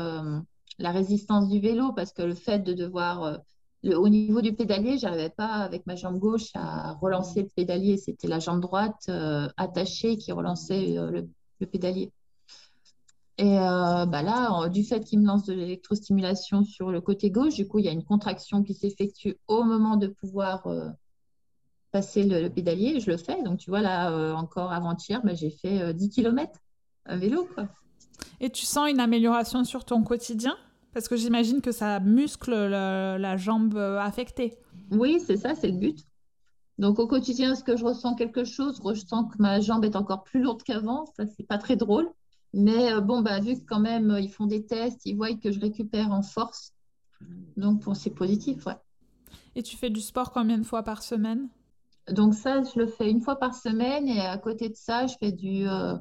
la 0.82 0.90
résistance 0.90 1.48
du 1.48 1.60
vélo 1.60 1.92
parce 1.92 2.12
que 2.12 2.22
le 2.22 2.34
fait 2.34 2.58
de 2.58 2.72
devoir, 2.72 3.22
euh, 3.22 3.94
au 3.94 4.08
niveau 4.08 4.42
du 4.42 4.52
pédalier, 4.52 4.98
j'arrivais 4.98 5.30
pas 5.30 5.54
avec 5.54 5.86
ma 5.86 5.96
jambe 5.96 6.18
gauche 6.18 6.50
à 6.54 6.92
relancer 6.94 7.42
le 7.42 7.48
pédalier. 7.48 7.96
C'était 7.96 8.28
la 8.28 8.40
jambe 8.40 8.60
droite 8.60 9.06
euh, 9.08 9.48
attachée 9.56 10.16
qui 10.16 10.32
relançait 10.32 10.98
euh, 10.98 11.22
le, 11.60 11.66
pédalier. 11.66 12.10
Et 13.38 13.54
bah 13.56 14.22
là, 14.22 14.68
du 14.68 14.84
fait 14.84 15.00
qu'il 15.00 15.20
me 15.20 15.26
lance 15.26 15.44
de 15.44 15.54
l'électrostimulation 15.54 16.64
sur 16.64 16.90
le 16.90 17.00
côté 17.00 17.30
gauche, 17.30 17.54
du 17.54 17.66
coup, 17.66 17.78
il 17.78 17.84
y 17.84 17.88
a 17.88 17.92
une 17.92 18.04
contraction 18.04 18.62
qui 18.62 18.74
s'effectue 18.74 19.36
au 19.48 19.62
moment 19.64 19.96
de 19.96 20.08
pouvoir 20.08 20.66
passer 21.92 22.24
le, 22.24 22.48
pédalier. 22.48 23.00
Je 23.00 23.10
le 23.10 23.16
fais. 23.16 23.42
Donc, 23.42 23.58
tu 23.58 23.70
vois, 23.70 23.80
là, 23.80 24.34
encore 24.34 24.72
avant-hier, 24.72 25.22
bah, 25.24 25.34
j'ai 25.34 25.50
fait 25.50 25.94
10 25.94 26.10
km 26.10 26.52
à 27.06 27.16
vélo. 27.16 27.48
Quoi. 27.54 27.68
Et 28.40 28.50
tu 28.50 28.66
sens 28.66 28.90
une 28.90 29.00
amélioration 29.00 29.64
sur 29.64 29.84
ton 29.84 30.02
quotidien? 30.02 30.56
Parce 30.92 31.08
que 31.08 31.16
j'imagine 31.16 31.60
que 31.60 31.72
ça 31.72 32.00
muscle 32.00 32.52
la, 32.52 33.36
jambe 33.36 33.76
affectée. 33.76 34.58
Oui, 34.90 35.20
c'est 35.24 35.36
ça, 35.36 35.54
c'est 35.54 35.68
le 35.68 35.78
but. 35.78 36.04
Donc 36.78 36.98
au 36.98 37.06
quotidien, 37.06 37.52
est-ce 37.52 37.64
que 37.64 37.76
je 37.76 37.84
ressens 37.84 38.14
quelque 38.14 38.44
chose? 38.44 38.78
Je 38.78 38.82
ressens 38.82 39.24
que 39.24 39.36
ma 39.38 39.60
jambe 39.60 39.84
est 39.84 39.96
encore 39.96 40.22
plus 40.24 40.42
lourde 40.42 40.62
qu'avant. 40.62 41.06
Ça, 41.16 41.24
c'est 41.26 41.46
pas 41.46 41.58
très 41.58 41.76
drôle. 41.76 42.10
Mais 42.54 42.92
euh, 42.92 43.00
bon, 43.00 43.22
bah, 43.22 43.40
vu 43.40 43.54
que 43.54 43.64
quand 43.66 43.80
même, 43.80 44.10
euh, 44.10 44.20
ils 44.20 44.30
font 44.30 44.46
des 44.46 44.66
tests, 44.66 45.06
ils 45.06 45.16
voient 45.16 45.34
que 45.34 45.50
je 45.50 45.60
récupère 45.60 46.10
en 46.12 46.22
force. 46.22 46.74
Donc 47.56 47.82
c'est 47.94 48.10
positif, 48.10 48.66
ouais. 48.66 48.76
Et 49.54 49.62
tu 49.62 49.76
fais 49.76 49.90
du 49.90 50.00
sport 50.00 50.32
combien 50.32 50.58
de 50.58 50.64
fois 50.64 50.82
par 50.82 51.02
semaine? 51.02 51.48
Donc 52.10 52.34
ça, 52.34 52.62
je 52.62 52.78
le 52.78 52.86
fais 52.86 53.10
une 53.10 53.20
fois 53.20 53.36
par 53.36 53.54
semaine. 53.54 54.08
Et 54.08 54.20
à 54.20 54.36
côté 54.38 54.68
de 54.68 54.74
ça, 54.74 55.06
je 55.06 55.14
fais 55.18 55.32
du, 55.32 55.66
euh, 55.68 55.94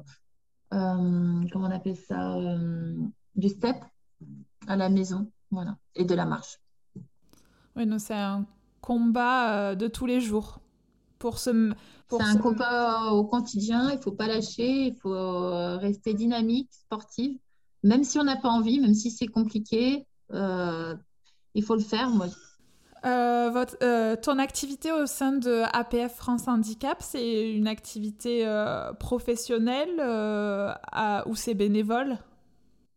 comment 0.70 1.66
on 1.68 1.70
appelle 1.70 1.96
ça, 1.96 2.34
euh, 2.36 2.94
du 3.36 3.48
step 3.48 3.76
à 4.66 4.76
la 4.76 4.88
maison, 4.88 5.30
voilà, 5.50 5.76
et 5.94 6.04
de 6.04 6.14
la 6.14 6.24
marche. 6.24 6.58
Oui, 7.76 7.86
donc 7.86 8.00
c'est 8.00 8.14
un 8.14 8.46
combat 8.80 9.52
euh, 9.52 9.74
de 9.74 9.88
tous 9.88 10.06
les 10.06 10.20
jours. 10.20 10.60
Pour 11.18 11.38
ce, 11.38 11.72
c'est 12.10 12.20
un 12.20 12.36
combat 12.36 13.12
au 13.12 13.24
quotidien, 13.24 13.90
il 13.92 13.98
faut 13.98 14.12
pas 14.12 14.26
lâcher, 14.26 14.86
il 14.88 14.96
faut 14.96 15.76
rester 15.78 16.14
dynamique, 16.14 16.68
sportive, 16.72 17.38
même 17.84 18.02
si 18.02 18.18
on 18.18 18.24
n'a 18.24 18.36
pas 18.36 18.48
envie, 18.48 18.80
même 18.80 18.94
si 18.94 19.10
c'est 19.10 19.28
compliqué, 19.28 20.04
il 20.32 21.62
faut 21.64 21.76
le 21.76 21.80
faire. 21.80 22.10
Moi, 22.10 22.26
euh, 23.04 23.50
votre, 23.52 23.76
euh, 23.82 24.14
ton 24.14 24.38
activité 24.38 24.92
au 24.92 25.06
sein 25.06 25.32
de 25.32 25.62
APF 25.72 26.14
France 26.14 26.46
Handicap, 26.46 26.98
c'est 27.00 27.50
une 27.50 27.66
activité 27.66 28.46
euh, 28.46 28.92
professionnelle 28.92 30.00
ou 31.26 31.34
c'est 31.34 31.54
bénévole? 31.54 32.18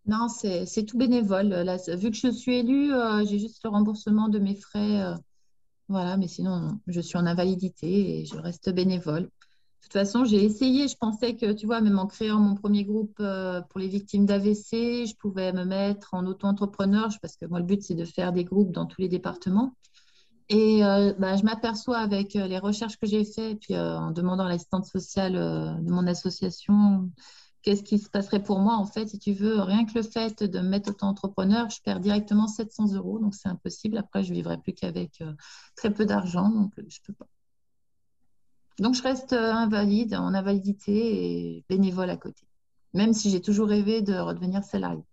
Non, 0.07 0.27
c'est 0.27 0.85
tout 0.85 0.97
bénévole. 0.97 1.53
Vu 1.97 2.11
que 2.11 2.17
je 2.17 2.29
suis 2.29 2.57
élue, 2.57 2.91
j'ai 3.27 3.39
juste 3.39 3.63
le 3.63 3.69
remboursement 3.69 4.29
de 4.29 4.39
mes 4.39 4.55
frais. 4.55 5.15
voilà, 5.87 6.17
mais 6.17 6.27
sinon, 6.27 6.79
je 6.87 7.01
suis 7.01 7.17
en 7.17 7.25
invalidité 7.25 8.19
et 8.19 8.25
je 8.25 8.35
reste 8.37 8.69
bénévole. 8.69 9.23
De 9.23 9.29
toute 9.81 9.93
façon, 9.93 10.25
j'ai 10.25 10.43
essayé, 10.43 10.87
je 10.87 10.97
pensais 10.97 11.35
que, 11.35 11.51
tu 11.53 11.65
vois, 11.65 11.81
même 11.81 11.99
en 11.99 12.07
créant 12.07 12.39
mon 12.39 12.55
premier 12.55 12.83
groupe 12.83 13.21
pour 13.69 13.79
les 13.79 13.87
victimes 13.87 14.25
d'AVC, 14.25 15.05
je 15.07 15.15
pouvais 15.15 15.53
me 15.53 15.63
mettre 15.63 16.13
en 16.13 16.25
auto-entrepreneur, 16.25 17.09
parce 17.21 17.35
que 17.35 17.45
moi, 17.45 17.59
le 17.59 17.65
but, 17.65 17.81
c'est 17.81 17.95
de 17.95 18.05
faire 18.05 18.31
des 18.31 18.43
groupes 18.43 18.71
dans 18.71 18.85
tous 18.85 19.01
les 19.01 19.09
départements. 19.09 19.75
Et 20.49 20.83
euh, 20.83 21.13
bah, 21.17 21.35
je 21.37 21.43
m'aperçois 21.43 21.97
avec 21.97 22.35
euh, 22.35 22.47
les 22.47 22.59
recherches 22.59 22.97
que 22.97 23.07
j'ai 23.07 23.25
faites, 23.25 23.59
puis 23.59 23.73
euh, 23.73 23.97
en 23.97 24.11
demandant 24.11 24.47
l'assistante 24.47 24.85
sociale 24.85 25.33
de 25.33 25.91
mon 25.91 26.05
association, 26.05 27.09
qu'est-ce 27.65 27.81
qui 27.83 27.97
se 27.97 28.09
passerait 28.09 28.43
pour 28.43 28.59
moi, 28.59 28.75
en 28.75 28.85
fait, 28.85 29.07
si 29.07 29.17
tu 29.17 29.33
veux, 29.33 29.59
rien 29.59 29.85
que 29.85 29.93
le 29.95 30.03
fait 30.03 30.43
de 30.43 30.59
me 30.59 30.69
mettre 30.69 30.91
auto-entrepreneur, 30.91 31.67
je 31.71 31.81
perds 31.81 31.99
directement 31.99 32.47
700 32.47 32.93
euros, 32.93 33.17
donc 33.17 33.33
c'est 33.33 33.49
impossible. 33.49 33.97
Après, 33.97 34.23
je 34.23 34.29
ne 34.29 34.35
vivrai 34.35 34.59
plus 34.59 34.73
qu'avec 34.73 35.23
très 35.75 35.91
peu 35.91 36.05
d'argent, 36.05 36.49
donc 36.49 36.73
je 36.77 36.83
ne 36.83 37.05
peux 37.07 37.13
pas. 37.13 37.27
Donc, 38.77 38.93
je 38.93 39.01
reste 39.01 39.33
invalide, 39.33 40.13
en 40.13 40.33
invalidité 40.33 41.55
et 41.55 41.65
bénévole 41.67 42.11
à 42.11 42.17
côté, 42.17 42.45
même 42.93 43.13
si 43.13 43.31
j'ai 43.31 43.41
toujours 43.41 43.67
rêvé 43.67 44.03
de 44.03 44.13
redevenir 44.13 44.63
salarié. 44.63 45.03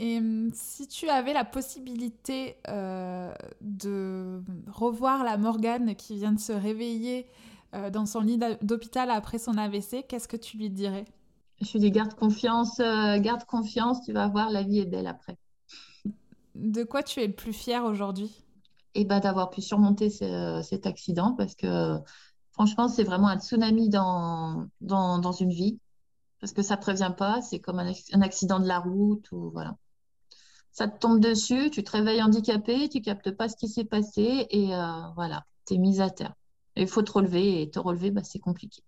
Et 0.00 0.16
hum, 0.16 0.50
si 0.54 0.88
tu 0.88 1.10
avais 1.10 1.34
la 1.34 1.44
possibilité 1.44 2.56
euh, 2.68 3.34
de 3.60 4.42
revoir 4.66 5.24
la 5.24 5.36
Morgane 5.36 5.94
qui 5.94 6.16
vient 6.16 6.32
de 6.32 6.40
se 6.40 6.52
réveiller 6.52 7.26
euh, 7.74 7.90
dans 7.90 8.06
son 8.06 8.20
lit 8.20 8.38
d'hôpital 8.62 9.10
après 9.10 9.38
son 9.38 9.56
AVC, 9.56 10.04
qu'est-ce 10.08 10.28
que 10.28 10.36
tu 10.36 10.56
lui 10.56 10.70
dirais? 10.70 11.04
Je 11.60 11.76
dis 11.78 11.90
garde 11.90 12.14
confiance, 12.14 12.78
garde 12.78 13.44
confiance, 13.44 14.02
tu 14.02 14.12
vas 14.12 14.28
voir, 14.28 14.50
la 14.50 14.62
vie 14.62 14.78
est 14.78 14.86
belle 14.86 15.06
après. 15.06 15.36
De 16.54 16.84
quoi 16.84 17.02
tu 17.02 17.20
es 17.20 17.26
le 17.26 17.34
plus 17.34 17.52
fier 17.52 17.84
aujourd'hui? 17.84 18.42
Eh 18.94 19.04
ben, 19.04 19.20
d'avoir 19.20 19.50
pu 19.50 19.60
surmonter 19.60 20.10
cet 20.10 20.86
accident 20.86 21.34
parce 21.36 21.54
que 21.54 21.98
franchement, 22.52 22.88
c'est 22.88 23.04
vraiment 23.04 23.28
un 23.28 23.38
tsunami 23.38 23.88
dans, 23.88 24.66
dans, 24.80 25.18
dans, 25.18 25.32
une 25.32 25.52
vie 25.52 25.78
parce 26.40 26.52
que 26.52 26.62
ça 26.62 26.76
ne 26.76 26.80
prévient 26.80 27.12
pas, 27.16 27.40
c'est 27.42 27.60
comme 27.60 27.78
un, 27.78 28.22
accident 28.22 28.58
de 28.58 28.66
la 28.66 28.78
route 28.78 29.30
ou 29.32 29.50
voilà. 29.50 29.76
Ça 30.72 30.88
te 30.88 30.98
tombe 30.98 31.20
dessus, 31.20 31.70
tu 31.70 31.82
te 31.84 31.90
réveilles 31.90 32.22
handicapé, 32.22 32.88
tu 32.88 33.00
captes 33.00 33.30
pas 33.32 33.48
ce 33.48 33.56
qui 33.56 33.68
s'est 33.68 33.84
passé 33.84 34.46
et 34.50 34.74
euh, 34.74 35.08
voilà, 35.14 35.44
tu 35.66 35.74
es 35.74 35.78
mise 35.78 36.00
à 36.00 36.10
terre. 36.10 36.34
Il 36.80 36.88
faut 36.88 37.02
te 37.02 37.12
relever 37.12 37.62
et 37.62 37.70
te 37.70 37.78
relever, 37.78 38.10
bah, 38.10 38.22
c'est 38.24 38.38
compliqué. 38.38 38.82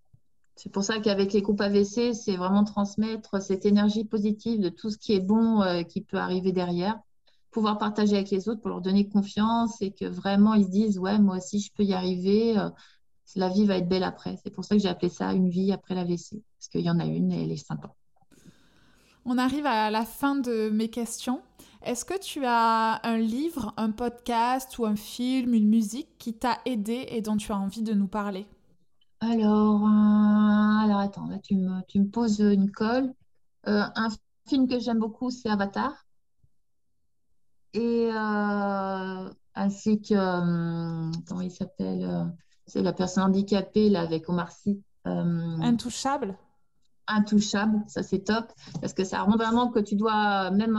C'est 0.57 0.71
pour 0.71 0.85
ça 0.85 0.99
qu'avec 0.99 1.33
les 1.33 1.43
coupes 1.43 1.61
AVC, 1.61 2.15
c'est 2.15 2.37
vraiment 2.37 2.65
transmettre 2.65 3.41
cette 3.41 3.67
énergie 3.67 4.05
positive 4.05 4.61
de 4.61 4.69
tout 4.69 4.91
ce 4.91 4.99
qui 4.99 5.15
est 5.15 5.21
bon 5.21 5.63
euh, 5.63 5.83
qui 5.83 6.03
peut 6.03 6.19
arriver 6.19 6.53
derrière. 6.53 6.99
Pouvoir 7.51 7.79
partager 7.79 8.17
avec 8.17 8.31
les 8.31 8.49
autres 8.49 8.61
pour 8.61 8.71
leur 8.71 8.81
donner 8.81 9.09
confiance 9.09 9.81
et 9.83 9.93
que 9.93 10.07
vraiment 10.07 10.55
ils 10.55 10.65
se 10.65 10.71
disent 10.71 10.99
ouais 10.99 11.19
moi 11.19 11.37
aussi 11.37 11.61
je 11.61 11.71
peux 11.73 11.83
y 11.83 11.93
arriver 11.93 12.57
euh, 12.57 12.71
la 13.37 13.49
vie 13.49 13.67
va 13.67 13.77
être 13.77 13.89
belle 13.89 14.05
après. 14.05 14.39
C'est 14.43 14.51
pour 14.51 14.65
ça 14.65 14.77
que 14.77 14.83
j'ai 14.83 14.89
appelé 14.89 15.09
ça 15.09 15.33
une 15.33 15.49
vie 15.49 15.73
après 15.73 15.95
l'AVC 15.95 16.43
parce 16.59 16.69
qu'il 16.71 16.83
y 16.83 16.91
en 16.91 17.01
a 17.01 17.05
une 17.05 17.33
et 17.33 17.45
elle 17.45 17.53
est 17.53 17.57
sympa. 17.57 17.95
On 19.25 19.39
arrive 19.39 19.67
à 19.67 19.91
la 19.91 20.05
fin 20.05 20.35
de 20.35 20.69
mes 20.71 20.89
questions 20.89 21.41
est-ce 21.85 22.05
que 22.05 22.19
tu 22.19 22.45
as 22.45 23.01
un 23.07 23.17
livre 23.17 23.75
un 23.77 23.91
podcast 23.91 24.79
ou 24.79 24.87
un 24.87 24.97
film 24.97 25.55
une 25.55 25.69
musique 25.69 26.17
qui 26.19 26.35
t'a 26.35 26.59
aidé 26.65 27.07
et 27.09 27.21
dont 27.21 27.37
tu 27.37 27.53
as 27.53 27.57
envie 27.57 27.83
de 27.83 27.93
nous 27.93 28.07
parler? 28.07 28.47
Alors 29.21 29.83
euh, 29.83 30.85
alors 30.85 30.99
attends 30.99 31.27
là 31.27 31.39
tu 31.43 31.57
me, 31.57 31.81
tu 31.89 32.01
me 32.01 32.09
poses 32.09 32.41
une 32.41 32.71
colle 32.71 33.13
euh, 33.69 33.85
un 33.95 34.09
film 34.49 34.69
que 34.69 34.79
j'aime 34.79 34.99
beaucoup 34.99 35.31
c'est 35.31 35.49
Avatar 35.49 35.93
et 37.75 38.11
euh, 38.13 39.31
ainsi 39.55 40.01
que, 40.03 41.25
comment 41.27 41.41
il 41.41 41.51
s'appelle 41.51 42.33
C'est 42.67 42.83
la 42.83 42.93
personne 42.93 43.25
handicapée 43.25 43.89
là, 43.89 44.03
avec 44.03 44.29
Omar 44.29 44.53
Sy. 44.53 44.83
Intouchable? 45.07 46.37
Intouchable, 47.07 47.83
ça 47.87 48.03
c'est 48.03 48.25
top, 48.25 48.53
parce 48.81 48.93
que 48.93 49.05
ça 49.05 49.23
rend 49.23 49.37
vraiment 49.37 49.71
que 49.71 49.81
tu 49.81 49.97
dois 49.97 50.51
même. 50.51 50.77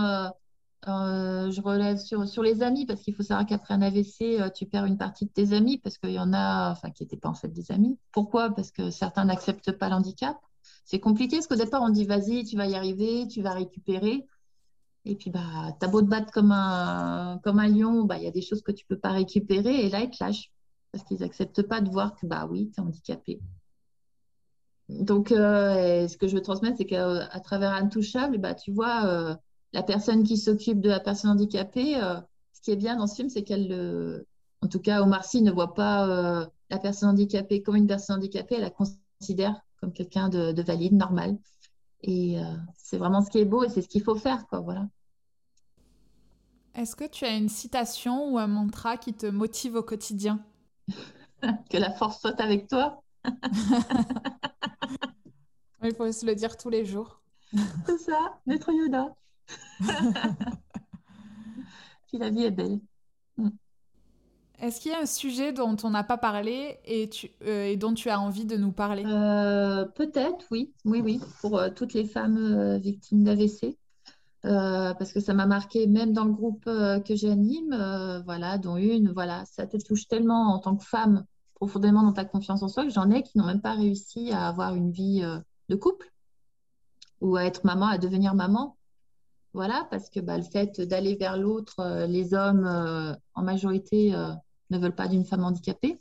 Je 0.86 1.62
relève 1.62 1.98
sur, 1.98 2.44
les 2.44 2.62
amis, 2.62 2.86
parce 2.86 3.02
qu'il 3.02 3.14
faut 3.14 3.24
savoir 3.24 3.46
qu'après 3.46 3.74
un 3.74 3.82
AVC, 3.82 4.52
tu 4.54 4.66
perds 4.66 4.86
une 4.86 4.98
partie 4.98 5.26
de 5.26 5.32
tes 5.32 5.54
amis, 5.54 5.78
parce 5.78 5.98
qu'il 5.98 6.12
y 6.12 6.20
en 6.20 6.34
a 6.34 6.72
enfin, 6.72 6.92
qui 6.92 7.04
n'étaient 7.04 7.18
pas 7.18 7.30
en 7.30 7.34
fait 7.34 7.50
des 7.50 7.72
amis. 7.72 7.98
Pourquoi? 8.12 8.50
Parce 8.52 8.72
que 8.72 8.90
certains 8.90 9.26
n'acceptent 9.26 9.72
pas 9.74 9.90
l'handicap. 9.90 10.38
C'est 10.86 11.00
compliqué, 11.00 11.38
parce 11.38 11.48
qu'au 11.48 11.56
départ, 11.56 11.82
on 11.82 11.90
dit 11.90 12.06
vas-y, 12.06 12.44
tu 12.44 12.58
vas 12.58 12.68
y 12.68 12.76
arriver, 12.76 13.28
tu 13.28 13.42
vas 13.42 13.54
récupérer. 13.54 14.26
Et 15.06 15.16
puis, 15.16 15.30
bah, 15.30 15.76
as 15.82 15.88
beau 15.88 16.02
te 16.02 16.08
battre 16.08 16.32
comme 16.32 16.52
un, 16.52 17.40
comme 17.44 17.60
un 17.60 17.68
lion, 17.68 18.04
bah, 18.04 18.18
il 18.18 18.24
y 18.24 18.28
a 18.28 18.32
des 18.32 18.42
choses 18.42 18.62
que 18.62 18.72
tu 18.72 18.86
peux 18.86 18.98
pas 18.98 19.12
récupérer. 19.12 19.86
Et 19.86 19.90
là, 19.90 20.02
ils 20.02 20.10
te 20.10 20.24
lâchent. 20.24 20.52
Parce 20.92 21.04
qu'ils 21.04 21.20
n'acceptent 21.20 21.64
pas 21.64 21.82
de 21.82 21.90
voir 21.90 22.16
que, 22.16 22.26
bah 22.28 22.48
oui, 22.50 22.72
tu 22.74 22.80
es 22.80 22.84
handicapé. 22.84 23.40
Donc, 24.90 25.32
euh, 25.32 26.08
ce 26.08 26.18
que 26.18 26.28
je 26.28 26.36
veux 26.36 26.42
transmettre, 26.42 26.78
c'est 26.78 26.86
qu'à 26.86 27.40
travers 27.44 27.74
Intouchable, 27.74 28.38
bah, 28.38 28.54
tu 28.54 28.72
vois, 28.72 29.06
euh, 29.06 29.36
la 29.74 29.84
personne 29.84 30.24
qui 30.24 30.38
s'occupe 30.38 30.80
de 30.80 30.90
la 30.90 31.00
personne 31.00 31.32
handicapée, 31.32 31.98
euh, 32.02 32.20
ce 32.54 32.62
qui 32.62 32.72
est 32.72 32.76
bien 32.76 32.96
dans 32.96 33.08
ce 33.08 33.16
film, 33.16 33.30
c'est 33.30 33.44
qu'elle, 33.44 34.26
en 34.62 34.68
tout 34.68 34.80
cas, 34.80 35.02
Omar 35.02 35.26
Sy 35.26 35.42
ne 35.42 35.52
voit 35.52 35.74
pas 35.74 36.48
la 36.70 36.80
personne 36.80 37.10
handicapée 37.10 37.62
comme 37.62 37.76
une 37.76 37.88
personne 37.88 38.18
handicapée, 38.18 38.56
elle 38.56 38.62
la 38.62 38.72
considère 38.72 39.62
comme 39.80 39.92
quelqu'un 39.92 40.30
de, 40.30 40.52
de 40.54 40.62
valide, 40.62 40.94
normal. 40.94 41.38
Et 42.02 42.40
euh, 42.40 42.44
c'est 42.76 42.98
vraiment 42.98 43.22
ce 43.22 43.30
qui 43.30 43.40
est 43.40 43.46
beau 43.46 43.64
et 43.64 43.70
c'est 43.70 43.82
ce 43.82 43.88
qu'il 43.88 44.02
faut 44.04 44.16
faire, 44.16 44.48
quoi. 44.48 44.60
Voilà. 44.60 44.88
Est-ce 46.76 46.96
que 46.96 47.06
tu 47.08 47.26
as 47.26 47.36
une 47.36 47.50
citation 47.50 48.34
ou 48.34 48.38
un 48.38 48.48
mantra 48.48 48.98
qui 48.98 49.14
te 49.14 49.26
motive 49.26 49.76
au 49.76 49.84
quotidien? 49.84 50.44
Que 51.70 51.78
la 51.78 51.92
force 51.92 52.22
soit 52.22 52.40
avec 52.40 52.70
toi. 52.70 53.04
Il 55.84 55.94
faut 55.94 56.10
se 56.10 56.26
le 56.26 56.36
dire 56.36 56.56
tous 56.56 56.70
les 56.70 56.86
jours. 56.86 57.20
c'est 57.86 57.98
ça, 57.98 58.40
Maître 58.46 58.72
Yoda. 58.72 59.14
Puis 62.08 62.18
la 62.18 62.30
vie 62.30 62.44
est 62.44 62.52
belle. 62.52 62.80
Mm. 63.38 63.50
Est-ce 64.64 64.80
qu'il 64.80 64.92
y 64.92 64.96
a 64.96 65.00
un 65.00 65.06
sujet 65.06 65.52
dont 65.52 65.76
on 65.84 65.90
n'a 65.90 66.04
pas 66.04 66.18
parlé 66.18 66.80
et, 66.86 67.10
euh, 67.46 67.76
dont 67.76 67.94
tu 67.94 68.10
as 68.10 68.20
envie 68.20 68.46
de 68.46 68.56
nous 68.56 68.72
parler? 68.72 69.04
Euh, 69.06 69.86
Peut-être, 69.86 70.46
oui. 70.52 70.72
Oui, 70.86 71.02
oui, 71.02 71.20
pour 71.42 71.58
euh, 71.58 71.70
toutes 71.70 71.94
les 71.94 72.06
femmes 72.06 72.78
victimes 72.78 73.24
d'AVC. 73.24 73.78
parce 74.44 75.12
que 75.12 75.20
ça 75.20 75.34
m'a 75.34 75.48
marqué 75.48 75.88
même 75.88 76.14
dans 76.14 76.24
le 76.24 76.32
groupe 76.32 76.64
que 76.64 77.16
j'anime, 77.16 77.76
voilà, 78.26 78.58
dont 78.58 78.78
une, 78.78 79.12
voilà, 79.12 79.44
ça 79.46 79.68
te 79.68 79.78
touche 79.78 80.08
tellement 80.08 80.54
en 80.54 80.60
tant 80.60 80.78
que 80.78 80.86
femme 80.86 81.26
profondément 81.56 82.04
dans 82.04 82.14
ta 82.14 82.26
confiance 82.26 82.64
en 82.64 82.68
soi 82.68 82.84
que 82.84 82.92
j'en 82.92 83.10
ai 83.10 83.24
qui 83.24 83.38
n'ont 83.38 83.46
même 83.46 83.62
pas 83.62 83.74
réussi 83.74 84.32
à 84.32 84.48
avoir 84.48 84.76
une 84.76 84.92
vie 84.92 85.24
de 85.68 85.76
couple 85.76 86.10
ou 87.20 87.36
à 87.36 87.44
être 87.44 87.66
maman, 87.66 87.88
à 87.88 87.98
devenir 87.98 88.34
maman. 88.34 88.78
Voilà, 89.54 89.88
parce 89.92 90.10
que 90.10 90.20
bah, 90.20 90.38
le 90.38 90.44
fait 90.44 90.82
d'aller 90.82 91.16
vers 91.16 91.38
l'autre, 91.38 92.06
les 92.08 92.34
hommes 92.34 92.66
en 93.36 93.44
majorité 93.44 94.12
ne 94.72 94.78
veulent 94.80 94.96
pas 94.96 95.08
d'une 95.08 95.26
femme 95.26 95.44
handicapée. 95.44 96.00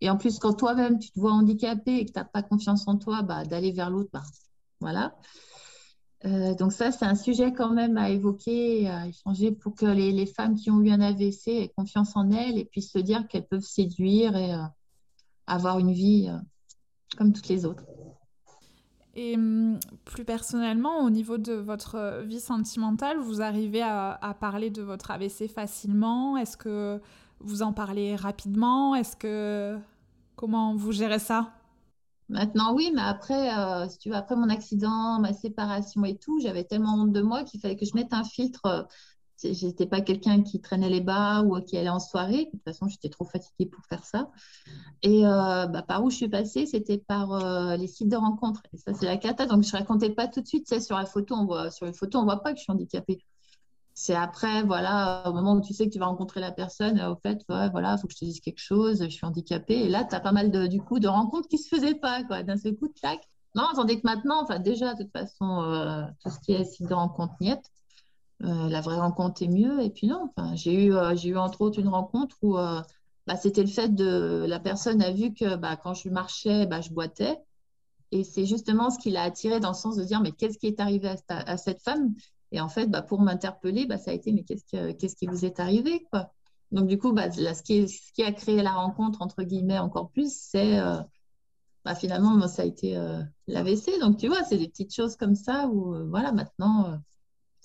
Et 0.00 0.10
en 0.10 0.16
plus, 0.16 0.38
quand 0.38 0.54
toi-même, 0.54 0.98
tu 0.98 1.10
te 1.10 1.18
vois 1.18 1.32
handicapé 1.32 1.96
et 1.96 2.06
que 2.06 2.12
tu 2.12 2.18
n'as 2.18 2.24
pas 2.24 2.42
confiance 2.42 2.86
en 2.86 2.96
toi, 2.96 3.22
bah, 3.22 3.44
d'aller 3.44 3.72
vers 3.72 3.90
l'autre, 3.90 4.10
bah, 4.12 4.22
voilà. 4.80 5.14
Euh, 6.24 6.54
donc 6.54 6.72
ça, 6.72 6.92
c'est 6.92 7.04
un 7.04 7.14
sujet 7.14 7.52
quand 7.52 7.70
même 7.70 7.96
à 7.96 8.10
évoquer, 8.10 8.88
à 8.88 9.06
échanger 9.06 9.52
pour 9.52 9.74
que 9.74 9.86
les, 9.86 10.26
femmes 10.26 10.56
qui 10.56 10.70
ont 10.70 10.80
eu 10.80 10.90
un 10.90 11.00
AVC 11.00 11.48
aient 11.48 11.72
confiance 11.76 12.16
en 12.16 12.30
elles 12.30 12.58
et 12.58 12.64
puissent 12.64 12.92
se 12.92 12.98
dire 12.98 13.28
qu'elles 13.28 13.46
peuvent 13.46 13.60
séduire 13.60 14.36
et 14.36 14.54
euh, 14.54 14.62
avoir 15.46 15.78
une 15.78 15.92
vie 15.92 16.28
euh, 16.28 16.38
comme 17.16 17.32
toutes 17.32 17.48
les 17.48 17.64
autres. 17.64 17.84
Et 19.18 19.34
hum, 19.34 19.80
plus 20.04 20.24
personnellement, 20.24 21.00
au 21.00 21.08
niveau 21.08 21.38
de 21.38 21.54
votre 21.54 22.22
vie 22.24 22.38
sentimentale, 22.38 23.18
vous 23.18 23.40
arrivez 23.40 23.82
à, 23.82 24.36
parler 24.38 24.68
de 24.68 24.82
votre 24.82 25.10
AVC 25.10 25.48
facilement? 25.48 26.36
Est-ce 26.36 26.58
que 26.58 27.00
vous 27.40 27.62
en 27.62 27.72
parlez 27.72 28.14
rapidement? 28.14 28.94
Est-ce 28.94 29.16
que 29.16 29.78
comment 30.36 30.76
vous 30.76 30.92
gérez 30.92 31.18
ça? 31.18 31.50
Maintenant, 32.28 32.74
oui, 32.74 32.92
mais 32.94 33.02
après, 33.02 33.50
euh, 33.56 33.86
après 34.12 34.36
mon 34.36 34.50
accident, 34.50 35.18
ma 35.18 35.32
séparation 35.32 36.04
et 36.04 36.18
tout, 36.18 36.38
j'avais 36.40 36.64
tellement 36.64 36.96
honte 36.96 37.12
de 37.12 37.22
moi 37.22 37.42
qu'il 37.44 37.60
fallait 37.60 37.76
que 37.76 37.86
je 37.86 37.94
mette 37.94 38.12
un 38.12 38.24
filtre. 38.24 38.86
J'étais 39.42 39.86
pas 39.86 40.00
quelqu'un 40.00 40.42
qui 40.42 40.60
traînait 40.60 40.88
les 40.88 41.00
bas 41.00 41.42
ou 41.42 41.60
qui 41.60 41.76
allait 41.76 41.88
en 41.88 42.00
soirée. 42.00 42.46
De 42.46 42.50
toute 42.50 42.64
façon, 42.64 42.88
j'étais 42.88 43.08
trop 43.08 43.24
fatiguée 43.24 43.66
pour 43.66 43.84
faire 43.84 44.04
ça. 44.04 44.30
Et 45.02 45.26
euh, 45.26 45.66
bah, 45.66 45.82
par 45.82 46.02
où 46.04 46.10
je 46.10 46.16
suis 46.16 46.28
passée, 46.28 46.66
c'était 46.66 46.98
par 46.98 47.32
euh, 47.32 47.76
les 47.76 47.86
sites 47.86 48.08
de 48.08 48.16
rencontres. 48.16 48.62
Ça, 48.74 48.94
c'est 48.94 49.06
la 49.06 49.16
cata. 49.16 49.46
Donc, 49.46 49.62
je 49.62 49.72
racontais 49.72 50.10
pas 50.10 50.26
tout 50.26 50.40
de 50.40 50.46
suite. 50.46 50.66
Tu 50.66 50.80
sur 50.80 50.96
la 50.96 51.06
photo, 51.06 51.34
on 51.34 51.44
voit, 51.44 51.70
sur 51.70 51.86
les 51.86 51.92
photos, 51.92 52.22
on 52.22 52.24
voit 52.24 52.42
pas 52.42 52.52
que 52.52 52.58
je 52.58 52.62
suis 52.62 52.72
handicapée 52.72 53.18
c'est 53.98 54.14
après, 54.14 54.62
voilà, 54.62 55.22
au 55.26 55.32
moment 55.32 55.54
où 55.54 55.62
tu 55.62 55.72
sais 55.72 55.86
que 55.86 55.92
tu 55.92 55.98
vas 55.98 56.04
rencontrer 56.04 56.38
la 56.38 56.52
personne, 56.52 57.00
au 57.00 57.16
fait, 57.16 57.42
voilà, 57.48 57.94
il 57.94 57.98
faut 57.98 58.06
que 58.06 58.12
je 58.12 58.18
te 58.18 58.24
dise 58.26 58.40
quelque 58.40 58.60
chose, 58.60 59.02
je 59.02 59.08
suis 59.08 59.24
handicapée. 59.24 59.86
Et 59.86 59.88
là, 59.88 60.04
tu 60.04 60.14
as 60.14 60.20
pas 60.20 60.32
mal 60.32 60.50
de, 60.50 60.66
du 60.66 60.82
coup, 60.82 61.00
de 61.00 61.08
rencontres 61.08 61.48
qui 61.48 61.56
se 61.56 61.74
faisaient 61.74 61.94
pas, 61.94 62.22
quoi, 62.24 62.42
d'un 62.42 62.58
seul 62.58 62.76
coup, 62.76 62.88
tac. 63.00 63.20
Non, 63.54 63.64
tandis 63.74 63.96
que 63.96 64.02
maintenant, 64.04 64.42
enfin, 64.42 64.58
déjà, 64.58 64.92
de 64.92 65.04
toute 65.04 65.12
façon, 65.12 65.62
euh, 65.62 66.02
tout 66.22 66.28
ce 66.28 66.38
qui 66.40 66.52
est 66.52 66.66
site 66.66 66.86
de 66.90 66.92
rencontre 66.92 67.32
niette, 67.40 67.64
euh, 68.44 68.68
la 68.68 68.80
vraie 68.80 68.98
rencontre 68.98 69.42
est 69.42 69.48
mieux. 69.48 69.82
Et 69.82 69.90
puis 69.90 70.06
non, 70.06 70.30
enfin, 70.36 70.54
j'ai 70.54 70.86
eu, 70.86 70.94
euh, 70.94 71.14
j'ai 71.16 71.30
eu 71.30 71.36
entre 71.36 71.62
autres 71.62 71.78
une 71.78 71.88
rencontre 71.88 72.36
où 72.42 72.54
bah, 73.26 73.36
c'était 73.36 73.62
le 73.62 73.68
fait 73.68 73.94
de 73.94 74.44
la 74.46 74.60
personne 74.60 75.02
a 75.02 75.10
vu 75.10 75.34
que 75.34 75.56
bah, 75.56 75.76
quand 75.76 75.94
je 75.94 76.08
marchais, 76.08 76.66
bah, 76.66 76.80
je 76.80 76.90
boitais. 76.90 77.38
Et 78.12 78.22
c'est 78.22 78.46
justement 78.46 78.90
ce 78.90 78.98
qui 78.98 79.10
l'a 79.10 79.22
attiré 79.22 79.58
dans 79.58 79.70
le 79.70 79.74
sens 79.74 79.96
de 79.96 80.04
dire, 80.04 80.20
mais 80.20 80.30
qu'est-ce 80.30 80.58
qui 80.58 80.68
est 80.68 80.78
arrivé 80.80 81.16
à, 81.28 81.56
cette 81.56 81.82
femme? 81.82 82.14
Et 82.52 82.60
en 82.60 82.68
fait, 82.68 82.86
bah, 82.86 83.02
pour 83.02 83.20
m'interpeller, 83.20 83.86
bah, 83.86 83.98
ça 83.98 84.12
a 84.12 84.14
été 84.14 84.32
mais 84.32 84.44
qu'est-ce, 84.44 85.16
qui 85.16 85.26
vous 85.26 85.44
est 85.44 85.58
arrivé 85.58 86.06
quoi? 86.10 86.32
Donc 86.72 86.88
du 86.88 86.98
coup, 86.98 87.14
là, 87.14 87.30
ce, 87.30 87.62
qui 87.62 88.22
a 88.22 88.32
créé 88.32 88.62
la 88.62 88.72
rencontre, 88.72 89.22
entre 89.22 89.42
guillemets, 89.42 89.78
encore 89.78 90.10
plus, 90.10 90.32
c'est 90.36 90.78
euh, 90.78 91.00
finalement, 91.94 92.30
moi, 92.36 92.48
ça 92.48 92.62
a 92.62 92.64
été 92.64 92.96
euh, 92.96 93.22
l'AVC. 93.46 93.98
Donc 94.00 94.16
tu 94.18 94.28
vois, 94.28 94.42
c'est 94.44 94.58
des 94.58 94.68
petites 94.68 94.94
choses 94.94 95.16
comme 95.16 95.34
ça 95.34 95.68
où, 95.68 95.94
euh, 95.94 96.06
voilà, 96.08 96.32
maintenant, 96.32 96.98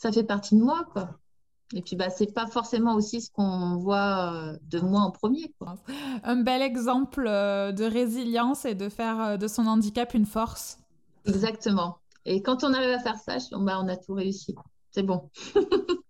ça 0.02 0.12
fait 0.12 0.24
partie 0.24 0.56
de 0.56 0.62
moi. 0.62 0.86
quoi. 0.92 1.10
Et 1.74 1.82
puis, 1.82 1.96
bah, 1.96 2.10
c'est 2.10 2.34
pas 2.34 2.48
forcément 2.48 2.96
aussi 2.96 3.22
ce 3.22 3.32
qu'on 3.32 3.78
voit 3.78 4.54
de 4.64 4.80
moi 4.80 5.02
en 5.02 5.12
premier. 5.12 5.54
Quoi. 5.60 5.76
Un 6.24 6.38
bel 6.38 6.62
exemple 6.62 7.26
de 7.26 7.84
résilience 7.84 8.66
et 8.66 8.76
de 8.76 8.90
faire 8.90 9.38
de 9.38 9.48
son 9.48 9.68
handicap 9.68 10.14
une 10.14 10.26
force. 10.26 10.80
Exactement. 11.26 12.00
Et 12.26 12.42
quand 12.42 12.64
on 12.64 12.74
arrive 12.74 12.90
à 12.90 13.00
faire 13.00 13.16
ça, 13.18 13.38
bah, 13.58 13.80
on 13.82 13.88
a 13.88 13.96
tout 13.96 14.14
réussi 14.14 14.56
c'est 14.92 15.04
bon. 15.04 15.30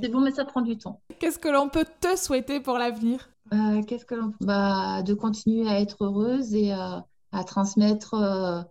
C'est 0.00 0.08
bon, 0.08 0.20
mais 0.20 0.32
ça 0.32 0.44
prend 0.44 0.62
du 0.62 0.76
temps. 0.76 1.00
Qu'est-ce 1.20 1.38
que 1.38 1.48
l'on 1.48 1.68
peut 1.68 1.86
te 2.00 2.16
souhaiter 2.16 2.58
pour 2.58 2.76
l'avenir? 2.76 3.30
Euh, 3.52 3.82
Qu'est-ce 3.84 4.04
que 4.04 4.16
l'on 4.16 4.32
bah, 4.40 5.04
de 5.04 5.14
continuer 5.14 5.68
à 5.68 5.80
être 5.80 6.04
heureuse 6.04 6.52
et 6.54 6.74
euh, 6.74 6.98
à 7.30 7.44
transmettre 7.44 8.14
euh, 8.14 8.62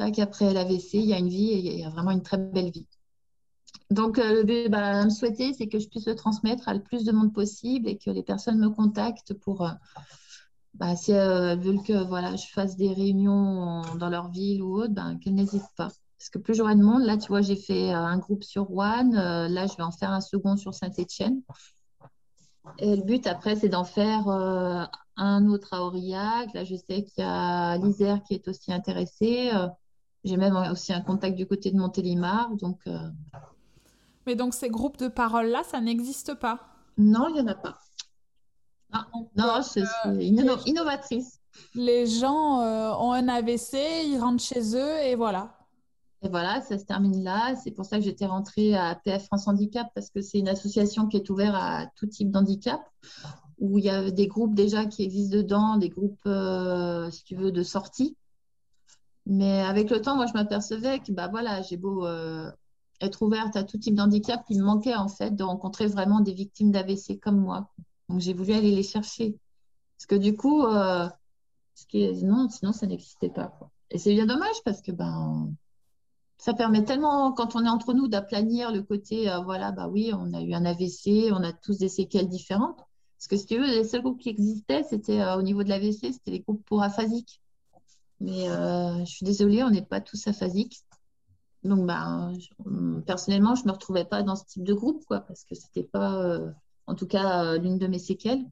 vrai 0.00 0.10
qu'après 0.10 0.52
l'AVC, 0.52 0.94
il 0.94 1.04
y 1.04 1.14
a 1.14 1.18
une 1.18 1.28
vie 1.28 1.50
et 1.50 1.58
il 1.58 1.80
y 1.80 1.84
a 1.84 1.88
vraiment 1.90 2.10
une 2.10 2.22
très 2.22 2.38
belle 2.38 2.72
vie. 2.72 2.88
Donc, 3.90 4.18
le 4.18 4.42
but, 4.42 4.68
bah, 4.70 5.04
me 5.04 5.10
souhaiter, 5.10 5.52
c'est 5.52 5.68
que 5.68 5.78
je 5.78 5.88
puisse 5.88 6.06
le 6.06 6.14
transmettre 6.14 6.68
à 6.68 6.74
le 6.74 6.82
plus 6.82 7.04
de 7.04 7.12
monde 7.12 7.32
possible 7.32 7.88
et 7.88 7.98
que 7.98 8.10
les 8.10 8.22
personnes 8.22 8.58
me 8.58 8.70
contactent 8.70 9.34
pour, 9.34 9.68
bah, 10.74 10.96
si 10.96 11.12
elles 11.12 11.58
veulent 11.58 11.82
que 11.82 12.04
voilà, 12.04 12.36
je 12.36 12.46
fasse 12.46 12.76
des 12.76 12.92
réunions 12.92 13.82
dans 13.98 14.08
leur 14.08 14.30
ville 14.30 14.62
ou 14.62 14.76
autre, 14.76 14.92
ben, 14.92 15.18
qu'elles 15.18 15.34
n'hésitent 15.34 15.62
pas. 15.76 15.90
Parce 16.18 16.30
que 16.30 16.38
plus 16.38 16.54
j'aurai 16.54 16.74
de 16.74 16.82
monde, 16.82 17.02
là, 17.02 17.16
tu 17.16 17.28
vois, 17.28 17.42
j'ai 17.42 17.56
fait 17.56 17.92
un 17.92 18.18
groupe 18.18 18.42
sur 18.42 18.64
Rouen, 18.64 19.10
là, 19.12 19.66
je 19.66 19.76
vais 19.76 19.82
en 19.82 19.92
faire 19.92 20.10
un 20.10 20.20
second 20.20 20.56
sur 20.56 20.74
Saint-Étienne. 20.74 21.42
Et 22.78 22.96
le 22.96 23.02
but 23.02 23.26
après, 23.26 23.56
c'est 23.56 23.68
d'en 23.68 23.84
faire 23.84 24.28
euh, 24.28 24.84
un 25.16 25.46
autre 25.46 25.72
à 25.72 25.82
Aurillac. 25.82 26.52
Là, 26.52 26.64
je 26.64 26.74
sais 26.76 27.04
qu'il 27.04 27.22
y 27.22 27.26
a 27.26 27.76
l'Isère 27.78 28.22
qui 28.22 28.34
est 28.34 28.48
aussi 28.48 28.72
intéressée. 28.72 29.50
Euh, 29.54 29.68
j'ai 30.24 30.36
même 30.36 30.56
aussi 30.70 30.92
un 30.92 31.00
contact 31.00 31.36
du 31.36 31.46
côté 31.46 31.70
de 31.70 31.76
Montélimar. 31.76 32.54
Donc, 32.56 32.80
euh, 32.86 32.98
Mais 34.26 34.34
donc, 34.34 34.54
ces 34.54 34.68
groupes 34.68 34.98
de 34.98 35.08
parole-là, 35.08 35.62
ça 35.64 35.80
n'existe 35.80 36.34
pas 36.34 36.60
Non, 36.98 37.28
il 37.28 37.34
n'y 37.34 37.40
en 37.40 37.46
a 37.46 37.54
pas. 37.54 37.78
Non, 38.92 39.28
non 39.36 39.62
c'est 39.62 39.82
innovatrice. 40.66 41.40
Les 41.74 42.06
gens 42.06 42.60
ont 42.60 43.12
un 43.12 43.28
AVC, 43.28 44.04
ils 44.04 44.18
rentrent 44.18 44.42
chez 44.42 44.76
eux 44.76 44.98
et 45.04 45.14
voilà. 45.14 45.56
Et 46.22 46.28
voilà, 46.28 46.60
ça 46.60 46.78
se 46.78 46.84
termine 46.84 47.22
là. 47.22 47.54
C'est 47.56 47.70
pour 47.70 47.84
ça 47.84 47.98
que 47.98 48.04
j'étais 48.04 48.26
rentrée 48.26 48.74
à 48.74 48.94
PF 48.94 49.26
France 49.26 49.48
Handicap 49.48 49.88
parce 49.94 50.10
que 50.10 50.20
c'est 50.20 50.38
une 50.38 50.48
association 50.48 51.06
qui 51.06 51.16
est 51.16 51.30
ouverte 51.30 51.54
à 51.56 51.90
tout 51.96 52.06
type 52.06 52.30
d'handicap 52.30 52.80
où 53.58 53.78
il 53.78 53.84
y 53.84 53.90
a 53.90 54.10
des 54.10 54.26
groupes 54.26 54.54
déjà 54.54 54.84
qui 54.86 55.02
existent 55.02 55.36
dedans, 55.36 55.76
des 55.76 55.88
groupes, 55.88 56.26
euh, 56.26 57.10
si 57.10 57.24
tu 57.24 57.36
veux, 57.36 57.52
de 57.52 57.62
sortie. 57.62 58.16
Mais 59.24 59.60
avec 59.62 59.90
le 59.90 60.00
temps, 60.00 60.16
moi, 60.16 60.26
je 60.26 60.34
m'apercevais 60.34 61.00
que 61.00 61.12
bah, 61.12 61.28
voilà, 61.28 61.62
j'ai 61.62 61.76
beau 61.76 62.06
euh, 62.06 62.50
être 63.00 63.22
ouverte 63.22 63.56
à 63.56 63.64
tout 63.64 63.78
type 63.78 63.94
d'handicap, 63.94 64.44
il 64.48 64.58
me 64.58 64.64
manquait 64.64 64.94
en 64.94 65.08
fait 65.08 65.34
de 65.34 65.42
rencontrer 65.42 65.86
vraiment 65.86 66.20
des 66.20 66.32
victimes 66.32 66.70
d'AVC 66.70 67.20
comme 67.20 67.40
moi. 67.40 67.70
Donc, 68.08 68.20
j'ai 68.20 68.32
voulu 68.32 68.52
aller 68.52 68.70
les 68.70 68.82
chercher. 68.82 69.36
Parce 69.96 70.06
que 70.06 70.14
du 70.14 70.36
coup, 70.36 70.64
euh, 70.64 71.08
non, 72.22 72.48
sinon, 72.48 72.72
ça 72.72 72.86
n'existait 72.86 73.30
pas. 73.30 73.58
Et 73.90 73.98
c'est 73.98 74.12
bien 74.12 74.26
dommage 74.26 74.56
parce 74.64 74.82
que 74.82 74.92
ben, 74.92 75.52
ça 76.38 76.54
permet 76.54 76.84
tellement, 76.84 77.32
quand 77.32 77.56
on 77.56 77.64
est 77.64 77.68
entre 77.68 77.94
nous, 77.94 78.08
d'aplanir 78.08 78.72
le 78.72 78.82
côté, 78.82 79.30
euh, 79.30 79.40
voilà, 79.40 79.72
bah 79.72 79.88
oui, 79.88 80.12
on 80.12 80.32
a 80.34 80.42
eu 80.42 80.54
un 80.54 80.64
AVC, 80.64 81.32
on 81.32 81.42
a 81.42 81.52
tous 81.52 81.78
des 81.78 81.88
séquelles 81.88 82.28
différentes. 82.28 82.78
Parce 83.18 83.28
que 83.28 83.36
si 83.36 83.46
tu 83.46 83.58
veux, 83.58 83.66
les 83.66 83.84
seuls 83.84 84.02
groupes 84.02 84.20
qui 84.20 84.28
existaient, 84.28 84.84
c'était 84.84 85.20
euh, 85.20 85.38
au 85.38 85.42
niveau 85.42 85.62
de 85.62 85.68
l'AVC, 85.68 86.12
c'était 86.12 86.32
les 86.32 86.40
groupes 86.40 86.64
pour 86.66 86.82
aphasiques. 86.82 87.40
Mais 88.20 88.46
je 88.46 89.04
suis 89.04 89.26
désolée, 89.26 89.62
on 89.62 89.68
n'est 89.68 89.84
pas 89.84 90.00
tous 90.00 90.26
aphasiques. 90.26 90.85
Donc, 91.66 91.86
bah, 91.86 92.30
personnellement, 93.06 93.54
je 93.54 93.62
ne 93.62 93.68
me 93.68 93.72
retrouvais 93.72 94.04
pas 94.04 94.22
dans 94.22 94.36
ce 94.36 94.44
type 94.44 94.64
de 94.64 94.74
groupe, 94.74 95.04
quoi, 95.06 95.20
parce 95.20 95.44
que 95.44 95.54
ce 95.54 95.62
n'était 95.66 95.88
pas, 95.88 96.38
en 96.86 96.94
tout 96.94 97.06
cas, 97.06 97.56
l'une 97.58 97.78
de 97.78 97.86
mes 97.86 97.98
séquelles. 97.98 98.44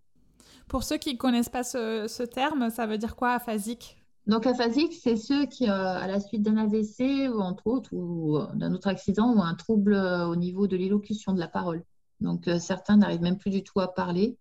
Pour 0.68 0.82
ceux 0.82 0.96
qui 0.96 1.14
ne 1.14 1.18
connaissent 1.18 1.48
pas 1.48 1.62
ce, 1.62 2.06
ce, 2.08 2.22
terme, 2.22 2.70
ça 2.70 2.86
veut 2.86 2.98
dire 2.98 3.16
quoi, 3.16 3.32
aphasique? 3.32 3.98
Donc, 4.26 4.46
aphasique, 4.46 4.94
c'est 4.94 5.16
ceux 5.16 5.44
qui, 5.46 5.68
euh, 5.68 5.72
à 5.72 6.06
la 6.06 6.18
suite 6.18 6.42
d'un 6.42 6.56
AVC 6.56 7.28
ou 7.28 7.40
entre 7.40 7.66
autres, 7.66 7.90
ou 7.92 8.38
euh, 8.38 8.46
d'un 8.54 8.72
autre 8.72 8.88
accident, 8.88 9.28
ont 9.28 9.42
un 9.42 9.54
trouble 9.54 9.92
euh, 9.94 10.26
au 10.26 10.36
niveau 10.36 10.66
de 10.66 10.76
l'élocution 10.76 11.34
de 11.34 11.40
la 11.40 11.48
parole. 11.48 11.84
Donc, 12.20 12.48
certains 12.58 12.96
n'arrivent 12.96 13.20
même 13.20 13.36
plus 13.36 13.50
du 13.50 13.62
tout 13.62 13.80
à 13.80 13.92
parler. 13.92 14.38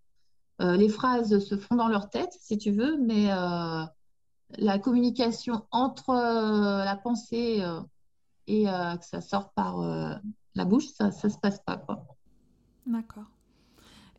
les 0.59 0.87
phrases 0.87 1.39
se 1.39 1.57
font 1.57 1.75
dans 1.75 1.89
leur 1.89 2.09
tête, 2.09 2.31
si 2.39 2.57
tu 2.57 2.71
veux, 2.71 2.97
mais 2.97 3.27
la 4.57 4.79
communication 4.79 5.65
entre 5.71 6.13
la 6.13 6.95
pensée 6.95 7.61
et 8.47 8.65
que 8.65 9.05
ça 9.05 9.21
sort 9.21 9.51
par 9.53 9.79
la 10.55 10.65
bouche, 10.65 10.87
ça 10.87 11.07
ne 11.07 11.11
se 11.11 11.37
passe 11.37 11.59
pas. 11.65 11.85
D'accord. 12.85 13.25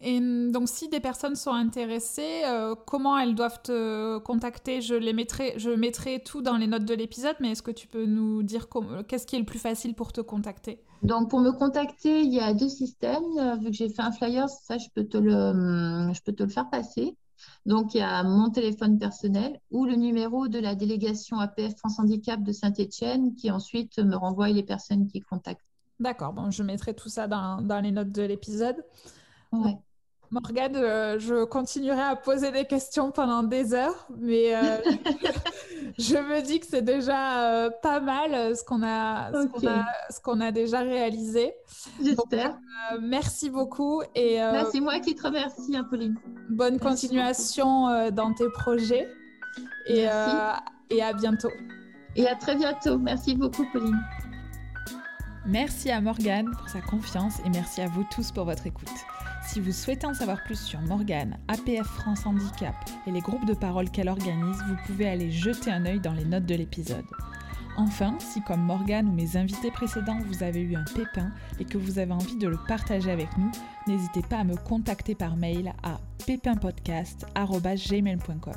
Et 0.01 0.19
hum, 0.19 0.53
donc, 0.53 0.69
si 0.69 0.89
des 0.89 1.01
personnes 1.01 1.35
sont 1.35 1.53
intéressées, 1.53 2.43
euh, 2.45 2.75
comment 2.87 3.19
elles 3.19 3.35
doivent 3.35 3.63
te 3.63 4.19
contacter? 4.19 4.81
Je, 4.81 4.95
les 4.95 5.13
mettrai, 5.13 5.55
je 5.57 5.71
mettrai 5.71 6.23
tout 6.23 6.43
dans 6.43 6.57
les 6.57 6.67
notes 6.67 6.85
de 6.85 6.95
l'épisode, 6.95 7.37
mais 7.41 7.53
est-ce 7.53 7.63
que 7.63 7.71
tu 7.71 7.87
peux 7.87 8.05
nous 8.05 8.43
dire 8.43 8.69
qu'est-ce 9.09 9.27
qui 9.27 9.37
est 9.37 9.39
le 9.39 9.45
plus 9.47 9.59
facile 9.59 9.95
pour 9.95 10.13
te 10.13 10.21
contacter? 10.21 10.81
Donc, 11.03 11.31
pour 11.31 11.41
me 11.41 11.53
contacter, 11.53 12.21
il 12.21 12.33
y 12.33 12.41
a 12.41 12.53
deux 12.53 12.69
systèmes. 12.69 13.23
Euh, 13.39 13.57
vu 13.57 13.67
que 13.67 13.73
j'ai 13.77 13.89
fait 13.89 14.03
un 14.03 14.13
flyer, 14.13 14.49
ça, 14.49 14.79
je 14.79 14.89
peux 14.95 15.05
te 15.05 15.17
le, 15.17 15.35
hum, 15.35 16.15
je 16.15 16.21
peux 16.23 16.33
te 16.33 16.43
le 16.43 16.49
faire 16.51 16.69
passer. 16.69 17.17
Donc, 17.67 17.95
il 17.95 17.99
y 17.99 18.03
a 18.03 18.23
mon 18.23 18.51
téléphone 18.51 18.99
personnel 18.99 19.61
ou 19.71 19.85
le 19.85 19.95
numéro 19.95 20.49
de 20.49 20.59
la 20.59 20.75
délégation 20.75 21.39
APF 21.39 21.77
France 21.77 21.99
Handicap 21.99 22.43
de 22.43 22.53
Saint-Etienne 22.53 23.35
qui 23.35 23.51
ensuite 23.51 23.99
me 23.99 24.17
renvoie 24.17 24.49
les 24.49 24.63
personnes 24.63 25.07
qui 25.07 25.21
contactent. 25.21 25.65
D'accord, 26.01 26.33
bon, 26.33 26.51
je 26.51 26.63
mettrai 26.63 26.95
tout 26.95 27.09
ça 27.09 27.29
dans, 27.29 27.63
dans 27.63 27.81
les 27.81 27.93
notes 27.93 28.13
de 28.13 28.23
l'épisode. 28.23 28.85
Ouais. 29.53 29.79
Morgane, 30.31 30.77
euh, 30.77 31.19
je 31.19 31.45
continuerai 31.45 32.03
à 32.03 32.17
poser 32.17 32.51
des 32.51 32.65
questions 32.65 33.11
pendant 33.11 33.43
des 33.43 33.75
heures, 33.75 34.07
mais 34.19 34.55
euh, 34.55 34.79
je 35.99 36.17
me 36.17 36.43
dis 36.43 36.61
que 36.61 36.67
c'est 36.67 36.83
déjà 36.83 37.43
euh, 37.43 37.71
pas 37.83 38.01
mal 38.01 38.57
ce 38.57 38.65
qu'on 38.65 38.83
a, 38.83 39.31
ce 40.11 40.21
qu'on 40.21 40.41
a, 40.41 40.51
déjà 40.51 40.81
réalisé. 40.81 41.53
J'espère. 42.03 42.59
merci 43.01 43.51
beaucoup 43.51 44.03
et. 44.15 44.41
c'est 44.73 44.81
moi 44.81 44.99
qui 45.01 45.15
te 45.15 45.27
remercie, 45.27 45.77
hein, 45.77 45.87
Pauline. 45.89 46.17
Bonne 46.51 46.79
continuation 46.79 48.11
dans 48.11 48.33
tes 48.35 48.49
projets 48.49 49.09
et, 49.87 50.07
et 50.91 51.03
à 51.03 51.13
bientôt. 51.13 51.53
Et 52.17 52.29
à 52.29 52.35
très 52.35 52.57
bientôt. 52.57 52.99
Merci 52.99 53.35
beaucoup, 53.35 53.65
Pauline. 53.73 53.99
Merci 55.47 55.91
à 55.91 56.01
Morgane 56.01 56.51
pour 56.53 56.69
sa 56.69 56.81
confiance 56.81 57.41
et 57.45 57.51
merci 57.51 57.83
à 57.83 57.89
vous 57.89 58.07
tous 58.11 58.33
pour 58.33 58.45
votre 58.45 58.67
écoute. 58.67 58.89
Si 59.47 59.61
vous 59.61 59.73
souhaitez 59.73 60.07
en 60.07 60.15
savoir 60.15 60.43
plus 60.43 60.59
sur 60.59 60.81
Morgane, 60.81 61.37
APF 61.49 61.87
France 61.87 62.27
Handicap 62.27 62.75
et 63.07 63.11
les 63.11 63.21
groupes 63.21 63.47
de 63.47 63.55
parole 63.55 63.91
qu'elle 63.91 64.09
organise, 64.09 64.57
vous 64.67 64.77
pouvez 64.87 65.09
aller 65.09 65.31
jeter 65.31 65.71
un 65.71 65.85
œil 65.87 66.01
dans 66.01 66.13
les 66.13 66.25
notes 66.25 66.47
de 66.47 66.55
l'épisode. 66.55 67.05
Enfin, 67.77 68.17
si 68.21 68.41
comme 68.43 68.63
Morgane 68.63 69.09
ou 69.09 69.13
mes 69.13 69.37
invités 69.37 69.71
précédents, 69.71 70.19
vous 70.27 70.43
avez 70.43 70.61
eu 70.61 70.75
un 70.77 70.85
pépin 70.85 71.31
et 71.61 71.65
que 71.65 71.79
vous 71.79 71.99
avez 71.99 72.13
envie 72.13 72.37
de 72.37 72.49
le 72.49 72.59
partager 72.69 73.11
avec 73.11 73.37
nous, 73.37 73.51
n'hésitez 73.87 74.23
pas 74.23 74.39
à 74.39 74.45
me 74.45 74.57
contacter 74.57 75.15
par 75.15 75.37
mail 75.37 75.75
à 75.83 75.99
pépinpodcast.gmail.com. 76.27 78.55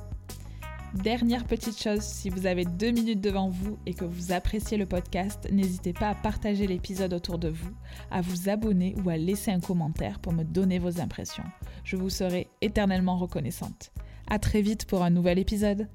Dernière 0.94 1.46
petite 1.46 1.80
chose, 1.82 2.02
si 2.02 2.30
vous 2.30 2.46
avez 2.46 2.64
deux 2.64 2.92
minutes 2.92 3.22
devant 3.22 3.50
vous 3.50 3.78
et 3.86 3.94
que 3.94 4.06
vous 4.06 4.32
appréciez 4.32 4.78
le 4.78 4.86
podcast, 4.86 5.48
n'hésitez 5.52 5.94
pas 5.94 6.10
à 6.10 6.16
partager 6.16 6.66
l'épisode 6.66 7.14
autour 7.14 7.38
de 7.38 7.50
vous, 7.50 7.72
à 8.10 8.22
vous 8.22 8.50
abonner 8.50 8.96
ou 9.04 9.10
à 9.10 9.18
laisser 9.18 9.52
un 9.52 9.60
commentaire 9.60 10.20
pour 10.20 10.34
me 10.34 10.44
donner 10.44 10.80
vos 10.80 11.00
impressions. 11.02 11.44
Je 11.84 11.98
vous 11.98 12.10
serai 12.10 12.48
éternellement 12.62 13.18
reconnaissante. 13.18 13.92
À 14.28 14.40
très 14.40 14.62
vite 14.62 14.86
pour 14.86 15.04
un 15.04 15.10
nouvel 15.10 15.40
épisode. 15.40 15.88